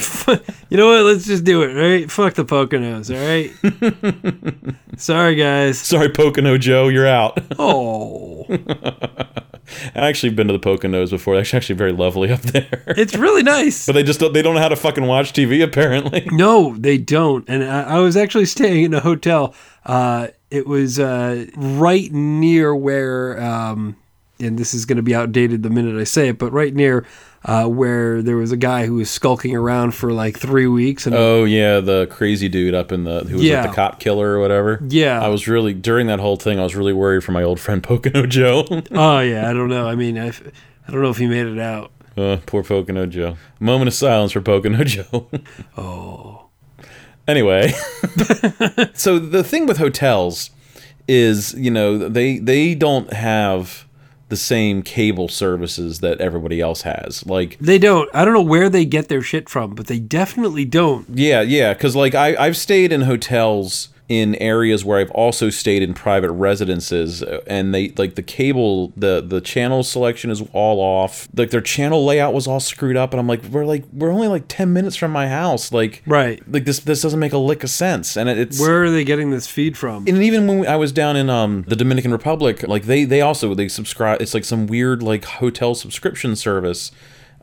You 0.71 0.77
know 0.77 0.87
what? 0.87 1.03
Let's 1.05 1.27
just 1.27 1.45
do 1.45 1.63
it, 1.63 1.75
right? 1.75 2.11
Fuck 2.11 2.35
the 2.35 2.45
Poconos, 2.45 3.11
all 3.13 3.21
right? 3.27 4.75
Sorry, 4.99 5.35
guys. 5.35 5.79
Sorry, 5.79 6.09
Pocono 6.09 6.57
Joe, 6.57 6.89
you're 6.89 7.07
out. 7.07 7.39
Oh, 7.59 8.47
I've 9.95 10.03
actually 10.03 10.31
been 10.31 10.49
to 10.49 10.53
the 10.53 10.59
Poconos 10.59 11.11
before. 11.11 11.39
It's 11.39 11.55
actually 11.55 11.77
very 11.77 11.93
lovely 11.93 12.31
up 12.33 12.41
there. 12.43 12.85
it's 12.89 13.15
really 13.15 13.43
nice. 13.43 13.87
But 13.87 13.93
they 13.93 14.03
just 14.03 14.21
don't, 14.21 14.33
they 14.33 14.43
don't 14.43 14.55
know 14.55 14.61
how 14.61 14.69
to 14.69 14.77
fucking 14.77 15.07
watch 15.07 15.33
TV 15.33 15.63
apparently. 15.63 16.29
No, 16.33 16.75
they 16.77 16.99
don't. 16.99 17.45
And 17.49 17.63
I, 17.63 17.83
I 17.83 17.99
was 17.99 18.17
actually 18.17 18.47
staying 18.47 18.85
in 18.85 18.95
a 18.95 19.01
hotel. 19.01 19.55
Uh, 19.85 20.29
it 20.51 20.67
was 20.67 20.99
uh, 20.99 21.47
right 21.57 22.11
near 22.11 22.75
where, 22.75 23.41
um, 23.41 23.97
and 24.41 24.59
this 24.59 24.75
is 24.75 24.87
going 24.87 24.97
to 24.97 25.03
be 25.03 25.15
outdated 25.15 25.63
the 25.63 25.71
minute 25.71 26.01
I 26.01 26.05
say 26.05 26.29
it, 26.29 26.39
but 26.39 26.53
right 26.53 26.75
near 26.75 27.07
uh, 27.45 27.67
where 27.67 28.23
there 28.23 28.37
was 28.37 28.53
a 28.53 28.57
guy 28.57 28.87
who 28.87 28.95
was 28.95 29.11
skulking 29.11 29.55
around 29.57 29.93
for 29.95 30.13
like 30.13 30.39
three 30.39 30.67
weeks. 30.67 31.07
And 31.07 31.15
Oh 31.17 31.45
yeah, 31.45 31.81
the 31.81 32.07
crazy 32.11 32.49
dude 32.49 32.75
up 32.75 32.93
in 32.93 33.05
the 33.05 33.21
who 33.25 33.37
was 33.37 33.45
Yeah. 33.45 33.63
like 33.63 33.71
the 33.71 33.77
cop 33.77 34.01
killer 34.01 34.29
or 34.37 34.41
whatever. 34.41 34.81
Yeah. 34.89 35.21
I 35.21 35.29
was 35.29 35.49
really 35.49 35.75
during 35.75 36.07
that 36.07 36.21
whole 36.21 36.37
thing. 36.37 36.59
I 36.61 36.63
was 36.63 36.77
really 36.77 36.93
worried 36.93 37.25
for 37.25 37.33
my 37.33 37.43
old 37.43 37.59
friend 37.61 37.83
Pocono 37.89 38.27
Joe. 38.27 38.65
oh 38.93 39.21
yeah, 39.21 39.49
I 39.51 39.53
don't 39.53 39.69
know. 39.69 39.89
I 39.89 39.95
mean, 39.97 40.19
I, 40.19 40.29
I 40.29 40.91
don't 40.91 41.03
know 41.03 41.11
if 41.11 41.17
he 41.19 41.27
made 41.27 41.47
it 41.47 41.59
out. 41.59 41.91
uh, 42.17 42.37
poor 42.47 42.63
Pocono 42.63 43.07
Joe. 43.07 43.37
Moment 43.59 43.89
of 43.89 43.95
silence 43.95 44.33
for 44.33 44.41
Pocono 44.41 44.85
Joe. 44.85 45.29
Oh, 45.77 46.47
anyway, 47.27 47.73
so 48.95 49.19
the 49.19 49.43
thing 49.45 49.67
with 49.67 49.79
hotels 49.79 50.51
is, 51.09 51.55
you 51.55 51.71
know, 51.71 51.99
they 52.09 52.39
they 52.39 52.75
don't 52.75 53.13
have 53.13 53.87
the 54.33 54.37
same 54.39 54.81
cable 54.81 55.29
services 55.29 56.01
that 56.01 56.19
everybody 56.19 56.59
else 56.59 56.81
has. 56.83 57.27
Like 57.27 57.59
they 57.61 57.77
don't. 57.77 58.09
I 58.15 58.25
don't 58.25 58.33
know 58.33 58.41
where 58.41 58.71
they 58.71 58.87
get 58.87 59.09
their 59.09 59.21
shit 59.21 59.51
from, 59.51 59.75
but 59.75 59.89
they 59.89 59.99
definitely 59.99 60.65
don't. 60.65 61.07
Yeah, 61.13 61.43
yeah, 61.43 61.75
because 61.75 61.95
like 61.95 62.15
I 62.15 62.35
I've 62.37 62.57
stayed 62.57 62.93
in 62.93 63.03
hotels 63.03 63.91
in 64.13 64.35
areas 64.37 64.85
where 64.85 64.99
I've 64.99 65.11
also 65.13 65.49
stayed 65.49 65.83
in 65.83 65.95
private 65.95 66.31
residences, 66.33 67.23
uh, 67.23 67.41
and 67.47 67.75
they 67.75 67.89
like 67.97 68.15
the 68.15 68.23
cable 68.23 68.93
the 68.97 69.21
the 69.27 69.41
channel 69.41 69.83
selection 69.83 70.31
is 70.31 70.43
all 70.53 70.81
off. 70.81 71.29
Like 71.35 71.51
their 71.51 71.61
channel 71.61 72.05
layout 72.05 72.35
was 72.35 72.47
all 72.47 72.61
screwed 72.61 72.97
up, 72.97 73.13
and 73.13 73.21
I'm 73.21 73.27
like, 73.27 73.43
we're 73.45 73.65
like 73.65 73.85
we're 73.93 74.11
only 74.11 74.29
like 74.29 74.45
ten 74.49 74.73
minutes 74.73 74.97
from 74.97 75.11
my 75.11 75.29
house, 75.29 75.73
like 75.73 76.03
Right. 76.07 76.43
like 76.53 76.65
this 76.65 76.81
this 76.81 77.01
doesn't 77.03 77.21
make 77.21 77.33
a 77.33 77.39
lick 77.39 77.65
of 77.65 77.71
sense, 77.71 78.17
and 78.17 78.29
it, 78.29 78.39
it's 78.39 78.61
Where 78.61 78.85
are 78.85 78.91
they 78.91 79.05
getting 79.05 79.31
this 79.31 79.47
feed 79.47 79.77
from? 79.79 80.07
and 80.07 80.23
even 80.23 80.47
when 80.47 80.67
I 80.67 80.77
was 80.77 80.93
down 80.93 81.17
in 81.17 81.31
um 81.31 81.65
the 81.67 81.77
Dominican 81.77 82.13
Republic, 82.13 82.63
like 82.69 82.85
they 82.85 83.05
they 83.05 83.21
also 83.23 83.55
they 83.55 83.69
subscribe. 83.69 84.21
It's 84.21 84.35
like 84.35 84.45
some 84.45 84.67
weird 84.67 85.03
like 85.03 85.25
hotel 85.25 85.75
subscription 85.75 86.37
service. 86.37 86.93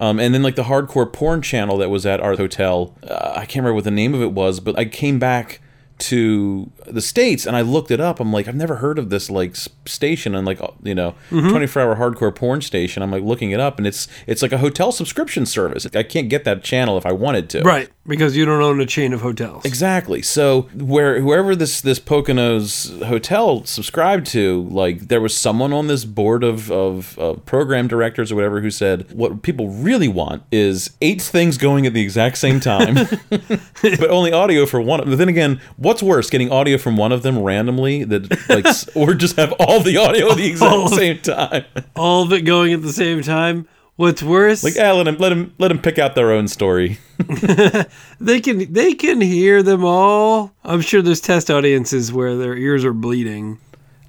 Um, 0.01 0.17
and 0.17 0.33
then 0.33 0.43
like 0.43 0.55
the 0.55 0.63
hardcore 0.63 1.11
porn 1.11 1.41
channel 1.41 1.77
that 1.79 1.89
was 1.89 2.05
at 2.05 2.21
our 2.21 2.37
hotel, 2.37 2.95
uh, 3.05 3.33
I 3.35 3.39
can't 3.45 3.57
remember 3.57 3.73
what 3.73 3.83
the 3.83 3.91
name 3.91 4.13
of 4.13 4.21
it 4.21 4.31
was, 4.31 4.61
but 4.61 4.79
I 4.79 4.85
came 4.85 5.19
back 5.19 5.59
to 5.99 6.71
the 6.85 7.01
states 7.01 7.45
and 7.45 7.55
I 7.55 7.61
looked 7.61 7.91
it 7.91 7.99
up. 7.99 8.19
I'm 8.19 8.31
like, 8.31 8.47
I've 8.47 8.55
never 8.55 8.77
heard 8.77 8.97
of 8.97 9.09
this 9.09 9.29
like 9.29 9.55
station 9.85 10.33
and 10.33 10.45
like 10.45 10.61
uh, 10.61 10.71
you 10.83 10.95
know, 10.95 11.15
24 11.29 11.81
hour 11.81 11.95
hardcore 11.95 12.33
porn 12.33 12.61
station. 12.61 13.03
I'm 13.03 13.11
like 13.11 13.23
looking 13.23 13.51
it 13.51 13.59
up 13.59 13.77
and 13.77 13.85
it's 13.85 14.07
it's 14.25 14.41
like 14.41 14.51
a 14.51 14.57
hotel 14.57 14.91
subscription 14.91 15.45
service. 15.45 15.87
I 15.93 16.03
can't 16.03 16.29
get 16.29 16.43
that 16.45 16.63
channel 16.63 16.97
if 16.97 17.05
I 17.05 17.11
wanted 17.11 17.49
to. 17.51 17.61
Right, 17.61 17.89
because 18.07 18.35
you 18.35 18.45
don't 18.45 18.61
own 18.61 18.79
a 18.79 18.85
chain 18.85 19.13
of 19.13 19.21
hotels. 19.21 19.65
Exactly. 19.65 20.21
So 20.21 20.63
where 20.73 21.19
whoever 21.21 21.55
this 21.55 21.81
this 21.81 21.99
Poconos 21.99 23.03
hotel 23.05 23.65
subscribed 23.65 24.25
to, 24.27 24.67
like 24.69 25.09
there 25.09 25.21
was 25.21 25.35
someone 25.35 25.73
on 25.73 25.87
this 25.87 26.05
board 26.05 26.43
of, 26.43 26.71
of 26.71 27.17
of 27.19 27.45
program 27.45 27.87
directors 27.87 28.31
or 28.31 28.35
whatever 28.35 28.61
who 28.61 28.71
said 28.71 29.11
what 29.11 29.41
people 29.41 29.69
really 29.69 30.07
want 30.07 30.43
is 30.51 30.91
eight 31.01 31.21
things 31.21 31.57
going 31.57 31.85
at 31.85 31.93
the 31.93 32.01
exact 32.01 32.37
same 32.37 32.59
time, 32.59 32.95
but 33.81 34.09
only 34.09 34.31
audio 34.31 34.65
for 34.65 34.81
one. 34.81 35.01
But 35.07 35.17
then 35.17 35.29
again, 35.29 35.59
what's 35.89 36.03
worse, 36.03 36.29
getting 36.29 36.51
audio 36.51 36.77
from 36.77 36.97
one 36.97 37.11
of 37.11 37.23
them 37.23 37.39
randomly 37.39 38.03
that 38.03 38.29
like, 38.47 38.65
or 38.95 39.15
just 39.15 39.35
have 39.37 39.51
all 39.53 39.79
the 39.79 39.97
audio 39.97 40.29
at 40.29 40.37
the 40.37 40.45
exact 40.51 40.89
same 40.91 41.19
time? 41.19 41.65
All 41.95 42.23
of 42.23 42.31
it 42.31 42.41
going 42.41 42.73
at 42.73 42.83
the 42.83 42.93
same 42.93 43.23
time. 43.23 43.67
What's 43.95 44.23
worse? 44.23 44.63
Like, 44.63 44.75
ah, 44.79 44.93
let 44.93 45.07
him 45.07 45.17
let 45.17 45.31
him 45.31 45.53
let 45.57 45.71
him 45.71 45.81
pick 45.81 45.99
out 45.99 46.15
their 46.15 46.31
own 46.31 46.47
story. 46.47 46.99
They 48.21 48.39
can 48.41 48.71
they 48.71 48.93
can 48.93 49.19
hear 49.21 49.63
them 49.63 49.83
all. 49.83 50.51
I'm 50.63 50.81
sure 50.81 51.01
there's 51.01 51.21
test 51.21 51.49
audiences 51.49 52.11
where 52.13 52.35
their 52.37 52.55
ears 52.55 52.85
are 52.85 52.93
bleeding. 52.93 53.59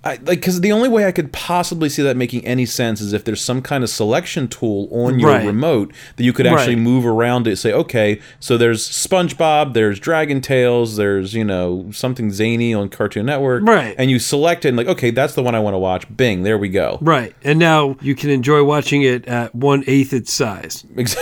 I, 0.02 0.12
like 0.14 0.26
because 0.40 0.62
the 0.62 0.72
only 0.72 0.88
way 0.88 1.04
I 1.04 1.12
could 1.12 1.30
possibly 1.30 1.90
see 1.90 2.02
that 2.02 2.16
making 2.16 2.46
any 2.46 2.64
sense 2.64 3.02
is 3.02 3.12
if 3.12 3.22
there's 3.24 3.40
some 3.42 3.60
kind 3.60 3.84
of 3.84 3.90
selection 3.90 4.48
tool 4.48 4.88
on 4.90 5.18
your 5.20 5.30
Right. 5.30 5.44
remote 5.46 5.92
that 6.16 6.24
you 6.24 6.32
could 6.32 6.46
actually 6.46 6.76
Right. 6.76 6.82
move 6.82 7.04
around 7.04 7.44
to 7.44 7.54
say, 7.54 7.70
okay, 7.72 8.18
so 8.40 8.56
there's 8.56 8.88
SpongeBob, 8.88 9.74
there's 9.74 10.00
Dragon 10.00 10.40
Tales, 10.40 10.96
there's 10.96 11.34
you 11.34 11.44
know 11.44 11.86
something 11.92 12.30
zany 12.32 12.72
on 12.72 12.88
Cartoon 12.88 13.26
Network, 13.26 13.62
Right. 13.66 13.94
And 13.98 14.10
you 14.10 14.18
select 14.18 14.64
it 14.64 14.68
and 14.68 14.76
like, 14.78 14.86
okay, 14.86 15.10
that's 15.10 15.34
the 15.34 15.42
one 15.42 15.54
I 15.54 15.60
want 15.60 15.74
to 15.74 15.78
watch. 15.78 16.06
Bing, 16.16 16.44
there 16.44 16.56
we 16.56 16.70
go. 16.70 16.96
Right. 17.02 17.34
And 17.44 17.58
now 17.58 17.96
you 18.00 18.14
can 18.14 18.30
enjoy 18.30 18.64
watching 18.64 19.02
it 19.02 19.26
at 19.28 19.54
one 19.54 19.84
eighth 19.86 20.14
its 20.14 20.32
size. 20.32 20.82
Ex- 20.96 21.14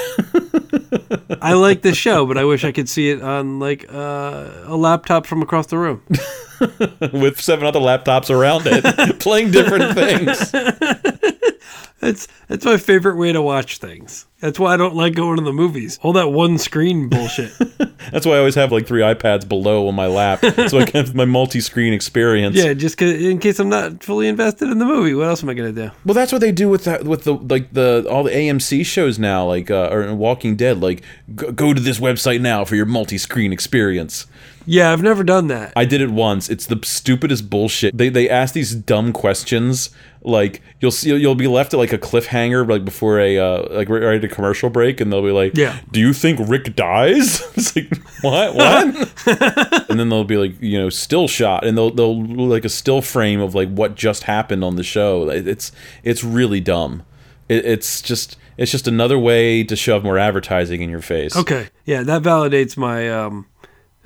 I 1.42 1.54
like 1.54 1.82
the 1.82 1.94
show, 1.94 2.26
but 2.26 2.38
I 2.38 2.44
wish 2.44 2.64
I 2.64 2.72
could 2.72 2.88
see 2.88 3.10
it 3.10 3.22
on 3.22 3.58
like 3.58 3.86
uh, 3.92 4.50
a 4.66 4.76
laptop 4.76 5.26
from 5.26 5.42
across 5.42 5.66
the 5.66 5.78
room. 5.78 6.02
With 7.12 7.40
seven 7.40 7.66
other 7.66 7.80
laptops 7.80 8.30
around 8.30 8.62
it, 8.66 9.18
playing 9.20 9.50
different 9.50 9.94
things. 9.94 10.50
That's 12.00 12.28
that's 12.46 12.64
my 12.64 12.76
favorite 12.76 13.16
way 13.16 13.32
to 13.32 13.42
watch 13.42 13.78
things. 13.78 14.26
That's 14.40 14.58
why 14.58 14.74
I 14.74 14.76
don't 14.76 14.94
like 14.94 15.14
going 15.14 15.36
to 15.38 15.42
the 15.42 15.52
movies. 15.52 15.98
All 16.00 16.12
that 16.12 16.28
one 16.28 16.58
screen 16.58 17.08
bullshit. 17.08 17.52
That's 18.12 18.24
why 18.24 18.34
I 18.34 18.38
always 18.38 18.54
have 18.54 18.70
like 18.70 18.86
three 18.86 19.00
iPads 19.00 19.48
below 19.48 19.88
on 19.88 19.94
my 19.96 20.06
lap, 20.06 20.40
so 20.68 20.78
I 20.78 20.84
can 20.84 21.04
have 21.04 21.14
my 21.14 21.24
multi-screen 21.24 21.92
experience. 21.92 22.56
Yeah, 22.56 22.72
just 22.72 23.00
in 23.02 23.38
case 23.40 23.58
I'm 23.58 23.68
not 23.68 24.02
fully 24.02 24.28
invested 24.28 24.70
in 24.70 24.78
the 24.78 24.84
movie. 24.84 25.12
What 25.14 25.28
else 25.28 25.42
am 25.42 25.48
I 25.48 25.54
gonna 25.54 25.72
do? 25.72 25.90
Well, 26.04 26.14
that's 26.14 26.30
what 26.30 26.40
they 26.40 26.52
do 26.52 26.68
with 26.68 26.84
that 26.84 27.04
with 27.04 27.24
the 27.24 27.34
like 27.34 27.72
the 27.72 28.06
all 28.08 28.22
the 28.22 28.30
AMC 28.30 28.86
shows 28.86 29.18
now, 29.18 29.44
like 29.44 29.70
uh, 29.70 29.88
or 29.90 30.14
Walking 30.14 30.54
Dead. 30.56 30.80
Like, 30.80 31.02
go, 31.34 31.50
go 31.50 31.74
to 31.74 31.80
this 31.80 31.98
website 31.98 32.40
now 32.40 32.64
for 32.64 32.76
your 32.76 32.86
multi-screen 32.86 33.52
experience. 33.52 34.26
Yeah, 34.70 34.92
I've 34.92 35.02
never 35.02 35.24
done 35.24 35.46
that. 35.46 35.72
I 35.74 35.86
did 35.86 36.02
it 36.02 36.10
once. 36.10 36.50
It's 36.50 36.66
the 36.66 36.78
stupidest 36.82 37.48
bullshit. 37.48 37.96
They 37.96 38.10
they 38.10 38.28
ask 38.28 38.52
these 38.52 38.74
dumb 38.74 39.14
questions. 39.14 39.88
Like 40.20 40.60
you'll 40.80 40.90
see, 40.90 41.16
you'll 41.16 41.34
be 41.34 41.46
left 41.46 41.72
at 41.72 41.78
like 41.78 41.94
a 41.94 41.98
cliffhanger, 41.98 42.68
like 42.68 42.84
before 42.84 43.18
a 43.18 43.38
uh, 43.38 43.66
like 43.70 43.88
right 43.88 44.22
commercial 44.28 44.70
break, 44.70 45.00
and 45.00 45.12
they'll 45.12 45.22
be 45.22 45.30
like, 45.30 45.56
Yeah. 45.56 45.78
do 45.90 46.00
you 46.00 46.12
think 46.12 46.40
Rick 46.48 46.76
dies?" 46.76 47.40
it's 47.56 47.74
like 47.74 47.96
what, 48.22 48.54
what? 48.54 49.12
and 49.90 49.98
then 49.98 50.08
they'll 50.08 50.24
be 50.24 50.36
like, 50.36 50.60
you 50.60 50.78
know, 50.78 50.90
still 50.90 51.28
shot, 51.28 51.64
and 51.64 51.76
they'll 51.76 51.90
they'll 51.90 52.22
like 52.24 52.64
a 52.64 52.68
still 52.68 53.02
frame 53.02 53.40
of 53.40 53.54
like 53.54 53.68
what 53.70 53.94
just 53.94 54.24
happened 54.24 54.62
on 54.64 54.76
the 54.76 54.82
show. 54.82 55.28
It's 55.28 55.72
it's 56.02 56.22
really 56.24 56.60
dumb. 56.60 57.04
It, 57.48 57.64
it's 57.64 58.02
just 58.02 58.36
it's 58.56 58.70
just 58.70 58.86
another 58.88 59.18
way 59.18 59.64
to 59.64 59.76
shove 59.76 60.02
more 60.04 60.18
advertising 60.18 60.82
in 60.82 60.90
your 60.90 61.00
face. 61.00 61.36
Okay, 61.36 61.68
yeah, 61.84 62.02
that 62.02 62.22
validates 62.22 62.76
my 62.76 63.08
um, 63.08 63.46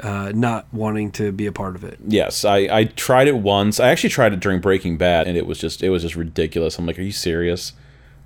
uh, 0.01 0.33
not 0.35 0.73
wanting 0.73 1.11
to 1.13 1.33
be 1.33 1.47
a 1.47 1.53
part 1.53 1.75
of 1.75 1.85
it. 1.85 1.99
Yes, 2.07 2.45
I, 2.45 2.57
I 2.71 2.85
tried 2.85 3.29
it 3.29 3.37
once. 3.37 3.81
I 3.81 3.89
actually 3.89 4.11
tried 4.11 4.33
it 4.33 4.41
during 4.41 4.61
Breaking 4.61 4.97
Bad, 4.97 5.27
and 5.27 5.37
it 5.37 5.47
was 5.47 5.59
just 5.59 5.83
it 5.83 5.91
was 5.91 6.03
just 6.03 6.17
ridiculous. 6.17 6.79
I'm 6.79 6.87
like, 6.87 6.99
are 6.99 7.03
you 7.03 7.13
serious? 7.13 7.73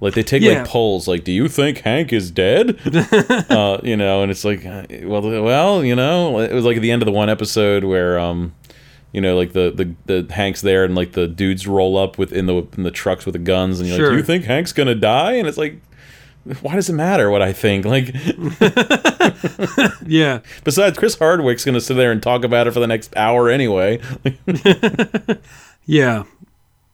Like 0.01 0.14
they 0.14 0.22
take 0.22 0.42
Yeah. 0.42 0.59
like 0.61 0.66
polls, 0.68 1.09
like, 1.09 1.24
do 1.24 1.32
you 1.32 1.49
think 1.49 1.78
Hank 1.78 2.12
is 2.12 2.30
dead? 2.30 2.78
uh, 3.51 3.78
you 3.82 3.97
know, 3.97 4.22
and 4.22 4.30
it's 4.30 4.44
like, 4.44 4.62
well, 5.05 5.22
well, 5.42 5.82
you 5.84 5.94
know, 5.97 6.38
it 6.40 6.53
was 6.53 6.64
like 6.66 6.76
at 6.76 6.82
the 6.82 6.90
end 6.90 7.01
of 7.03 7.07
the 7.07 7.12
one 7.12 7.30
episode 7.30 7.82
where, 7.84 8.18
um, 8.18 8.53
you 9.12 9.20
know, 9.22 9.36
like 9.36 9.53
the 9.55 9.70
the, 10.07 10.22
the 10.22 10.34
Hank's 10.34 10.61
there, 10.61 10.84
and 10.84 10.94
like 10.94 11.12
the 11.12 11.26
dudes 11.26 11.66
roll 11.66 11.97
up 11.97 12.18
with 12.18 12.30
in 12.32 12.44
the 12.47 12.57
in 12.76 12.82
the 12.82 12.90
trucks 12.90 13.24
with 13.24 13.32
the 13.32 13.38
guns, 13.38 13.80
and 13.80 13.88
you're 13.88 13.99
like, 13.99 14.11
do 14.11 14.16
you 14.18 14.22
think 14.22 14.44
Hank's 14.44 14.72
gonna 14.72 14.94
die? 14.94 15.32
And 15.32 15.49
it's 15.49 15.59
like. 15.59 15.80
Why 16.62 16.76
does 16.76 16.88
it 16.88 16.92
matter 16.92 17.28
what 17.28 17.42
I 17.42 17.53
think? 17.53 17.84
Like, 17.84 18.14
Yeah, 20.07 20.40
besides, 20.64 20.97
Chris 20.97 21.16
Hardwick's 21.16 21.64
gonna 21.64 21.80
sit 21.80 21.94
there 21.94 22.12
and 22.12 22.22
talk 22.22 22.44
about 22.44 22.68
it 22.68 22.70
for 22.70 22.78
the 22.78 22.86
next 22.86 23.16
hour 23.16 23.49
anyway. 23.51 24.01
yeah, 25.86 26.22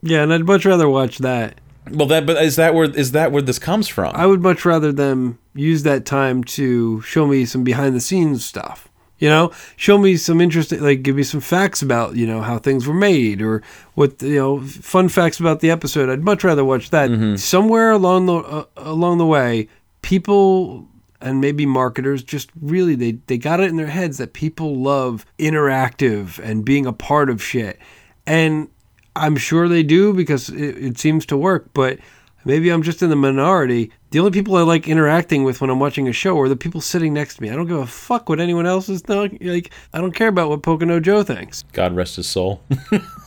yeah, 0.02 0.22
and 0.22 0.32
I'd 0.32 0.44
much 0.46 0.64
rather 0.64 0.88
watch 0.88 1.18
that. 1.18 1.60
Well, 1.90 2.06
that 2.08 2.26
but 2.26 2.42
is 2.42 2.56
that 2.56 2.74
where 2.74 2.88
is 2.88 3.12
that 3.12 3.32
where 3.32 3.42
this 3.42 3.58
comes 3.58 3.88
from? 3.88 4.14
I 4.14 4.26
would 4.26 4.40
much 4.40 4.64
rather 4.64 4.92
them 4.92 5.38
use 5.54 5.82
that 5.82 6.04
time 6.06 6.44
to 6.44 7.00
show 7.02 7.26
me 7.26 7.44
some 7.44 7.64
behind 7.64 7.94
the 7.94 8.00
scenes 8.00 8.44
stuff. 8.44 8.88
You 9.18 9.28
know, 9.28 9.52
show 9.76 9.98
me 9.98 10.16
some 10.16 10.40
interesting, 10.40 10.80
like 10.80 11.02
give 11.02 11.14
me 11.14 11.22
some 11.22 11.40
facts 11.40 11.80
about 11.80 12.16
you 12.16 12.26
know 12.26 12.40
how 12.40 12.58
things 12.58 12.86
were 12.86 12.94
made 12.94 13.40
or 13.42 13.62
what 13.94 14.20
you 14.22 14.36
know 14.36 14.60
fun 14.60 15.08
facts 15.08 15.38
about 15.38 15.60
the 15.60 15.70
episode. 15.70 16.08
I'd 16.08 16.24
much 16.24 16.44
rather 16.44 16.64
watch 16.64 16.90
that. 16.90 17.08
Somewhere 17.38 17.90
along 17.92 18.26
the 18.26 18.34
uh, 18.34 18.64
along 18.76 19.18
the 19.18 19.26
way, 19.26 19.68
people 20.02 20.88
and 21.20 21.40
maybe 21.40 21.66
marketers 21.66 22.22
just 22.22 22.50
really 22.60 22.94
they 22.96 23.12
they 23.26 23.38
got 23.38 23.60
it 23.60 23.70
in 23.70 23.76
their 23.76 23.86
heads 23.86 24.18
that 24.18 24.32
people 24.32 24.76
love 24.76 25.24
interactive 25.38 26.38
and 26.40 26.64
being 26.64 26.86
a 26.86 26.92
part 26.92 27.30
of 27.30 27.42
shit, 27.42 27.78
and 28.26 28.68
I'm 29.14 29.36
sure 29.36 29.68
they 29.68 29.82
do 29.82 30.12
because 30.12 30.48
it, 30.48 30.78
it 30.78 30.98
seems 30.98 31.26
to 31.26 31.36
work, 31.36 31.68
but 31.74 31.98
maybe 32.44 32.70
I'm 32.70 32.82
just 32.82 33.02
in 33.02 33.10
the 33.10 33.16
minority. 33.16 33.92
The 34.12 34.18
only 34.18 34.30
people 34.30 34.56
I 34.56 34.62
like 34.62 34.88
interacting 34.88 35.42
with 35.42 35.60
when 35.62 35.70
I'm 35.70 35.80
watching 35.80 36.06
a 36.06 36.12
show 36.12 36.38
are 36.38 36.48
the 36.48 36.54
people 36.56 36.82
sitting 36.82 37.14
next 37.14 37.36
to 37.36 37.42
me. 37.42 37.48
I 37.50 37.54
don't 37.56 37.66
give 37.66 37.78
a 37.78 37.86
fuck 37.86 38.28
what 38.28 38.40
anyone 38.40 38.66
else 38.66 38.90
is 38.90 39.00
th- 39.00 39.40
like. 39.40 39.72
I 39.94 39.98
don't 40.02 40.12
care 40.14 40.28
about 40.28 40.50
what 40.50 40.62
Pocono 40.62 41.00
Joe 41.00 41.22
thinks. 41.22 41.64
God 41.72 41.96
rest 41.96 42.16
his 42.16 42.28
soul. 42.28 42.62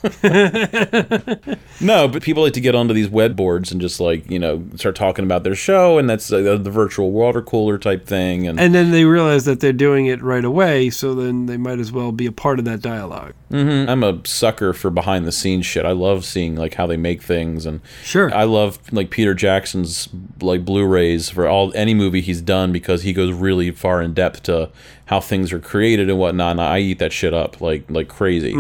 no, 1.82 2.08
but 2.08 2.22
people 2.22 2.44
like 2.44 2.54
to 2.54 2.62
get 2.62 2.76
onto 2.76 2.94
these 2.94 3.10
web 3.10 3.36
boards 3.36 3.72
and 3.72 3.82
just 3.82 4.00
like 4.00 4.30
you 4.30 4.38
know 4.40 4.64
start 4.76 4.96
talking 4.96 5.26
about 5.26 5.44
their 5.44 5.56
show, 5.56 5.98
and 5.98 6.10
that's 6.10 6.32
uh, 6.32 6.58
the 6.62 6.70
virtual 6.70 7.12
water 7.12 7.42
cooler 7.42 7.78
type 7.78 8.06
thing. 8.06 8.48
And, 8.48 8.60
And 8.60 8.74
then 8.76 8.92
they 8.92 9.06
realize 9.06 9.46
that 9.46 9.60
they're 9.60 9.74
doing 9.74 10.06
it 10.06 10.22
right 10.22 10.46
away, 10.46 10.90
so 10.92 11.16
then 11.16 11.48
they 11.48 11.58
might 11.58 11.80
as 11.80 11.92
well 11.92 12.12
be 12.12 12.26
a 12.26 12.32
part 12.32 12.60
of 12.60 12.66
that 12.66 12.82
dialogue. 12.82 13.34
Mhm. 13.52 13.88
I'm 13.90 14.04
a 14.04 14.20
sucker 14.26 14.74
for 14.74 14.90
behind 14.90 15.26
the 15.26 15.32
scenes 15.32 15.66
shit. 15.66 15.86
I 15.86 15.92
love 15.92 16.26
seeing 16.26 16.56
like 16.56 16.76
how 16.76 16.88
they 16.88 16.98
make 16.98 17.22
things, 17.22 17.66
and 17.66 17.82
Sure. 18.04 18.34
I 18.36 18.44
love 18.44 18.80
like 18.92 19.10
Peter 19.10 19.34
Jackson's 19.34 20.10
like 20.42 20.64
Blu-rays 20.76 21.30
for 21.30 21.48
all 21.48 21.72
any 21.74 21.94
movie 21.94 22.20
he's 22.20 22.42
done 22.42 22.74
because 22.74 23.04
he 23.04 23.14
goes 23.14 23.32
really 23.32 23.72
far 23.72 24.02
in 24.02 24.14
depth 24.14 24.44
to 24.44 24.70
how 25.06 25.22
things 25.22 25.54
are 25.54 25.60
created 25.60 26.10
and 26.10 26.20
whatnot. 26.20 26.52
And 26.52 26.62
I 26.62 26.80
eat 26.80 27.00
that 27.00 27.14
shit 27.14 27.34
up 27.34 27.62
like 27.62 27.90
like 27.90 28.10
crazy. 28.10 28.54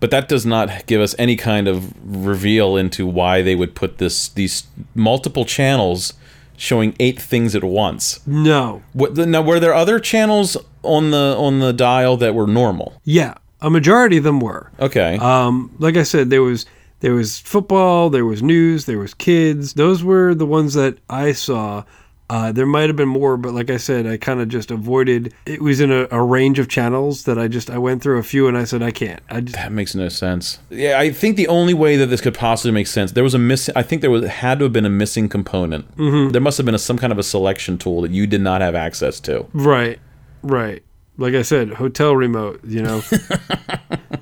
But 0.00 0.10
that 0.10 0.28
does 0.28 0.44
not 0.44 0.86
give 0.86 1.00
us 1.00 1.14
any 1.16 1.36
kind 1.36 1.68
of 1.68 1.94
reveal 2.04 2.76
into 2.76 3.06
why 3.06 3.40
they 3.42 3.54
would 3.54 3.76
put 3.76 3.98
this 3.98 4.28
these 4.28 4.64
multiple 4.96 5.44
channels 5.44 6.14
showing 6.56 6.94
eight 6.98 7.20
things 7.22 7.54
at 7.54 7.62
once. 7.62 8.18
no. 8.26 8.82
What 8.92 9.16
now? 9.16 9.40
Were 9.42 9.60
there 9.60 9.74
other 9.74 10.00
channels 10.00 10.56
on 10.82 11.12
the 11.12 11.36
on 11.38 11.60
the 11.60 11.72
dial 11.72 12.16
that 12.16 12.34
were 12.34 12.48
normal? 12.48 13.00
Yeah, 13.04 13.34
a 13.60 13.70
majority 13.70 14.16
of 14.16 14.24
them 14.24 14.40
were. 14.40 14.72
Okay. 14.80 15.18
Um, 15.18 15.70
like 15.78 15.96
I 15.96 16.02
said, 16.02 16.30
there 16.30 16.42
was 16.42 16.66
there 17.04 17.12
was 17.12 17.38
football, 17.38 18.08
there 18.08 18.24
was 18.24 18.42
news, 18.42 18.86
there 18.86 18.98
was 18.98 19.12
kids. 19.12 19.74
Those 19.74 20.02
were 20.02 20.34
the 20.34 20.46
ones 20.46 20.72
that 20.72 20.96
I 21.10 21.32
saw. 21.32 21.84
Uh, 22.30 22.50
there 22.50 22.64
might 22.64 22.88
have 22.88 22.96
been 22.96 23.10
more, 23.10 23.36
but 23.36 23.52
like 23.52 23.68
I 23.68 23.76
said, 23.76 24.06
I 24.06 24.16
kind 24.16 24.40
of 24.40 24.48
just 24.48 24.70
avoided. 24.70 25.34
It 25.44 25.60
was 25.60 25.82
in 25.82 25.92
a, 25.92 26.08
a 26.10 26.22
range 26.22 26.58
of 26.58 26.68
channels 26.68 27.24
that 27.24 27.38
I 27.38 27.46
just 27.46 27.68
I 27.68 27.76
went 27.76 28.02
through 28.02 28.20
a 28.20 28.22
few 28.22 28.48
and 28.48 28.56
I 28.56 28.64
said 28.64 28.82
I 28.82 28.90
can't. 28.90 29.20
I 29.28 29.42
just 29.42 29.54
That 29.54 29.70
makes 29.70 29.94
no 29.94 30.08
sense. 30.08 30.60
Yeah, 30.70 30.98
I 30.98 31.10
think 31.10 31.36
the 31.36 31.46
only 31.48 31.74
way 31.74 31.98
that 31.98 32.06
this 32.06 32.22
could 32.22 32.32
possibly 32.32 32.72
make 32.72 32.86
sense, 32.86 33.12
there 33.12 33.22
was 33.22 33.34
a 33.34 33.38
miss. 33.38 33.68
I 33.76 33.82
think 33.82 34.00
there 34.00 34.10
was 34.10 34.24
had 34.24 34.60
to 34.60 34.64
have 34.64 34.72
been 34.72 34.86
a 34.86 34.90
missing 34.90 35.28
component. 35.28 35.94
Mm-hmm. 35.98 36.30
There 36.30 36.40
must 36.40 36.56
have 36.56 36.64
been 36.64 36.74
a, 36.74 36.78
some 36.78 36.96
kind 36.96 37.12
of 37.12 37.18
a 37.18 37.22
selection 37.22 37.76
tool 37.76 38.00
that 38.00 38.12
you 38.12 38.26
did 38.26 38.40
not 38.40 38.62
have 38.62 38.74
access 38.74 39.20
to. 39.20 39.46
right, 39.52 39.98
right. 40.42 40.82
Like 41.16 41.34
I 41.34 41.42
said, 41.42 41.74
hotel 41.74 42.16
remote. 42.16 42.60
You 42.64 42.82
know. 42.82 43.02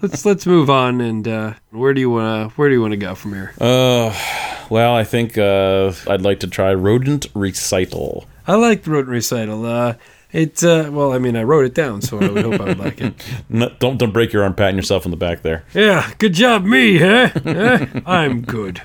let's 0.02 0.24
let's 0.24 0.46
move 0.46 0.68
on 0.68 1.00
and 1.00 1.26
uh, 1.26 1.54
where 1.70 1.94
do 1.94 2.00
you 2.00 2.10
wanna 2.10 2.48
where 2.56 2.68
do 2.68 2.74
you 2.74 2.82
wanna 2.82 2.96
go 2.96 3.14
from 3.14 3.32
here? 3.32 3.54
Uh, 3.60 4.14
well, 4.68 4.94
I 4.94 5.04
think 5.04 5.38
uh, 5.38 5.92
I'd 6.08 6.22
like 6.22 6.40
to 6.40 6.46
try 6.46 6.74
rodent 6.74 7.26
recital. 7.34 8.26
I 8.46 8.56
like 8.56 8.82
the 8.82 8.90
rodent 8.90 9.10
recital. 9.10 9.64
Uh, 9.64 9.94
it's 10.32 10.62
uh, 10.64 10.88
well, 10.90 11.12
I 11.12 11.18
mean, 11.18 11.36
I 11.36 11.42
wrote 11.42 11.64
it 11.66 11.74
down, 11.74 12.02
so 12.02 12.18
I 12.18 12.28
would 12.28 12.44
hope 12.44 12.60
I 12.60 12.64
would 12.64 12.78
like 12.78 13.00
it. 13.00 13.14
No, 13.48 13.70
don't 13.78 13.98
don't 13.98 14.12
break 14.12 14.32
your 14.32 14.42
arm 14.42 14.54
patting 14.54 14.76
yourself 14.76 15.04
in 15.04 15.10
the 15.10 15.16
back 15.16 15.42
there. 15.42 15.64
Yeah, 15.74 16.10
good 16.18 16.32
job, 16.34 16.64
me, 16.64 16.98
huh? 16.98 17.28
I'm 18.06 18.42
good. 18.42 18.82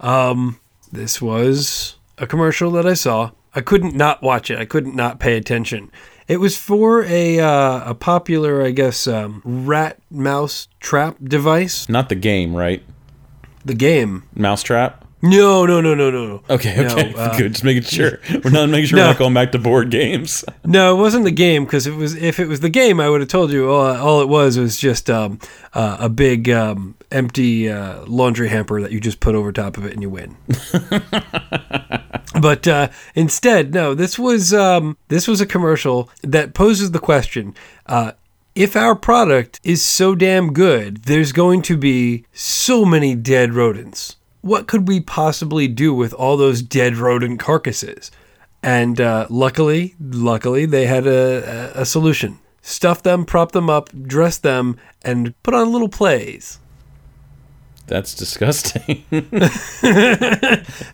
Um, 0.00 0.60
this 0.92 1.22
was 1.22 1.96
a 2.18 2.26
commercial 2.26 2.70
that 2.72 2.86
I 2.86 2.94
saw. 2.94 3.30
I 3.54 3.62
couldn't 3.62 3.94
not 3.94 4.22
watch 4.22 4.50
it. 4.50 4.58
I 4.58 4.64
couldn't 4.64 4.94
not 4.94 5.18
pay 5.18 5.36
attention. 5.36 5.90
It 6.32 6.40
was 6.40 6.56
for 6.56 7.04
a 7.04 7.40
uh, 7.40 7.90
a 7.90 7.94
popular, 7.94 8.62
I 8.64 8.70
guess, 8.70 9.06
um, 9.06 9.42
rat 9.44 9.98
mouse 10.10 10.66
trap 10.80 11.16
device. 11.22 11.90
Not 11.90 12.08
the 12.08 12.14
game, 12.14 12.56
right? 12.56 12.82
The 13.66 13.74
game. 13.74 14.22
Mousetrap. 14.34 15.04
No, 15.20 15.66
no, 15.66 15.82
no, 15.82 15.94
no, 15.94 16.10
no, 16.10 16.26
no. 16.26 16.42
Okay, 16.48 16.74
No, 16.74 16.86
okay, 16.94 17.14
uh, 17.14 17.36
good. 17.38 17.52
Just 17.52 17.64
making 17.64 17.82
sure 17.82 18.18
we're 18.42 18.50
not 18.50 18.70
making 18.70 18.86
sure 18.86 18.96
No. 18.96 19.02
we're 19.04 19.08
not 19.10 19.18
going 19.18 19.34
back 19.34 19.52
to 19.52 19.58
board 19.58 19.90
games. 19.90 20.42
No, 20.64 20.96
it 20.96 21.00
wasn't 21.00 21.24
the 21.24 21.30
game 21.32 21.64
because 21.66 21.86
it 21.86 21.94
was. 21.94 22.14
If 22.14 22.40
it 22.40 22.48
was 22.48 22.60
the 22.60 22.70
game, 22.70 22.98
I 22.98 23.10
would 23.10 23.20
have 23.20 23.28
told 23.28 23.52
you. 23.52 23.70
All, 23.70 23.94
all 23.94 24.20
it 24.22 24.28
was 24.28 24.56
was 24.58 24.78
just 24.78 25.10
um, 25.10 25.38
uh, 25.74 25.98
a 26.00 26.08
big 26.08 26.48
um, 26.48 26.94
empty 27.10 27.70
uh, 27.70 28.04
laundry 28.06 28.48
hamper 28.48 28.80
that 28.80 28.90
you 28.90 29.00
just 29.00 29.20
put 29.20 29.34
over 29.34 29.52
top 29.52 29.76
of 29.76 29.84
it 29.84 29.92
and 29.92 30.00
you 30.00 30.08
win. 30.08 30.36
but 32.40 32.66
uh, 32.66 32.88
instead, 33.14 33.74
no. 33.74 33.94
This 33.94 34.18
was 34.18 34.52
um, 34.54 34.96
this 35.08 35.28
was 35.28 35.40
a 35.40 35.46
commercial 35.46 36.10
that 36.22 36.54
poses 36.54 36.90
the 36.90 36.98
question. 36.98 37.54
Uh, 37.86 38.12
if 38.54 38.76
our 38.76 38.94
product 38.94 39.60
is 39.64 39.82
so 39.82 40.14
damn 40.14 40.52
good, 40.52 41.04
there's 41.04 41.32
going 41.32 41.62
to 41.62 41.76
be 41.76 42.26
so 42.32 42.84
many 42.84 43.14
dead 43.14 43.54
rodents. 43.54 44.16
What 44.42 44.66
could 44.66 44.88
we 44.88 45.00
possibly 45.00 45.68
do 45.68 45.94
with 45.94 46.12
all 46.12 46.36
those 46.36 46.62
dead 46.62 46.96
rodent 46.96 47.40
carcasses? 47.40 48.10
And 48.62 49.00
uh, 49.00 49.26
luckily, 49.30 49.94
luckily, 49.98 50.66
they 50.66 50.86
had 50.86 51.06
a, 51.06 51.72
a, 51.76 51.82
a 51.82 51.86
solution. 51.86 52.38
Stuff 52.60 53.02
them, 53.02 53.24
prop 53.24 53.52
them 53.52 53.68
up, 53.68 53.90
dress 54.06 54.38
them, 54.38 54.76
and 55.02 55.34
put 55.42 55.54
on 55.54 55.72
little 55.72 55.88
plays. 55.88 56.60
That's 57.86 58.14
disgusting. 58.14 59.04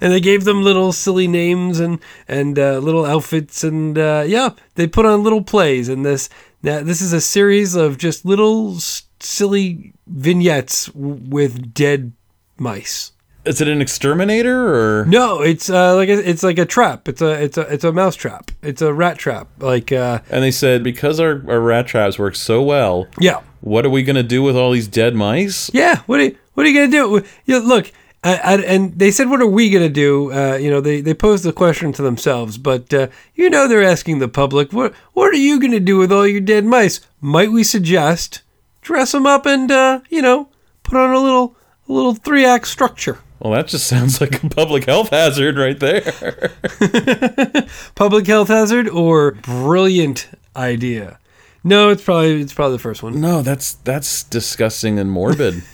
And 0.00 0.12
they 0.12 0.20
gave 0.20 0.44
them 0.44 0.62
little 0.62 0.92
silly 0.92 1.28
names 1.28 1.80
and 1.80 1.98
and 2.28 2.58
uh, 2.58 2.78
little 2.78 3.04
outfits, 3.04 3.64
and 3.64 3.98
uh, 3.98 4.24
yeah, 4.26 4.50
they 4.76 4.86
put 4.86 5.06
on 5.06 5.22
little 5.22 5.42
plays. 5.42 5.88
And 5.88 6.04
this 6.04 6.28
now 6.62 6.82
this 6.82 7.00
is 7.00 7.12
a 7.12 7.20
series 7.20 7.74
of 7.74 7.98
just 7.98 8.24
little 8.24 8.76
s- 8.76 9.02
silly 9.20 9.92
vignettes 10.06 10.86
w- 10.86 11.20
with 11.28 11.74
dead 11.74 12.12
mice. 12.58 13.12
Is 13.44 13.60
it 13.60 13.68
an 13.68 13.80
exterminator 13.80 14.74
or? 15.00 15.06
No, 15.06 15.40
it's 15.42 15.70
uh, 15.70 15.94
like 15.96 16.08
a, 16.08 16.28
it's 16.28 16.42
like 16.42 16.58
a 16.58 16.66
trap. 16.66 17.08
It's 17.08 17.22
a 17.22 17.42
it's 17.42 17.56
a 17.58 17.62
it's 17.72 17.84
a 17.84 17.92
mouse 17.92 18.16
trap. 18.16 18.50
It's 18.62 18.82
a 18.82 18.92
rat 18.92 19.18
trap. 19.18 19.48
Like 19.58 19.90
uh, 19.92 20.20
And 20.30 20.42
they 20.42 20.50
said 20.50 20.82
because 20.84 21.18
our, 21.20 21.42
our 21.48 21.60
rat 21.60 21.86
traps 21.86 22.18
work 22.18 22.34
so 22.36 22.62
well, 22.62 23.06
yeah, 23.18 23.40
what 23.60 23.84
are 23.86 23.90
we 23.90 24.02
gonna 24.02 24.22
do 24.22 24.42
with 24.42 24.56
all 24.56 24.72
these 24.72 24.88
dead 24.88 25.14
mice? 25.14 25.70
yeah. 25.72 25.98
What 26.06 26.20
are 26.20 26.24
you, 26.24 26.36
what 26.58 26.66
are 26.66 26.70
you 26.70 26.88
gonna 26.88 26.90
do? 26.90 27.24
Yeah, 27.44 27.58
look. 27.58 27.92
I, 28.24 28.34
I, 28.34 28.54
and 28.62 28.98
they 28.98 29.12
said, 29.12 29.30
"What 29.30 29.40
are 29.40 29.46
we 29.46 29.70
gonna 29.70 29.88
do?" 29.88 30.32
Uh, 30.32 30.56
you 30.56 30.72
know, 30.72 30.80
they, 30.80 31.00
they 31.00 31.14
posed 31.14 31.44
the 31.44 31.52
question 31.52 31.92
to 31.92 32.02
themselves, 32.02 32.58
but 32.58 32.92
uh, 32.92 33.06
you 33.36 33.48
know 33.48 33.68
they're 33.68 33.84
asking 33.84 34.18
the 34.18 34.26
public, 34.26 34.72
"What 34.72 34.92
what 35.12 35.32
are 35.32 35.36
you 35.36 35.60
gonna 35.60 35.78
do 35.78 35.98
with 35.98 36.10
all 36.10 36.26
your 36.26 36.40
dead 36.40 36.64
mice?" 36.64 37.00
Might 37.20 37.52
we 37.52 37.62
suggest 37.62 38.42
dress 38.82 39.12
them 39.12 39.24
up 39.24 39.46
and 39.46 39.70
uh, 39.70 40.00
you 40.10 40.20
know 40.20 40.48
put 40.82 40.98
on 40.98 41.14
a 41.14 41.20
little 41.20 41.54
a 41.88 41.92
little 41.92 42.16
three 42.16 42.44
act 42.44 42.66
structure? 42.66 43.20
Well, 43.38 43.52
that 43.52 43.68
just 43.68 43.86
sounds 43.94 44.20
like 44.20 44.42
a 44.42 44.48
public 44.48 44.86
health 44.86 45.10
hazard 45.10 45.56
right 45.56 45.78
there. 45.78 46.50
Public 47.94 48.26
health 48.26 48.48
hazard 48.48 48.88
or 48.88 49.30
brilliant 49.30 50.28
idea? 50.56 51.20
No, 51.64 51.90
it's 51.90 52.02
probably 52.02 52.40
it's 52.40 52.52
probably 52.54 52.76
the 52.76 52.82
first 52.82 53.02
one. 53.02 53.20
no, 53.20 53.42
that's 53.42 53.74
that's 53.74 54.22
disgusting 54.24 54.98
and 54.98 55.10
morbid. 55.10 55.62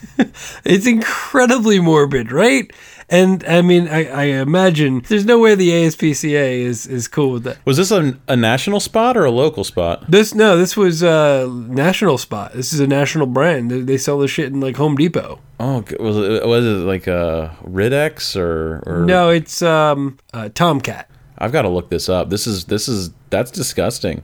It's 0.65 0.87
incredibly 0.87 1.81
morbid, 1.81 2.31
right? 2.31 2.73
And 3.11 3.45
I 3.45 3.63
mean, 3.63 3.89
I, 3.89 4.07
I 4.07 4.23
imagine 4.25 5.03
there's 5.09 5.25
no 5.27 5.39
way 5.39 5.55
the 5.55 5.71
ASPCA 5.71 6.61
is, 6.61 6.87
is 6.87 7.09
cool 7.09 7.33
with 7.33 7.45
that. 7.45 7.59
Was 7.67 7.77
this 7.77 7.91
a, 7.91 8.17
a 8.29 8.37
national 8.37 8.81
spot 8.81 9.17
or 9.17 9.25
a 9.25 9.31
local 9.31 9.65
spot? 9.65 10.09
This 10.09 10.35
no, 10.35 10.57
this 10.57 10.77
was 10.77 11.03
a 11.03 11.49
national 11.51 12.19
spot. 12.19 12.53
This 12.55 12.73
is 12.73 12.81
a 12.81 12.87
national 12.87 13.27
brand. 13.27 13.71
They, 13.71 13.81
they 13.81 13.99
sell 13.99 14.19
this 14.21 14.31
shit 14.31 14.47
in 14.53 14.61
like 14.61 14.77
Home 14.77 14.97
Depot. 14.97 15.41
Oh, 15.61 15.85
was 16.01 16.17
it 16.17 16.47
was 16.47 16.65
it 16.65 16.87
like 16.87 17.07
a 17.09 17.57
Ridex 17.65 18.37
or 18.37 18.83
or? 18.87 19.05
No, 19.05 19.31
it's 19.31 19.63
um 19.63 20.17
uh, 20.33 20.49
Tomcat. 20.55 21.11
I've 21.39 21.53
got 21.53 21.63
to 21.63 21.69
look 21.69 21.91
this 21.91 22.09
up. 22.09 22.31
This 22.31 22.47
is 22.47 22.65
this 22.67 22.89
is 22.89 23.11
that's 23.31 23.51
disgusting. 23.51 24.23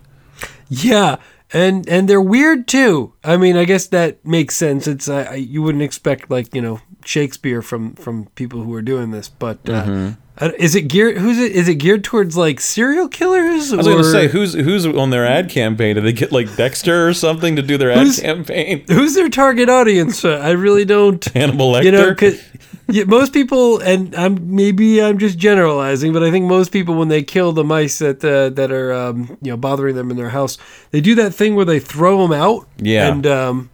Yeah, 0.69 1.17
and 1.53 1.89
and 1.89 2.09
they're 2.09 2.21
weird 2.21 2.67
too. 2.69 3.13
I 3.25 3.37
mean, 3.37 3.57
I 3.57 3.65
guess 3.65 3.87
that 3.89 4.25
makes 4.25 4.57
sense. 4.57 4.87
It's 4.87 5.09
uh, 5.09 5.33
you 5.37 5.63
wouldn't 5.63 5.83
expect 5.83 6.31
like 6.31 6.55
you 6.55 6.61
know 6.63 6.81
Shakespeare 7.05 7.63
from 7.63 7.95
from 7.95 8.27
people 8.35 8.63
who 8.63 8.75
are 8.75 8.83
doing 8.83 9.11
this, 9.11 9.29
but 9.29 9.59
uh, 9.69 9.85
Mm-hmm. 9.85 10.55
is 10.59 10.75
it 10.75 10.83
geared? 10.83 11.19
Who's 11.19 11.39
it? 11.39 11.53
Is 11.53 11.69
it 11.69 11.75
geared 11.77 12.03
towards 12.05 12.37
like 12.37 12.61
serial 12.61 13.09
killers? 13.09 13.73
I 13.73 13.77
was 13.77 13.87
going 13.87 13.99
to 13.99 14.05
say 14.11 14.29
who's 14.29 14.55
who's 14.55 14.87
on 14.87 15.11
their 15.11 15.27
ad 15.27 15.51
campaign? 15.51 15.97
Did 15.97 16.05
they 16.05 16.13
get 16.13 16.33
like 16.33 16.55
Dexter 16.57 17.07
or 17.09 17.13
something 17.15 17.57
to 17.57 17.63
do 17.63 17.77
their 17.77 17.91
ad 17.91 17.99
Who's- 17.99 18.21
campaign? 18.21 18.85
who's 18.89 19.15
their 19.15 19.29
target 19.29 19.69
audience? 19.69 20.25
I 20.25 20.51
really 20.53 20.85
don't. 20.85 21.25
Hannibal 21.35 21.73
Lecter. 21.73 21.85
You 21.85 21.93
know, 21.93 22.15
'cause- 22.15 22.43
yeah, 22.91 23.05
most 23.05 23.33
people, 23.33 23.79
and 23.79 24.15
I'm 24.15 24.55
maybe 24.55 25.03
I'm 25.03 25.19
just 25.19 25.39
generalizing, 25.39 26.13
but 26.13 26.23
I 26.23 26.31
think 26.31 26.47
most 26.47 26.73
people 26.73 26.95
when 26.95 27.09
they 27.09 27.23
kill 27.23 27.53
the 27.53 27.65
mice 27.65 27.99
that 27.99 28.25
uh, 28.25 28.51
that 28.51 28.71
are 28.71 28.93
um, 28.93 29.39
you 29.43 29.51
know 29.51 29.57
bothering 29.57 29.97
them 29.97 30.11
in 30.11 30.17
their 30.17 30.31
house, 30.31 30.59
they 30.91 31.01
do 31.01 31.15
that 31.17 31.35
thing 31.35 31.55
where 31.55 31.65
they 31.65 31.81
throw 31.81 32.23
them 32.23 32.33
out. 32.33 32.69
Yeah. 32.79 33.13
and 33.13 33.27
um, 33.27 33.71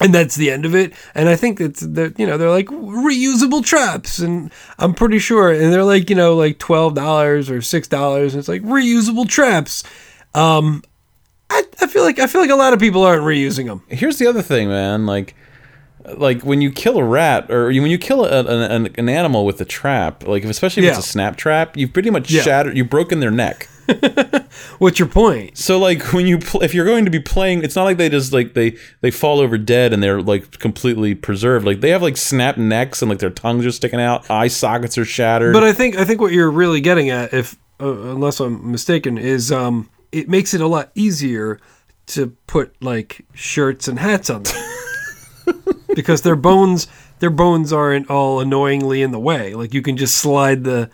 and 0.00 0.14
that's 0.14 0.34
the 0.36 0.50
end 0.50 0.64
of 0.64 0.74
it. 0.74 0.92
And 1.14 1.28
I 1.28 1.36
think 1.36 1.58
that's 1.58 1.80
they're 1.80 2.12
you 2.16 2.26
know 2.26 2.36
they're 2.38 2.50
like 2.50 2.66
reusable 2.66 3.64
traps, 3.64 4.18
and 4.18 4.50
I'm 4.78 4.94
pretty 4.94 5.18
sure, 5.18 5.50
and 5.50 5.72
they're 5.72 5.84
like 5.84 6.10
you 6.10 6.16
know 6.16 6.34
like 6.36 6.58
twelve 6.58 6.94
dollars 6.94 7.50
or 7.50 7.62
six 7.62 7.88
dollars, 7.88 8.34
and 8.34 8.38
it's 8.38 8.48
like 8.48 8.62
reusable 8.62 9.28
traps. 9.28 9.82
Um, 10.34 10.82
I, 11.48 11.62
I 11.80 11.86
feel 11.86 12.02
like 12.02 12.18
I 12.18 12.26
feel 12.26 12.40
like 12.40 12.50
a 12.50 12.56
lot 12.56 12.72
of 12.72 12.80
people 12.80 13.02
aren't 13.02 13.22
reusing 13.22 13.66
them. 13.66 13.82
Here's 13.88 14.18
the 14.18 14.26
other 14.26 14.42
thing, 14.42 14.68
man. 14.68 15.06
Like, 15.06 15.34
like 16.16 16.42
when 16.42 16.60
you 16.60 16.70
kill 16.70 16.98
a 16.98 17.04
rat 17.04 17.50
or 17.50 17.66
when 17.66 17.86
you 17.86 17.98
kill 17.98 18.24
a, 18.24 18.44
an, 18.44 18.86
an 18.96 19.08
animal 19.08 19.44
with 19.44 19.60
a 19.60 19.64
trap, 19.64 20.26
like 20.26 20.44
especially 20.44 20.82
if 20.82 20.92
Yeah. 20.92 20.96
it's 20.98 21.06
a 21.06 21.10
snap 21.10 21.36
trap, 21.36 21.76
you've 21.76 21.92
pretty 21.92 22.10
much 22.10 22.30
Yeah. 22.30 22.42
shattered, 22.42 22.76
you've 22.76 22.90
broken 22.90 23.20
their 23.20 23.30
neck. 23.30 23.68
What's 24.78 24.98
your 24.98 25.08
point? 25.08 25.56
So 25.56 25.78
like 25.78 26.12
when 26.12 26.26
you 26.26 26.38
pl- 26.38 26.62
if 26.62 26.74
you're 26.74 26.84
going 26.84 27.04
to 27.04 27.10
be 27.10 27.20
playing, 27.20 27.62
it's 27.62 27.76
not 27.76 27.84
like 27.84 27.96
they 27.98 28.08
just 28.08 28.32
like 28.32 28.54
they 28.54 28.76
they 29.00 29.10
fall 29.12 29.38
over 29.40 29.56
dead 29.58 29.92
and 29.92 30.02
they're 30.02 30.20
like 30.22 30.58
completely 30.58 31.14
preserved. 31.14 31.64
Like 31.64 31.80
they 31.80 31.90
have 31.90 32.02
like 32.02 32.16
snapped 32.16 32.58
necks 32.58 33.00
and 33.00 33.08
like 33.08 33.20
their 33.20 33.30
tongues 33.30 33.64
are 33.64 33.70
sticking 33.70 34.00
out, 34.00 34.28
eye 34.30 34.48
sockets 34.48 34.98
are 34.98 35.04
shattered. 35.04 35.52
But 35.52 35.62
I 35.62 35.72
think 35.72 35.96
I 35.96 36.04
think 36.04 36.20
what 36.20 36.32
you're 36.32 36.50
really 36.50 36.80
getting 36.80 37.10
at, 37.10 37.32
if 37.32 37.56
uh, 37.80 37.86
unless 38.10 38.40
I'm 38.40 38.72
mistaken, 38.72 39.18
is 39.18 39.52
um, 39.52 39.88
it 40.10 40.28
makes 40.28 40.52
it 40.52 40.60
a 40.60 40.66
lot 40.66 40.90
easier 40.96 41.60
to 42.06 42.28
put 42.48 42.74
like 42.82 43.24
shirts 43.34 43.86
and 43.86 43.98
hats 44.00 44.30
on 44.30 44.42
them 44.44 44.54
because 45.96 46.22
their 46.22 46.36
bones 46.36 46.86
their 47.18 47.30
bones 47.30 47.72
aren't 47.72 48.08
all 48.08 48.38
annoyingly 48.38 49.02
in 49.02 49.10
the 49.10 49.18
way. 49.18 49.54
Like 49.54 49.74
you 49.74 49.82
can 49.82 49.96
just 49.96 50.14
slide 50.14 50.62
the, 50.62 50.90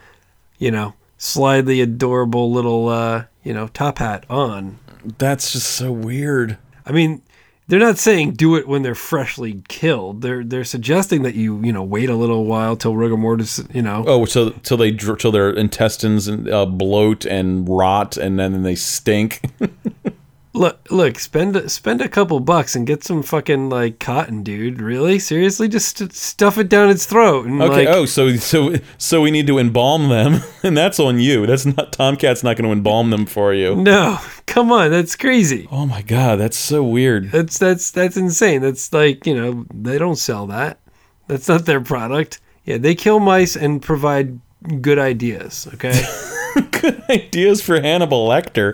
you 0.56 0.70
know, 0.70 0.94
slide 1.18 1.66
the 1.66 1.82
adorable 1.82 2.50
little 2.50 2.88
uh, 2.88 3.24
you 3.42 3.52
know 3.52 3.66
top 3.68 3.98
hat 3.98 4.24
on. 4.30 4.78
That's 5.18 5.52
just 5.52 5.68
so 5.68 5.92
weird. 5.92 6.56
I 6.86 6.92
mean. 6.92 7.20
They're 7.68 7.78
not 7.78 7.96
saying 7.96 8.32
do 8.32 8.56
it 8.56 8.68
when 8.68 8.82
they're 8.82 8.94
freshly 8.94 9.62
killed. 9.68 10.20
They're 10.20 10.44
they're 10.44 10.64
suggesting 10.64 11.22
that 11.22 11.36
you 11.36 11.62
you 11.64 11.72
know 11.72 11.84
wait 11.84 12.10
a 12.10 12.16
little 12.16 12.44
while 12.44 12.76
till 12.76 12.96
rigor 12.96 13.16
mortis 13.16 13.62
you 13.72 13.80
know 13.80 14.04
Oh, 14.06 14.24
so 14.26 14.50
till 14.50 14.76
they 14.76 14.90
till 14.90 15.30
their 15.30 15.48
intestines 15.48 16.28
uh, 16.28 16.66
bloat 16.66 17.24
and 17.24 17.66
rot 17.66 18.16
and 18.18 18.38
then 18.38 18.62
they 18.62 18.74
stink. 18.74 19.42
Look, 20.54 20.86
look, 20.90 21.18
spend 21.18 21.56
a- 21.56 21.68
spend 21.70 22.02
a 22.02 22.08
couple 22.10 22.38
bucks 22.38 22.76
and 22.76 22.86
get 22.86 23.02
some 23.04 23.22
fucking 23.22 23.70
like 23.70 23.98
cotton, 23.98 24.42
dude. 24.42 24.82
Really, 24.82 25.18
seriously, 25.18 25.66
just 25.66 25.96
st- 25.96 26.12
stuff 26.12 26.58
it 26.58 26.68
down 26.68 26.90
its 26.90 27.06
throat. 27.06 27.46
And, 27.46 27.62
Okay. 27.62 27.86
like, 27.86 27.88
oh, 27.88 28.04
so 28.04 28.36
so 28.36 28.74
so 28.98 29.22
we 29.22 29.30
need 29.30 29.46
to 29.46 29.58
embalm 29.58 30.10
them, 30.10 30.42
and 30.62 30.76
that's 30.76 31.00
on 31.00 31.20
you. 31.20 31.46
That's 31.46 31.64
not 31.64 31.92
Tomcat's 31.92 32.44
not 32.44 32.56
going 32.58 32.66
to 32.66 32.72
embalm 32.72 33.08
them 33.08 33.24
for 33.24 33.54
you. 33.54 33.74
no, 33.76 34.18
come 34.46 34.70
on, 34.70 34.90
that's 34.90 35.16
crazy. 35.16 35.66
Oh 35.72 35.86
my 35.86 36.02
god, 36.02 36.36
that's 36.38 36.58
so 36.58 36.84
weird. 36.84 37.30
That's 37.32 37.56
that's 37.56 37.90
that's 37.90 38.18
insane. 38.18 38.60
That's 38.60 38.92
like 38.92 39.24
you 39.26 39.34
know 39.34 39.64
they 39.72 39.96
don't 39.96 40.16
sell 40.16 40.46
that. 40.48 40.80
That's 41.28 41.48
not 41.48 41.64
their 41.64 41.80
product. 41.80 42.40
Yeah, 42.66 42.76
they 42.76 42.94
kill 42.94 43.20
mice 43.20 43.56
and 43.56 43.80
provide 43.80 44.38
good 44.82 44.98
ideas. 44.98 45.66
Okay. 45.74 45.98
Good 46.80 47.02
ideas 47.08 47.62
for 47.62 47.80
Hannibal 47.80 48.28
Lecter. 48.28 48.72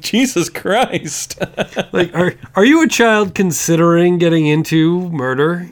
Jesus 0.00 0.48
Christ. 0.50 1.38
like, 1.92 2.14
are 2.14 2.34
are 2.54 2.64
you 2.64 2.82
a 2.82 2.88
child 2.88 3.34
considering 3.34 4.18
getting 4.18 4.46
into 4.46 5.08
murder? 5.10 5.68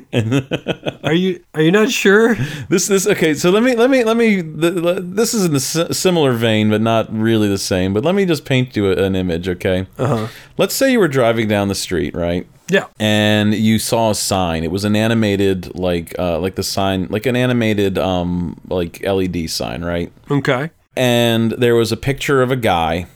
are 1.05 1.13
you 1.13 1.43
are 1.55 1.63
you 1.63 1.71
not 1.71 1.91
sure? 1.91 2.35
this 2.69 2.87
this 2.87 3.07
okay. 3.07 3.35
So 3.35 3.51
let 3.51 3.63
me 3.63 3.75
let 3.77 3.91
me 3.91 4.05
let 4.05 4.17
me. 4.17 4.43
th- 4.43 4.75
th- 4.83 4.99
This 5.03 5.35
is 5.35 5.45
in 5.47 5.59
si- 5.61 5.93
similar 5.93 6.33
vein, 6.33 6.71
but 6.71 6.81
not 6.81 7.13
really 7.13 7.49
the 7.49 7.59
same. 7.59 7.93
But 7.93 8.05
let 8.05 8.15
me 8.15 8.25
just 8.25 8.45
paint 8.45 8.75
you 8.77 8.91
an 8.93 9.15
image, 9.15 9.49
okay? 9.49 9.87
Uh 9.99 10.07
huh. 10.07 10.29
Let's 10.57 10.75
say 10.75 10.91
you 10.93 10.99
were 11.01 11.09
driving 11.09 11.49
down 11.49 11.69
the 11.69 11.75
street, 11.75 12.15
right? 12.15 12.47
Yeah. 12.71 12.87
and 12.99 13.53
you 13.53 13.79
saw 13.79 14.11
a 14.11 14.15
sign. 14.15 14.65
It 14.65 14.71
was 14.71 14.85
an 14.85 14.97
animated, 14.97 15.79
like, 15.79 16.19
uh, 16.19 16.39
like 16.41 16.55
the 16.55 16.63
sign, 16.63 17.09
like 17.11 17.27
an 17.27 17.37
animated, 17.37 17.99
um, 17.99 18.59
like 18.69 19.03
LED 19.07 19.51
sign, 19.51 19.85
right? 19.85 20.11
Okay. 20.31 20.71
And 20.97 21.53
there 21.53 21.75
was 21.75 21.93
a 21.93 21.97
picture 21.97 22.43
of 22.43 22.51
a 22.51 22.57
guy, 22.57 23.07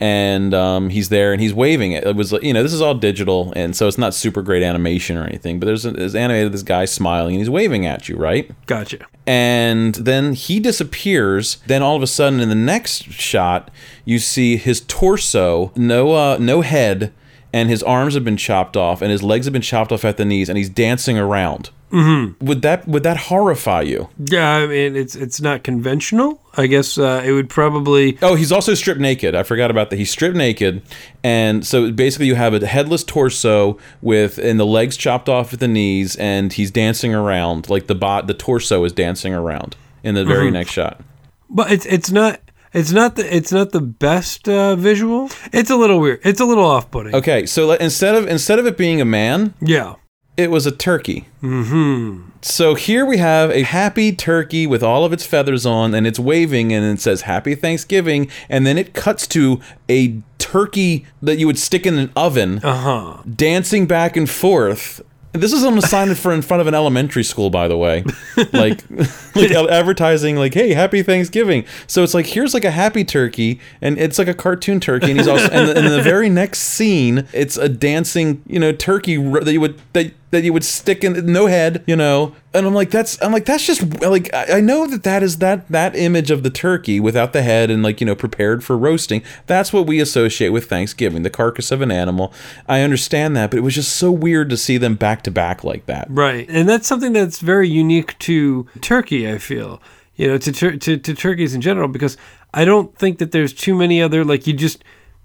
and 0.00 0.52
um, 0.54 0.90
he's 0.90 1.10
there 1.10 1.32
and 1.32 1.40
he's 1.40 1.54
waving 1.54 1.92
it. 1.92 2.04
It 2.04 2.16
was, 2.16 2.32
like, 2.32 2.42
you 2.42 2.52
know, 2.52 2.62
this 2.62 2.72
is 2.72 2.80
all 2.80 2.94
digital, 2.94 3.52
and 3.54 3.76
so 3.76 3.86
it's 3.86 3.98
not 3.98 4.14
super 4.14 4.42
great 4.42 4.62
animation 4.62 5.16
or 5.16 5.24
anything. 5.24 5.60
But 5.60 5.66
there's, 5.66 5.82
there's 5.84 6.14
animated 6.14 6.52
this 6.52 6.62
guy 6.62 6.86
smiling 6.86 7.34
and 7.34 7.40
he's 7.40 7.50
waving 7.50 7.86
at 7.86 8.08
you, 8.08 8.16
right? 8.16 8.50
Gotcha. 8.66 9.06
and 9.26 9.94
then 9.94 10.32
he 10.32 10.58
disappears. 10.58 11.58
Then 11.66 11.82
all 11.82 11.94
of 11.96 12.02
a 12.02 12.06
sudden, 12.08 12.40
in 12.40 12.48
the 12.48 12.54
next 12.54 13.04
shot, 13.12 13.70
you 14.04 14.18
see 14.18 14.56
his 14.56 14.80
torso, 14.80 15.70
no, 15.76 16.12
uh, 16.12 16.38
no 16.40 16.62
head, 16.62 17.12
and 17.52 17.68
his 17.68 17.82
arms 17.82 18.14
have 18.14 18.24
been 18.24 18.36
chopped 18.36 18.76
off, 18.76 19.02
and 19.02 19.10
his 19.10 19.22
legs 19.22 19.46
have 19.46 19.52
been 19.52 19.62
chopped 19.62 19.92
off 19.92 20.04
at 20.04 20.16
the 20.16 20.24
knees, 20.24 20.48
and 20.48 20.56
he's 20.56 20.70
dancing 20.70 21.18
around. 21.18 21.70
Mm-hmm. 21.92 22.46
Would 22.46 22.62
that 22.62 22.88
would 22.88 23.02
that 23.02 23.18
horrify 23.18 23.82
you? 23.82 24.08
Yeah, 24.18 24.50
I 24.50 24.66
mean 24.66 24.96
it's 24.96 25.14
it's 25.14 25.42
not 25.42 25.62
conventional. 25.62 26.40
I 26.54 26.66
guess 26.66 26.96
uh, 26.96 27.22
it 27.22 27.32
would 27.32 27.50
probably 27.50 28.16
Oh, 28.22 28.34
he's 28.34 28.50
also 28.50 28.72
stripped 28.72 29.00
naked. 29.00 29.34
I 29.34 29.42
forgot 29.42 29.70
about 29.70 29.90
that. 29.90 29.96
He's 29.96 30.10
stripped 30.10 30.34
naked, 30.34 30.80
and 31.22 31.66
so 31.66 31.92
basically 31.92 32.26
you 32.26 32.34
have 32.34 32.54
a 32.54 32.66
headless 32.66 33.04
torso 33.04 33.78
with 34.00 34.38
and 34.38 34.58
the 34.58 34.64
legs 34.64 34.96
chopped 34.96 35.28
off 35.28 35.52
at 35.52 35.60
the 35.60 35.68
knees, 35.68 36.16
and 36.16 36.54
he's 36.54 36.70
dancing 36.70 37.14
around 37.14 37.68
like 37.68 37.88
the 37.88 37.94
bot. 37.94 38.26
The 38.26 38.34
torso 38.34 38.84
is 38.84 38.92
dancing 38.92 39.34
around 39.34 39.76
in 40.02 40.14
the 40.14 40.24
very 40.24 40.50
next 40.50 40.70
shot. 40.70 41.02
But 41.50 41.70
it's 41.70 41.84
it's 41.84 42.10
not 42.10 42.40
it's 42.74 42.92
not 42.92 43.16
the 43.16 43.34
it's 43.36 43.52
not 43.52 43.70
the 43.72 43.80
best 43.80 44.48
uh, 44.48 44.76
visual. 44.76 45.30
It's 45.52 45.70
a 45.70 45.76
little 45.76 46.00
weird. 46.00 46.20
It's 46.24 46.40
a 46.40 46.44
little 46.44 46.64
off 46.66 46.90
putting. 46.90 47.14
Okay, 47.14 47.46
so 47.46 47.66
let- 47.66 47.80
instead 47.80 48.14
of 48.14 48.26
instead 48.28 48.58
of 48.58 48.66
it 48.66 48.76
being 48.76 49.00
a 49.00 49.04
man, 49.04 49.54
Yeah. 49.60 49.94
it 50.36 50.50
was 50.50 50.66
a 50.66 50.70
turkey. 50.72 51.28
Mm-hmm. 51.42 52.22
So 52.44 52.74
here 52.74 53.06
we 53.06 53.18
have 53.18 53.50
a 53.50 53.62
happy 53.62 54.12
turkey 54.12 54.66
with 54.66 54.82
all 54.82 55.04
of 55.04 55.12
its 55.12 55.24
feathers 55.24 55.64
on, 55.64 55.94
and 55.94 56.06
it's 56.06 56.18
waving, 56.18 56.72
and 56.72 56.84
it 56.84 57.00
says 57.00 57.22
"Happy 57.22 57.54
Thanksgiving," 57.54 58.28
and 58.48 58.66
then 58.66 58.76
it 58.78 58.94
cuts 58.94 59.26
to 59.28 59.60
a 59.88 60.20
turkey 60.38 61.06
that 61.22 61.38
you 61.38 61.46
would 61.46 61.58
stick 61.58 61.86
in 61.86 61.98
an 61.98 62.10
oven, 62.16 62.58
Uh 62.64 62.76
huh. 62.76 63.22
dancing 63.32 63.86
back 63.86 64.16
and 64.16 64.28
forth 64.28 65.00
This 65.32 65.54
is 65.54 65.64
on 65.64 65.78
a 65.78 65.82
sign 65.82 66.14
for 66.14 66.32
in 66.32 66.42
front 66.42 66.60
of 66.60 66.66
an 66.66 66.74
elementary 66.74 67.24
school, 67.24 67.48
by 67.48 67.66
the 67.66 67.76
way, 67.76 68.04
like 68.52 68.84
like 69.34 69.50
advertising, 69.50 70.36
like 70.36 70.52
"Hey, 70.52 70.74
Happy 70.74 71.02
Thanksgiving." 71.02 71.64
So 71.86 72.02
it's 72.02 72.12
like 72.12 72.26
here's 72.26 72.52
like 72.52 72.64
a 72.64 72.70
happy 72.70 73.02
turkey, 73.02 73.58
and 73.80 73.98
it's 73.98 74.18
like 74.18 74.28
a 74.28 74.34
cartoon 74.34 74.78
turkey, 74.78 75.10
and 75.10 75.18
he's 75.18 75.28
also 75.28 75.48
and, 75.48 75.68
the, 75.68 75.76
and 75.76 75.86
the 75.88 76.02
very 76.02 76.28
next 76.28 76.60
scene, 76.60 77.26
it's 77.32 77.56
a 77.56 77.68
dancing, 77.68 78.42
you 78.46 78.60
know, 78.60 78.72
turkey 78.72 79.16
that 79.16 79.52
you 79.52 79.60
would 79.60 79.80
that 79.94 80.12
that 80.32 80.44
you 80.44 80.52
would 80.52 80.64
stick 80.64 81.04
in 81.04 81.30
no 81.30 81.46
head, 81.46 81.84
you 81.86 81.94
know. 81.94 82.34
And 82.54 82.66
I'm 82.66 82.74
like, 82.74 82.90
that's 82.90 83.20
I'm 83.22 83.32
like 83.32 83.44
that's 83.44 83.66
just 83.66 84.00
like 84.02 84.32
I, 84.34 84.58
I 84.58 84.60
know 84.60 84.86
that 84.86 85.04
that 85.04 85.22
is 85.22 85.38
that 85.38 85.68
that 85.68 85.94
image 85.94 86.30
of 86.30 86.42
the 86.42 86.50
turkey 86.50 86.98
without 86.98 87.34
the 87.34 87.42
head 87.42 87.70
and 87.70 87.82
like 87.82 88.00
you 88.00 88.06
know 88.06 88.14
prepared 88.14 88.64
for 88.64 88.76
roasting. 88.76 89.22
That's 89.46 89.72
what 89.72 89.86
we 89.86 90.00
associate 90.00 90.48
with 90.48 90.68
Thanksgiving, 90.68 91.22
the 91.22 91.30
carcass 91.30 91.70
of 91.70 91.82
an 91.82 91.92
animal. 91.92 92.32
I 92.66 92.80
understand 92.80 93.36
that, 93.36 93.50
but 93.50 93.58
it 93.58 93.62
was 93.62 93.74
just 93.74 93.94
so 93.94 94.10
weird 94.10 94.48
to 94.50 94.56
see 94.56 94.78
them 94.78 94.94
back 94.94 95.22
to 95.24 95.30
back 95.30 95.62
like 95.64 95.84
that. 95.86 96.08
Right. 96.10 96.48
And 96.48 96.68
that's 96.68 96.86
something 96.86 97.12
that's 97.12 97.40
very 97.40 97.68
unique 97.68 98.18
to 98.20 98.66
turkey, 98.80 99.30
I 99.30 99.38
feel. 99.38 99.80
You 100.16 100.28
know, 100.28 100.38
to, 100.38 100.52
tur- 100.52 100.76
to 100.76 100.96
to 100.96 101.14
turkeys 101.14 101.54
in 101.54 101.60
general 101.60 101.88
because 101.88 102.16
I 102.54 102.64
don't 102.64 102.96
think 102.96 103.18
that 103.18 103.32
there's 103.32 103.52
too 103.52 103.74
many 103.74 104.00
other 104.00 104.24
like 104.24 104.46
you 104.46 104.54
just 104.54 104.82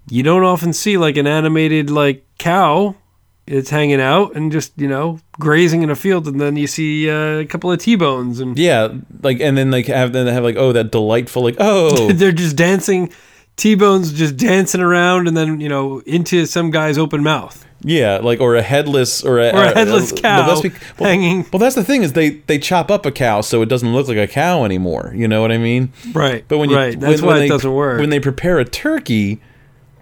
you 0.10 0.22
don't 0.22 0.44
often 0.44 0.74
see 0.74 0.98
like 0.98 1.16
an 1.16 1.28
animated 1.28 1.90
like 1.90 2.26
cow 2.38 2.96
it's 3.48 3.70
hanging 3.70 4.02
out 4.02 4.36
and 4.36 4.52
just 4.52 4.74
you 4.76 4.88
know 4.88 5.20
grazing 5.40 5.82
in 5.82 5.90
a 5.90 5.96
field 5.96 6.28
and 6.28 6.40
then 6.40 6.56
you 6.58 6.68
see 6.68 7.10
uh, 7.10 7.40
a 7.40 7.46
couple 7.46 7.72
of 7.72 7.80
t-bones 7.80 8.40
and 8.40 8.58
Yeah, 8.60 8.90
like 9.24 9.40
and 9.40 9.58
then 9.58 9.72
like 9.72 9.88
have 9.88 10.12
then 10.14 10.26
they 10.26 10.34
have 10.34 10.44
like 10.44 10.58
oh 10.58 10.74
that 10.74 10.92
delightful 10.92 11.44
like 11.44 11.56
oh. 11.60 12.12
They're 12.14 12.32
just 12.32 12.56
dancing 12.56 13.12
t-bones 13.56 14.14
just 14.14 14.38
dancing 14.38 14.82
around 14.82 15.28
and 15.28 15.36
then 15.36 15.60
you 15.60 15.70
know 15.70 16.00
into 16.06 16.46
some 16.46 16.70
guy's 16.72 16.98
open 16.98 17.24
mouth. 17.24 17.64
Yeah 17.82 18.18
like 18.18 18.40
or 18.42 18.56
a 18.56 18.62
headless 18.62 19.24
or 19.24 19.40
a, 19.40 19.50
or 19.52 19.64
a 19.64 19.74
headless 19.74 20.12
cow 20.12 20.48
well, 20.48 20.48
that's 20.48 20.62
be- 20.62 20.86
well, 21.00 21.10
hanging. 21.10 21.46
well 21.52 21.60
that's 21.60 21.76
the 21.76 21.84
thing 21.84 22.02
is 22.04 22.14
they 22.14 22.30
they 22.48 22.58
chop 22.60 22.90
up 22.92 23.06
a 23.06 23.12
cow 23.12 23.42
so 23.42 23.62
it 23.62 23.70
doesn't 23.70 23.94
look 23.94 24.08
like 24.08 24.18
a 24.18 24.28
cow 24.28 24.66
anymore 24.66 25.14
you 25.16 25.28
know 25.28 25.42
what 25.42 25.52
I 25.52 25.58
mean? 25.58 25.94
Right 26.12 26.44
but 26.48 26.58
when 26.58 26.70
you 26.72 26.76
right 26.76 27.00
that's 27.00 27.22
when, 27.22 27.28
why 27.28 27.34
when 27.36 27.38
it 27.38 27.42
they, 27.42 27.50
doesn't 27.50 27.74
work. 27.74 28.00
when 28.00 28.10
they 28.10 28.20
prepare 28.20 28.58
a 28.60 28.66
turkey 28.66 29.40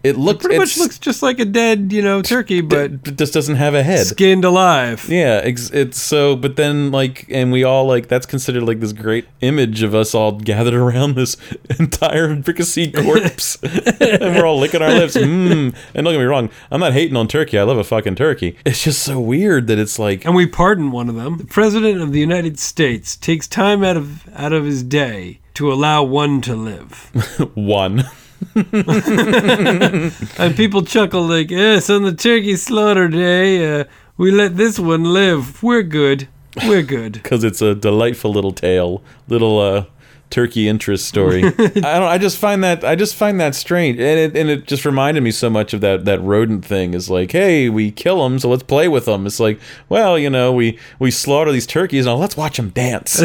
it 0.05 0.17
looks 0.17 0.43
pretty 0.43 0.57
much 0.57 0.77
looks 0.77 0.99
just 0.99 1.21
like 1.23 1.39
a 1.39 1.45
dead 1.45 1.91
you 1.91 2.01
know 2.01 2.21
turkey 2.21 2.61
but 2.61 2.91
it 2.91 3.17
just 3.17 3.33
doesn't 3.33 3.55
have 3.55 3.73
a 3.73 3.83
head 3.83 4.05
skinned 4.05 4.45
alive 4.45 5.07
Yeah, 5.09 5.41
it's 5.43 5.99
so, 6.01 6.35
but 6.35 6.55
then 6.55 6.91
like, 6.91 7.25
and 7.29 7.51
we 7.51 7.63
all 7.63 7.85
like 7.85 8.07
that's 8.07 8.25
considered 8.25 8.63
like 8.63 8.79
this 8.79 8.93
great 8.93 9.25
image 9.41 9.83
of 9.83 9.93
us 9.93 10.13
all 10.13 10.33
gathered 10.33 10.73
around 10.73 11.15
this 11.15 11.35
entire 11.79 12.35
fricasseed 12.37 12.95
corpse, 12.95 13.57
and 13.63 14.35
we're 14.35 14.45
all 14.45 14.59
licking 14.59 14.81
our 14.81 14.93
lips. 14.93 15.15
Mm. 15.15 15.75
And 15.93 16.05
don't 16.05 16.13
get 16.13 16.19
me 16.19 16.25
wrong, 16.25 16.49
I'm 16.71 16.79
not 16.79 16.93
hating 16.93 17.15
on 17.15 17.27
turkey. 17.27 17.57
I 17.57 17.63
love 17.63 17.77
a 17.77 17.83
fucking 17.83 18.15
turkey. 18.15 18.57
It's 18.65 18.83
just 18.83 19.03
so 19.03 19.19
weird 19.19 19.67
that 19.67 19.79
it's 19.79 19.99
like, 19.99 20.25
and 20.25 20.35
we 20.35 20.45
pardon 20.45 20.91
one 20.91 21.09
of 21.09 21.15
them. 21.15 21.37
The 21.37 21.45
president 21.45 22.01
of 22.01 22.11
the 22.11 22.19
United 22.19 22.59
States 22.59 23.15
takes 23.15 23.47
time 23.47 23.83
out 23.83 23.97
of 23.97 24.27
out 24.35 24.53
of 24.53 24.65
his 24.65 24.83
day 24.83 25.39
to 25.55 25.71
allow 25.71 26.03
one 26.03 26.41
to 26.41 26.55
live. 26.55 27.11
one. 27.55 28.03
and 30.37 30.55
people 30.55 30.83
chuckle 30.83 31.27
like, 31.27 31.49
"Yes, 31.49 31.89
on 31.89 32.03
the 32.03 32.13
turkey 32.13 32.55
slaughter 32.55 33.07
day, 33.07 33.81
uh, 33.81 33.85
we 34.17 34.31
let 34.31 34.57
this 34.57 34.79
one 34.79 35.03
live. 35.03 35.61
We're 35.63 35.83
good. 35.83 36.27
We're 36.67 36.83
good." 36.83 37.13
because 37.23 37.43
it's 37.43 37.61
a 37.61 37.75
delightful 37.75 38.31
little 38.31 38.51
tale, 38.51 39.01
little 39.27 39.59
uh, 39.59 39.85
turkey 40.29 40.67
interest 40.67 41.07
story. 41.07 41.43
I 41.45 41.49
don't. 41.49 42.03
I 42.03 42.17
just 42.17 42.37
find 42.37 42.63
that 42.63 42.83
I 42.83 42.95
just 42.95 43.15
find 43.15 43.39
that 43.39 43.55
strange, 43.55 43.99
and 43.99 44.19
it 44.19 44.37
and 44.37 44.49
it 44.49 44.67
just 44.67 44.85
reminded 44.85 45.21
me 45.21 45.31
so 45.31 45.49
much 45.49 45.73
of 45.73 45.81
that 45.81 46.05
that 46.05 46.21
rodent 46.21 46.65
thing. 46.65 46.93
Is 46.93 47.09
like, 47.09 47.31
hey, 47.31 47.69
we 47.69 47.91
kill 47.91 48.23
them, 48.23 48.39
so 48.39 48.49
let's 48.49 48.63
play 48.63 48.87
with 48.87 49.05
them. 49.05 49.25
It's 49.25 49.39
like, 49.39 49.59
well, 49.89 50.17
you 50.17 50.29
know, 50.29 50.51
we 50.51 50.79
we 50.99 51.11
slaughter 51.11 51.51
these 51.51 51.67
turkeys, 51.67 52.05
and 52.05 52.19
let's 52.19 52.37
watch 52.37 52.57
them 52.57 52.69
dance, 52.69 53.19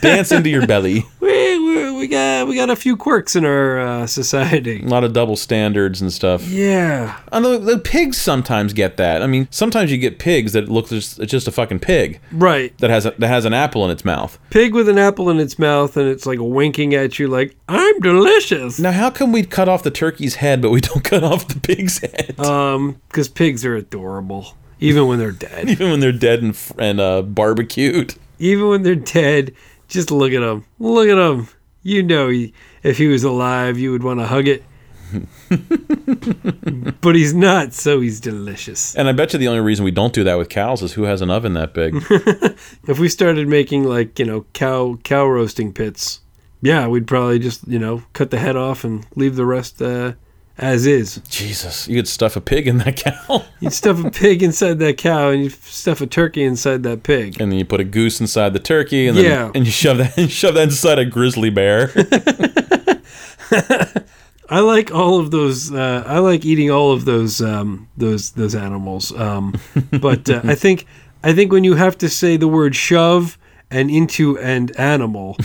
dance 0.00 0.32
into 0.32 0.50
your 0.50 0.66
belly. 0.66 1.04
we, 1.20 1.53
we 1.96 2.08
got 2.08 2.46
we 2.46 2.54
got 2.56 2.70
a 2.70 2.76
few 2.76 2.96
quirks 2.96 3.36
in 3.36 3.44
our 3.44 3.80
uh, 3.80 4.06
society. 4.06 4.82
A 4.82 4.86
lot 4.86 5.04
of 5.04 5.12
double 5.12 5.36
standards 5.36 6.00
and 6.00 6.12
stuff. 6.12 6.46
Yeah, 6.46 7.18
And 7.32 7.44
the, 7.44 7.58
the 7.58 7.78
pigs 7.78 8.16
sometimes 8.18 8.72
get 8.72 8.96
that. 8.96 9.22
I 9.22 9.26
mean, 9.26 9.48
sometimes 9.50 9.90
you 9.90 9.98
get 9.98 10.18
pigs 10.18 10.52
that 10.52 10.68
look 10.68 10.88
just 10.88 11.18
it's 11.18 11.30
just 11.30 11.48
a 11.48 11.52
fucking 11.52 11.80
pig 11.80 12.20
right. 12.32 12.76
that 12.78 12.90
has 12.90 13.06
a, 13.06 13.12
that 13.18 13.28
has 13.28 13.44
an 13.44 13.52
apple 13.54 13.84
in 13.84 13.90
its 13.90 14.04
mouth. 14.04 14.38
Pig 14.50 14.74
with 14.74 14.88
an 14.88 14.98
apple 14.98 15.30
in 15.30 15.38
its 15.38 15.58
mouth, 15.58 15.96
and 15.96 16.08
it's 16.08 16.26
like 16.26 16.38
winking 16.40 16.94
at 16.94 17.18
you, 17.18 17.28
like 17.28 17.56
I'm 17.68 18.00
delicious. 18.00 18.78
Now, 18.78 18.92
how 18.92 19.10
come 19.10 19.32
we 19.32 19.42
cut 19.44 19.68
off 19.68 19.82
the 19.82 19.90
turkey's 19.90 20.36
head, 20.36 20.60
but 20.60 20.70
we 20.70 20.80
don't 20.80 21.04
cut 21.12 21.24
off 21.24 21.48
the 21.48 21.60
pig's 21.60 21.98
head? 21.98 22.38
Um, 22.38 23.00
because 23.08 23.28
pigs 23.28 23.64
are 23.64 23.76
adorable, 23.76 24.54
even 24.80 25.06
when 25.06 25.18
they're 25.18 25.32
dead. 25.32 25.68
even 25.70 25.90
when 25.90 26.00
they're 26.00 26.12
dead 26.12 26.42
and 26.42 26.56
and 26.78 27.00
uh, 27.00 27.22
barbecued. 27.22 28.14
even 28.38 28.68
when 28.68 28.82
they're 28.82 28.94
dead, 28.94 29.54
just 29.88 30.10
look 30.10 30.32
at 30.32 30.40
them. 30.40 30.64
Look 30.78 31.08
at 31.08 31.18
him. 31.18 31.48
You 31.84 32.02
know, 32.02 32.30
he, 32.30 32.52
if 32.82 32.98
he 32.98 33.06
was 33.06 33.22
alive, 33.22 33.78
you 33.78 33.92
would 33.92 34.02
want 34.02 34.18
to 34.18 34.26
hug 34.26 34.48
it. 34.48 34.64
but 37.00 37.14
he's 37.14 37.34
not, 37.34 37.74
so 37.74 38.00
he's 38.00 38.20
delicious. 38.20 38.96
And 38.96 39.06
I 39.06 39.12
bet 39.12 39.32
you 39.32 39.38
the 39.38 39.48
only 39.48 39.60
reason 39.60 39.84
we 39.84 39.90
don't 39.90 40.12
do 40.12 40.24
that 40.24 40.36
with 40.36 40.48
cows 40.48 40.82
is 40.82 40.94
who 40.94 41.02
has 41.04 41.20
an 41.20 41.30
oven 41.30 41.52
that 41.52 41.74
big. 41.74 41.94
If 42.88 42.98
we 42.98 43.08
started 43.08 43.48
making 43.48 43.84
like 43.84 44.18
you 44.18 44.24
know 44.24 44.46
cow 44.54 44.98
cow 45.04 45.26
roasting 45.26 45.72
pits, 45.72 46.20
yeah, 46.62 46.86
we'd 46.86 47.06
probably 47.06 47.38
just 47.38 47.68
you 47.68 47.78
know 47.78 48.02
cut 48.14 48.30
the 48.30 48.38
head 48.38 48.56
off 48.56 48.82
and 48.82 49.06
leave 49.14 49.36
the 49.36 49.46
rest 49.46 49.80
uh, 49.80 50.14
as 50.58 50.86
is. 50.86 51.20
Jesus, 51.28 51.88
you 51.88 51.96
could 51.96 52.08
stuff 52.08 52.36
a 52.36 52.40
pig 52.40 52.68
in 52.68 52.78
that 52.78 52.96
cow, 53.28 53.44
You'd 53.60 53.72
stuff 53.72 54.04
a 54.04 54.10
pig 54.10 54.42
inside 54.42 54.78
that 54.78 54.98
cow, 54.98 55.30
and 55.30 55.42
you 55.44 55.50
stuff 55.50 56.00
a 56.00 56.06
turkey 56.06 56.44
inside 56.44 56.82
that 56.84 57.02
pig. 57.02 57.40
and 57.40 57.50
then 57.50 57.58
you 57.58 57.64
put 57.64 57.80
a 57.80 57.84
goose 57.84 58.20
inside 58.20 58.52
the 58.52 58.60
turkey, 58.60 59.08
and 59.08 59.16
then 59.16 59.24
Yeah. 59.24 59.50
and 59.54 59.64
you 59.66 59.72
shove 59.72 59.98
that 59.98 60.16
and 60.18 60.30
shove 60.30 60.54
that 60.54 60.64
inside 60.64 60.98
a 60.98 61.04
grizzly 61.04 61.50
bear. 61.50 61.90
I 64.50 64.60
like 64.60 64.92
all 64.92 65.20
of 65.20 65.30
those. 65.30 65.72
Uh, 65.72 66.04
I 66.06 66.18
like 66.18 66.44
eating 66.44 66.70
all 66.70 66.92
of 66.92 67.06
those 67.06 67.40
um, 67.40 67.88
those 67.96 68.32
those 68.32 68.54
animals. 68.54 69.10
Um, 69.18 69.54
but 70.00 70.28
uh, 70.28 70.42
I 70.44 70.54
think 70.54 70.86
I 71.22 71.32
think 71.32 71.50
when 71.50 71.64
you 71.64 71.74
have 71.74 71.96
to 71.98 72.08
say 72.08 72.36
the 72.36 72.48
word 72.48 72.76
shove 72.76 73.38
and 73.70 73.90
into 73.90 74.38
and 74.38 74.76
animal 74.78 75.36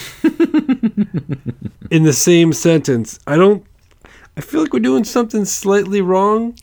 in 1.90 2.04
the 2.04 2.14
same 2.14 2.52
sentence, 2.54 3.20
I 3.26 3.38
don't. 3.38 3.66
I 4.40 4.42
feel 4.42 4.62
like 4.62 4.72
we're 4.72 4.80
doing 4.80 5.04
something 5.04 5.44
slightly 5.44 6.02
wrong, 6.02 6.56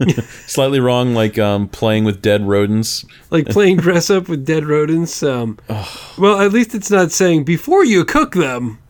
Slightly 0.46 0.80
wrong, 0.80 1.14
like 1.14 1.38
um, 1.38 1.68
playing 1.68 2.04
with 2.04 2.22
dead 2.22 2.48
rodents. 2.48 3.04
like 3.30 3.44
playing 3.46 3.76
dress 3.76 4.08
up 4.08 4.30
with 4.30 4.46
dead 4.46 4.64
rodents. 4.64 5.22
Um, 5.22 5.58
well, 6.16 6.40
at 6.40 6.54
least 6.54 6.74
it's 6.74 6.90
not 6.90 7.12
saying 7.12 7.44
before 7.44 7.84
you 7.84 8.06
cook 8.06 8.32
them. 8.32 8.78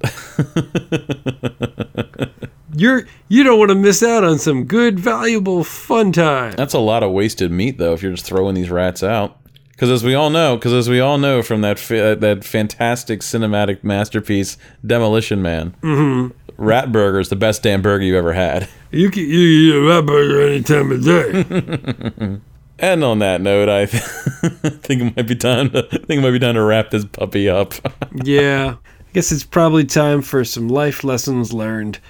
You're 2.76 3.08
you 3.26 3.42
don't 3.42 3.58
want 3.58 3.70
to 3.70 3.74
miss 3.74 4.04
out 4.04 4.22
on 4.22 4.38
some 4.38 4.62
good, 4.66 5.00
valuable, 5.00 5.64
fun 5.64 6.12
time. 6.12 6.54
That's 6.56 6.74
a 6.74 6.78
lot 6.78 7.02
of 7.02 7.10
wasted 7.10 7.50
meat, 7.50 7.78
though, 7.78 7.94
if 7.94 8.02
you're 8.04 8.12
just 8.12 8.24
throwing 8.26 8.54
these 8.54 8.70
rats 8.70 9.02
out. 9.02 9.38
Because 9.70 9.90
as 9.90 10.04
we 10.04 10.14
all 10.14 10.30
know, 10.30 10.56
because 10.56 10.72
as 10.72 10.88
we 10.88 11.00
all 11.00 11.18
know 11.18 11.42
from 11.42 11.62
that 11.62 11.78
fa- 11.80 12.16
that 12.20 12.44
fantastic 12.44 13.20
cinematic 13.20 13.82
masterpiece, 13.82 14.56
Demolition 14.86 15.42
Man, 15.42 15.74
mm-hmm. 15.82 16.45
Rat 16.56 16.90
Burger 16.92 17.20
is 17.20 17.28
the 17.28 17.36
best 17.36 17.62
damn 17.62 17.82
burger 17.82 18.04
you've 18.04 18.16
ever 18.16 18.32
had. 18.32 18.68
You 18.90 19.10
can 19.10 19.24
you 19.24 19.38
eat 19.38 19.74
a 19.74 19.80
rat 19.88 20.06
burger 20.06 20.40
any 20.40 20.62
time 20.62 20.90
of 20.92 21.04
day. 21.04 22.40
And 22.78 23.02
on 23.02 23.20
that 23.20 23.40
note, 23.40 23.70
I 23.70 23.86
th- 23.86 24.02
think 24.82 25.00
it 25.00 25.16
might 25.16 25.26
be 25.26 25.34
time 25.34 25.70
to 25.70 25.78
I 25.86 25.96
think 25.96 26.10
it 26.10 26.20
might 26.20 26.32
be 26.32 26.38
time 26.38 26.54
to 26.54 26.62
wrap 26.62 26.90
this 26.90 27.06
puppy 27.06 27.48
up. 27.48 27.72
yeah, 28.12 28.76
I 28.82 29.12
guess 29.14 29.32
it's 29.32 29.44
probably 29.44 29.84
time 29.84 30.20
for 30.20 30.44
some 30.44 30.68
life 30.68 31.02
lessons 31.02 31.52
learned. 31.54 32.00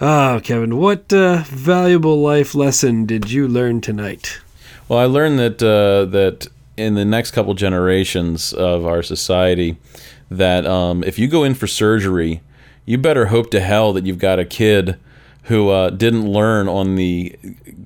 Ah, 0.00 0.40
Kevin, 0.42 0.76
what 0.76 1.12
uh, 1.12 1.44
valuable 1.46 2.20
life 2.20 2.54
lesson 2.54 3.06
did 3.06 3.30
you 3.30 3.46
learn 3.46 3.80
tonight? 3.80 4.40
well, 4.88 4.98
I 4.98 5.04
learned 5.04 5.38
that 5.38 5.62
uh, 5.62 6.10
that 6.10 6.48
in 6.76 6.94
the 6.94 7.04
next 7.04 7.30
couple 7.30 7.54
generations 7.54 8.52
of 8.52 8.86
our 8.86 9.02
society, 9.02 9.76
that 10.30 10.66
um, 10.66 11.04
if 11.04 11.18
you 11.18 11.28
go 11.28 11.44
in 11.44 11.54
for 11.54 11.66
surgery, 11.68 12.40
you 12.88 12.98
better 12.98 13.26
hope 13.26 13.50
to 13.50 13.60
hell 13.60 13.92
that 13.92 14.06
you've 14.06 14.18
got 14.18 14.38
a 14.38 14.44
kid 14.44 14.98
who 15.44 15.68
uh, 15.70 15.90
didn't 15.90 16.26
learn 16.30 16.68
on 16.68 16.96
the 16.96 17.36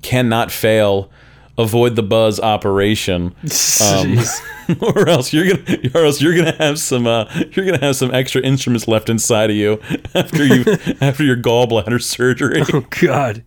cannot 0.01 0.51
fail. 0.51 1.09
Avoid 1.55 1.95
the 1.95 2.01
buzz 2.01 2.39
operation, 2.39 3.35
um, 3.91 4.17
or 4.81 5.07
else 5.07 5.31
you're 5.31 5.53
gonna, 5.55 5.77
or 5.93 6.03
else 6.05 6.19
you're 6.19 6.35
gonna 6.35 6.55
have 6.57 6.79
some, 6.79 7.05
uh, 7.05 7.25
you're 7.51 7.63
gonna 7.67 7.77
have 7.79 7.95
some 7.95 8.11
extra 8.11 8.41
instruments 8.41 8.87
left 8.87 9.07
inside 9.07 9.51
of 9.51 9.55
you 9.55 9.79
after 10.15 10.43
you, 10.43 10.65
after 10.99 11.23
your 11.23 11.37
gallbladder 11.37 12.01
surgery. 12.01 12.63
oh 12.73 12.83
God, 12.99 13.43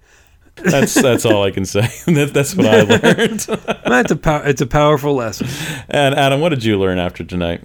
That's 0.55 0.95
that's 0.95 1.27
all 1.27 1.43
I 1.43 1.51
can 1.51 1.65
say. 1.65 1.81
that, 2.07 2.31
that's 2.33 2.55
what 2.55 2.67
I 2.67 2.83
learned. 2.83 3.41
that's 3.85 4.13
a 4.13 4.17
pow- 4.17 4.43
it's 4.45 4.61
a 4.61 4.67
powerful 4.69 5.17
lesson. 5.17 5.49
and 5.89 6.15
Adam, 6.15 6.41
what 6.41 6.51
did 6.51 6.63
you 6.63 6.79
learn 6.79 7.01
after 7.01 7.25
tonight? 7.25 7.61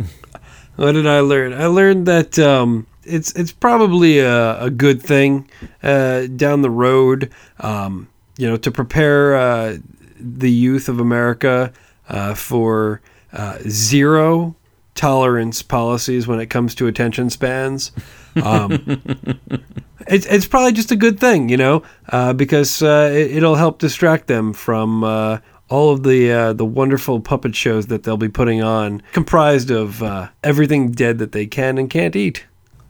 What 0.75 0.93
did 0.93 1.05
I 1.05 1.19
learn? 1.19 1.53
I 1.53 1.67
learned 1.67 2.07
that 2.07 2.39
um, 2.39 2.87
it's 3.03 3.31
it's 3.33 3.51
probably 3.51 4.19
a, 4.19 4.63
a 4.63 4.69
good 4.69 5.01
thing 5.01 5.49
uh, 5.83 6.27
down 6.27 6.61
the 6.61 6.69
road, 6.69 7.31
um, 7.59 8.09
you 8.37 8.47
know, 8.47 8.57
to 8.57 8.71
prepare 8.71 9.35
uh, 9.35 9.77
the 10.19 10.51
youth 10.51 10.89
of 10.89 10.99
America 10.99 11.73
uh, 12.09 12.33
for 12.33 13.01
uh, 13.33 13.57
zero 13.67 14.55
tolerance 14.95 15.61
policies 15.61 16.27
when 16.27 16.39
it 16.39 16.47
comes 16.47 16.75
to 16.75 16.87
attention 16.87 17.29
spans. 17.29 17.91
Um, 18.43 18.71
it's, 20.07 20.25
it's 20.25 20.45
probably 20.45 20.73
just 20.73 20.91
a 20.91 20.95
good 20.95 21.19
thing, 21.19 21.49
you 21.49 21.57
know, 21.57 21.83
uh, 22.09 22.33
because 22.33 22.81
uh, 22.83 23.09
it, 23.13 23.37
it'll 23.37 23.55
help 23.55 23.79
distract 23.79 24.27
them 24.27 24.53
from 24.53 25.03
uh, 25.03 25.39
all 25.69 25.91
of 25.91 26.03
the 26.03 26.31
uh, 26.31 26.53
the 26.53 26.65
wonderful 26.65 27.19
puppet 27.19 27.55
shows 27.55 27.87
that 27.87 28.03
they'll 28.03 28.17
be 28.17 28.29
putting 28.29 28.61
on, 28.61 29.01
comprised 29.13 29.71
of 29.71 30.03
uh, 30.03 30.29
everything 30.43 30.91
dead 30.91 31.17
that 31.19 31.31
they 31.31 31.47
can 31.47 31.77
and 31.77 31.89
can't 31.89 32.15
eat. 32.15 32.45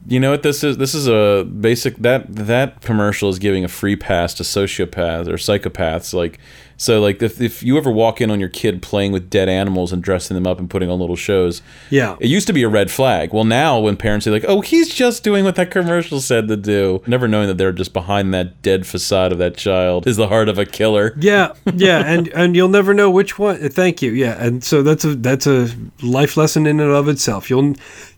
You 0.06 0.18
know 0.18 0.30
what 0.32 0.42
this 0.42 0.64
is? 0.64 0.78
This 0.78 0.94
is 0.94 1.06
a 1.06 1.44
basic 1.44 1.96
that 1.98 2.34
that 2.34 2.80
commercial 2.80 3.28
is 3.28 3.38
giving 3.38 3.64
a 3.64 3.68
free 3.68 3.94
pass 3.96 4.34
to 4.34 4.42
sociopaths 4.42 5.28
or 5.28 5.34
psychopaths. 5.34 6.12
Like 6.12 6.40
so, 6.76 7.00
like 7.00 7.22
if 7.22 7.40
if 7.40 7.62
you 7.62 7.76
ever 7.78 7.88
walk 7.90 8.20
in 8.20 8.28
on 8.28 8.40
your 8.40 8.48
kid 8.48 8.82
playing 8.82 9.12
with 9.12 9.30
dead 9.30 9.48
animals 9.48 9.92
and 9.92 10.02
dressing 10.02 10.34
them 10.34 10.44
up 10.44 10.58
and 10.58 10.68
putting 10.68 10.90
on 10.90 10.98
little 10.98 11.14
shows, 11.14 11.62
Yeah. 11.90 12.16
it 12.18 12.26
used 12.26 12.48
to 12.48 12.52
be 12.52 12.64
a 12.64 12.68
red 12.68 12.90
flag. 12.90 13.32
Well, 13.32 13.44
now 13.44 13.78
when 13.78 13.96
parents 13.96 14.24
say 14.24 14.32
like, 14.32 14.44
"Oh, 14.48 14.60
he's 14.60 14.92
just 14.92 15.22
doing 15.22 15.44
what 15.44 15.54
that 15.54 15.70
commercial 15.70 16.20
said 16.20 16.48
to 16.48 16.56
do," 16.56 17.00
never 17.06 17.28
knowing 17.28 17.46
that 17.46 17.56
they're 17.58 17.70
just 17.70 17.92
behind 17.92 18.34
that 18.34 18.60
dead 18.62 18.84
facade 18.86 19.30
of 19.30 19.38
that 19.38 19.56
child 19.56 20.08
is 20.08 20.16
the 20.16 20.26
heart 20.26 20.48
of 20.48 20.58
a 20.58 20.66
killer. 20.66 21.14
Yeah, 21.20 21.52
yeah, 21.76 21.98
and 22.04 22.26
and 22.28 22.56
you'll 22.56 22.68
never 22.68 22.92
know 22.92 23.08
which 23.08 23.38
one. 23.38 23.68
Thank 23.68 24.02
you. 24.02 24.10
Yeah, 24.10 24.42
and 24.44 24.64
so 24.64 24.82
that's 24.82 25.04
a 25.04 25.14
that's 25.14 25.46
a 25.46 25.68
life 26.02 26.36
lesson 26.36 26.66
in 26.66 26.80
and 26.80 26.90
of 26.90 27.06
itself. 27.06 27.48
You'll 27.48 27.74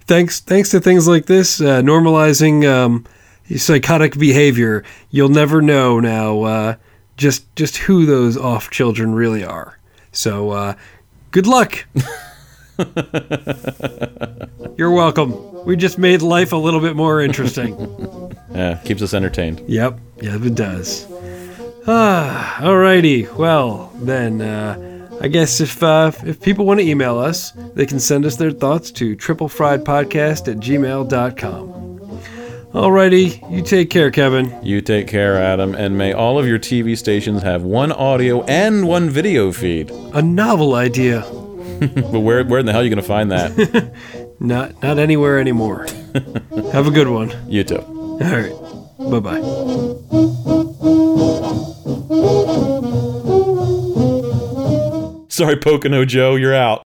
thanks 0.07 0.41
thanks 0.41 0.71
to 0.71 0.81
things 0.81 1.07
like 1.09 1.27
this 1.27 1.61
uh, 1.61 1.81
normalizing 1.83 2.67
um, 2.69 3.05
psychotic 3.57 4.19
behavior. 4.19 4.85
You'll 5.11 5.29
never 5.29 5.61
know 5.63 6.01
now 6.01 6.43
uh, 6.43 6.77
just 7.17 7.55
just 7.57 7.77
who 7.79 8.07
those 8.07 8.37
off 8.37 8.71
children 8.71 9.15
really 9.15 9.45
are. 9.45 9.79
So 10.13 10.51
uh, 10.51 10.75
good 11.31 11.47
luck. 11.47 11.85
You're 14.77 14.91
welcome. 14.91 15.65
We 15.65 15.77
just 15.77 15.99
made 15.99 16.23
life 16.23 16.53
a 16.53 16.57
little 16.57 16.81
bit 16.81 16.97
more 16.97 17.21
interesting. 17.21 17.75
Yeah, 18.55 18.77
keeps 18.85 19.03
us 19.03 19.15
entertained. 19.15 19.65
Yep, 19.67 19.99
yep, 20.23 20.43
it 20.43 20.55
does. 20.55 21.09
Ah, 21.89 22.57
alrighty. 22.61 23.29
Well, 23.35 23.91
then, 23.97 24.41
uh, 24.41 24.94
I 25.21 25.29
guess 25.29 25.61
if 25.61 25.83
uh, 25.83 26.13
if 26.25 26.41
people 26.41 26.67
want 26.67 26.81
to 26.81 26.87
email 26.87 27.19
us, 27.19 27.53
they 27.75 27.87
can 27.87 27.99
send 28.01 28.25
us 28.27 28.37
their 28.37 28.51
thoughts 28.51 28.91
to 28.93 29.17
triplefriedpodcast 29.17 30.49
at 30.51 30.59
gmail.com. 30.59 31.85
Alrighty, 32.73 33.51
you 33.53 33.63
take 33.63 33.89
care, 33.89 34.11
Kevin. 34.11 34.53
You 34.65 34.81
take 34.81 35.07
care, 35.07 35.41
Adam, 35.41 35.75
and 35.77 35.97
may 35.97 36.13
all 36.13 36.39
of 36.41 36.47
your 36.49 36.59
TV 36.59 36.99
stations 36.99 37.43
have 37.43 37.63
one 37.63 37.93
audio 37.93 38.43
and 38.45 38.89
one 38.89 39.09
video 39.09 39.53
feed. 39.53 39.91
A 40.13 40.21
novel 40.23 40.75
idea. 40.75 41.23
But 41.81 42.21
where 42.21 42.45
where 42.45 42.61
in 42.61 42.67
the 42.67 42.73
hell 42.73 42.81
are 42.83 42.85
you 42.85 42.91
gonna 42.91 43.03
find 43.03 43.31
that? 43.33 43.93
Not 44.41 44.83
not 44.83 44.99
anywhere 44.99 45.39
anymore. 45.39 45.87
Have 46.73 46.87
a 46.89 46.91
good 46.91 47.09
one. 47.09 47.33
you 47.49 47.63
too. 47.65 47.79
All 47.79 48.19
right. 48.19 48.53
Bye 48.99 49.21
bye. 52.91 53.01
Sorry, 55.35 55.57
Pocono 55.57 56.05
Joe, 56.05 56.37
you're 56.37 56.55
out. 56.55 56.85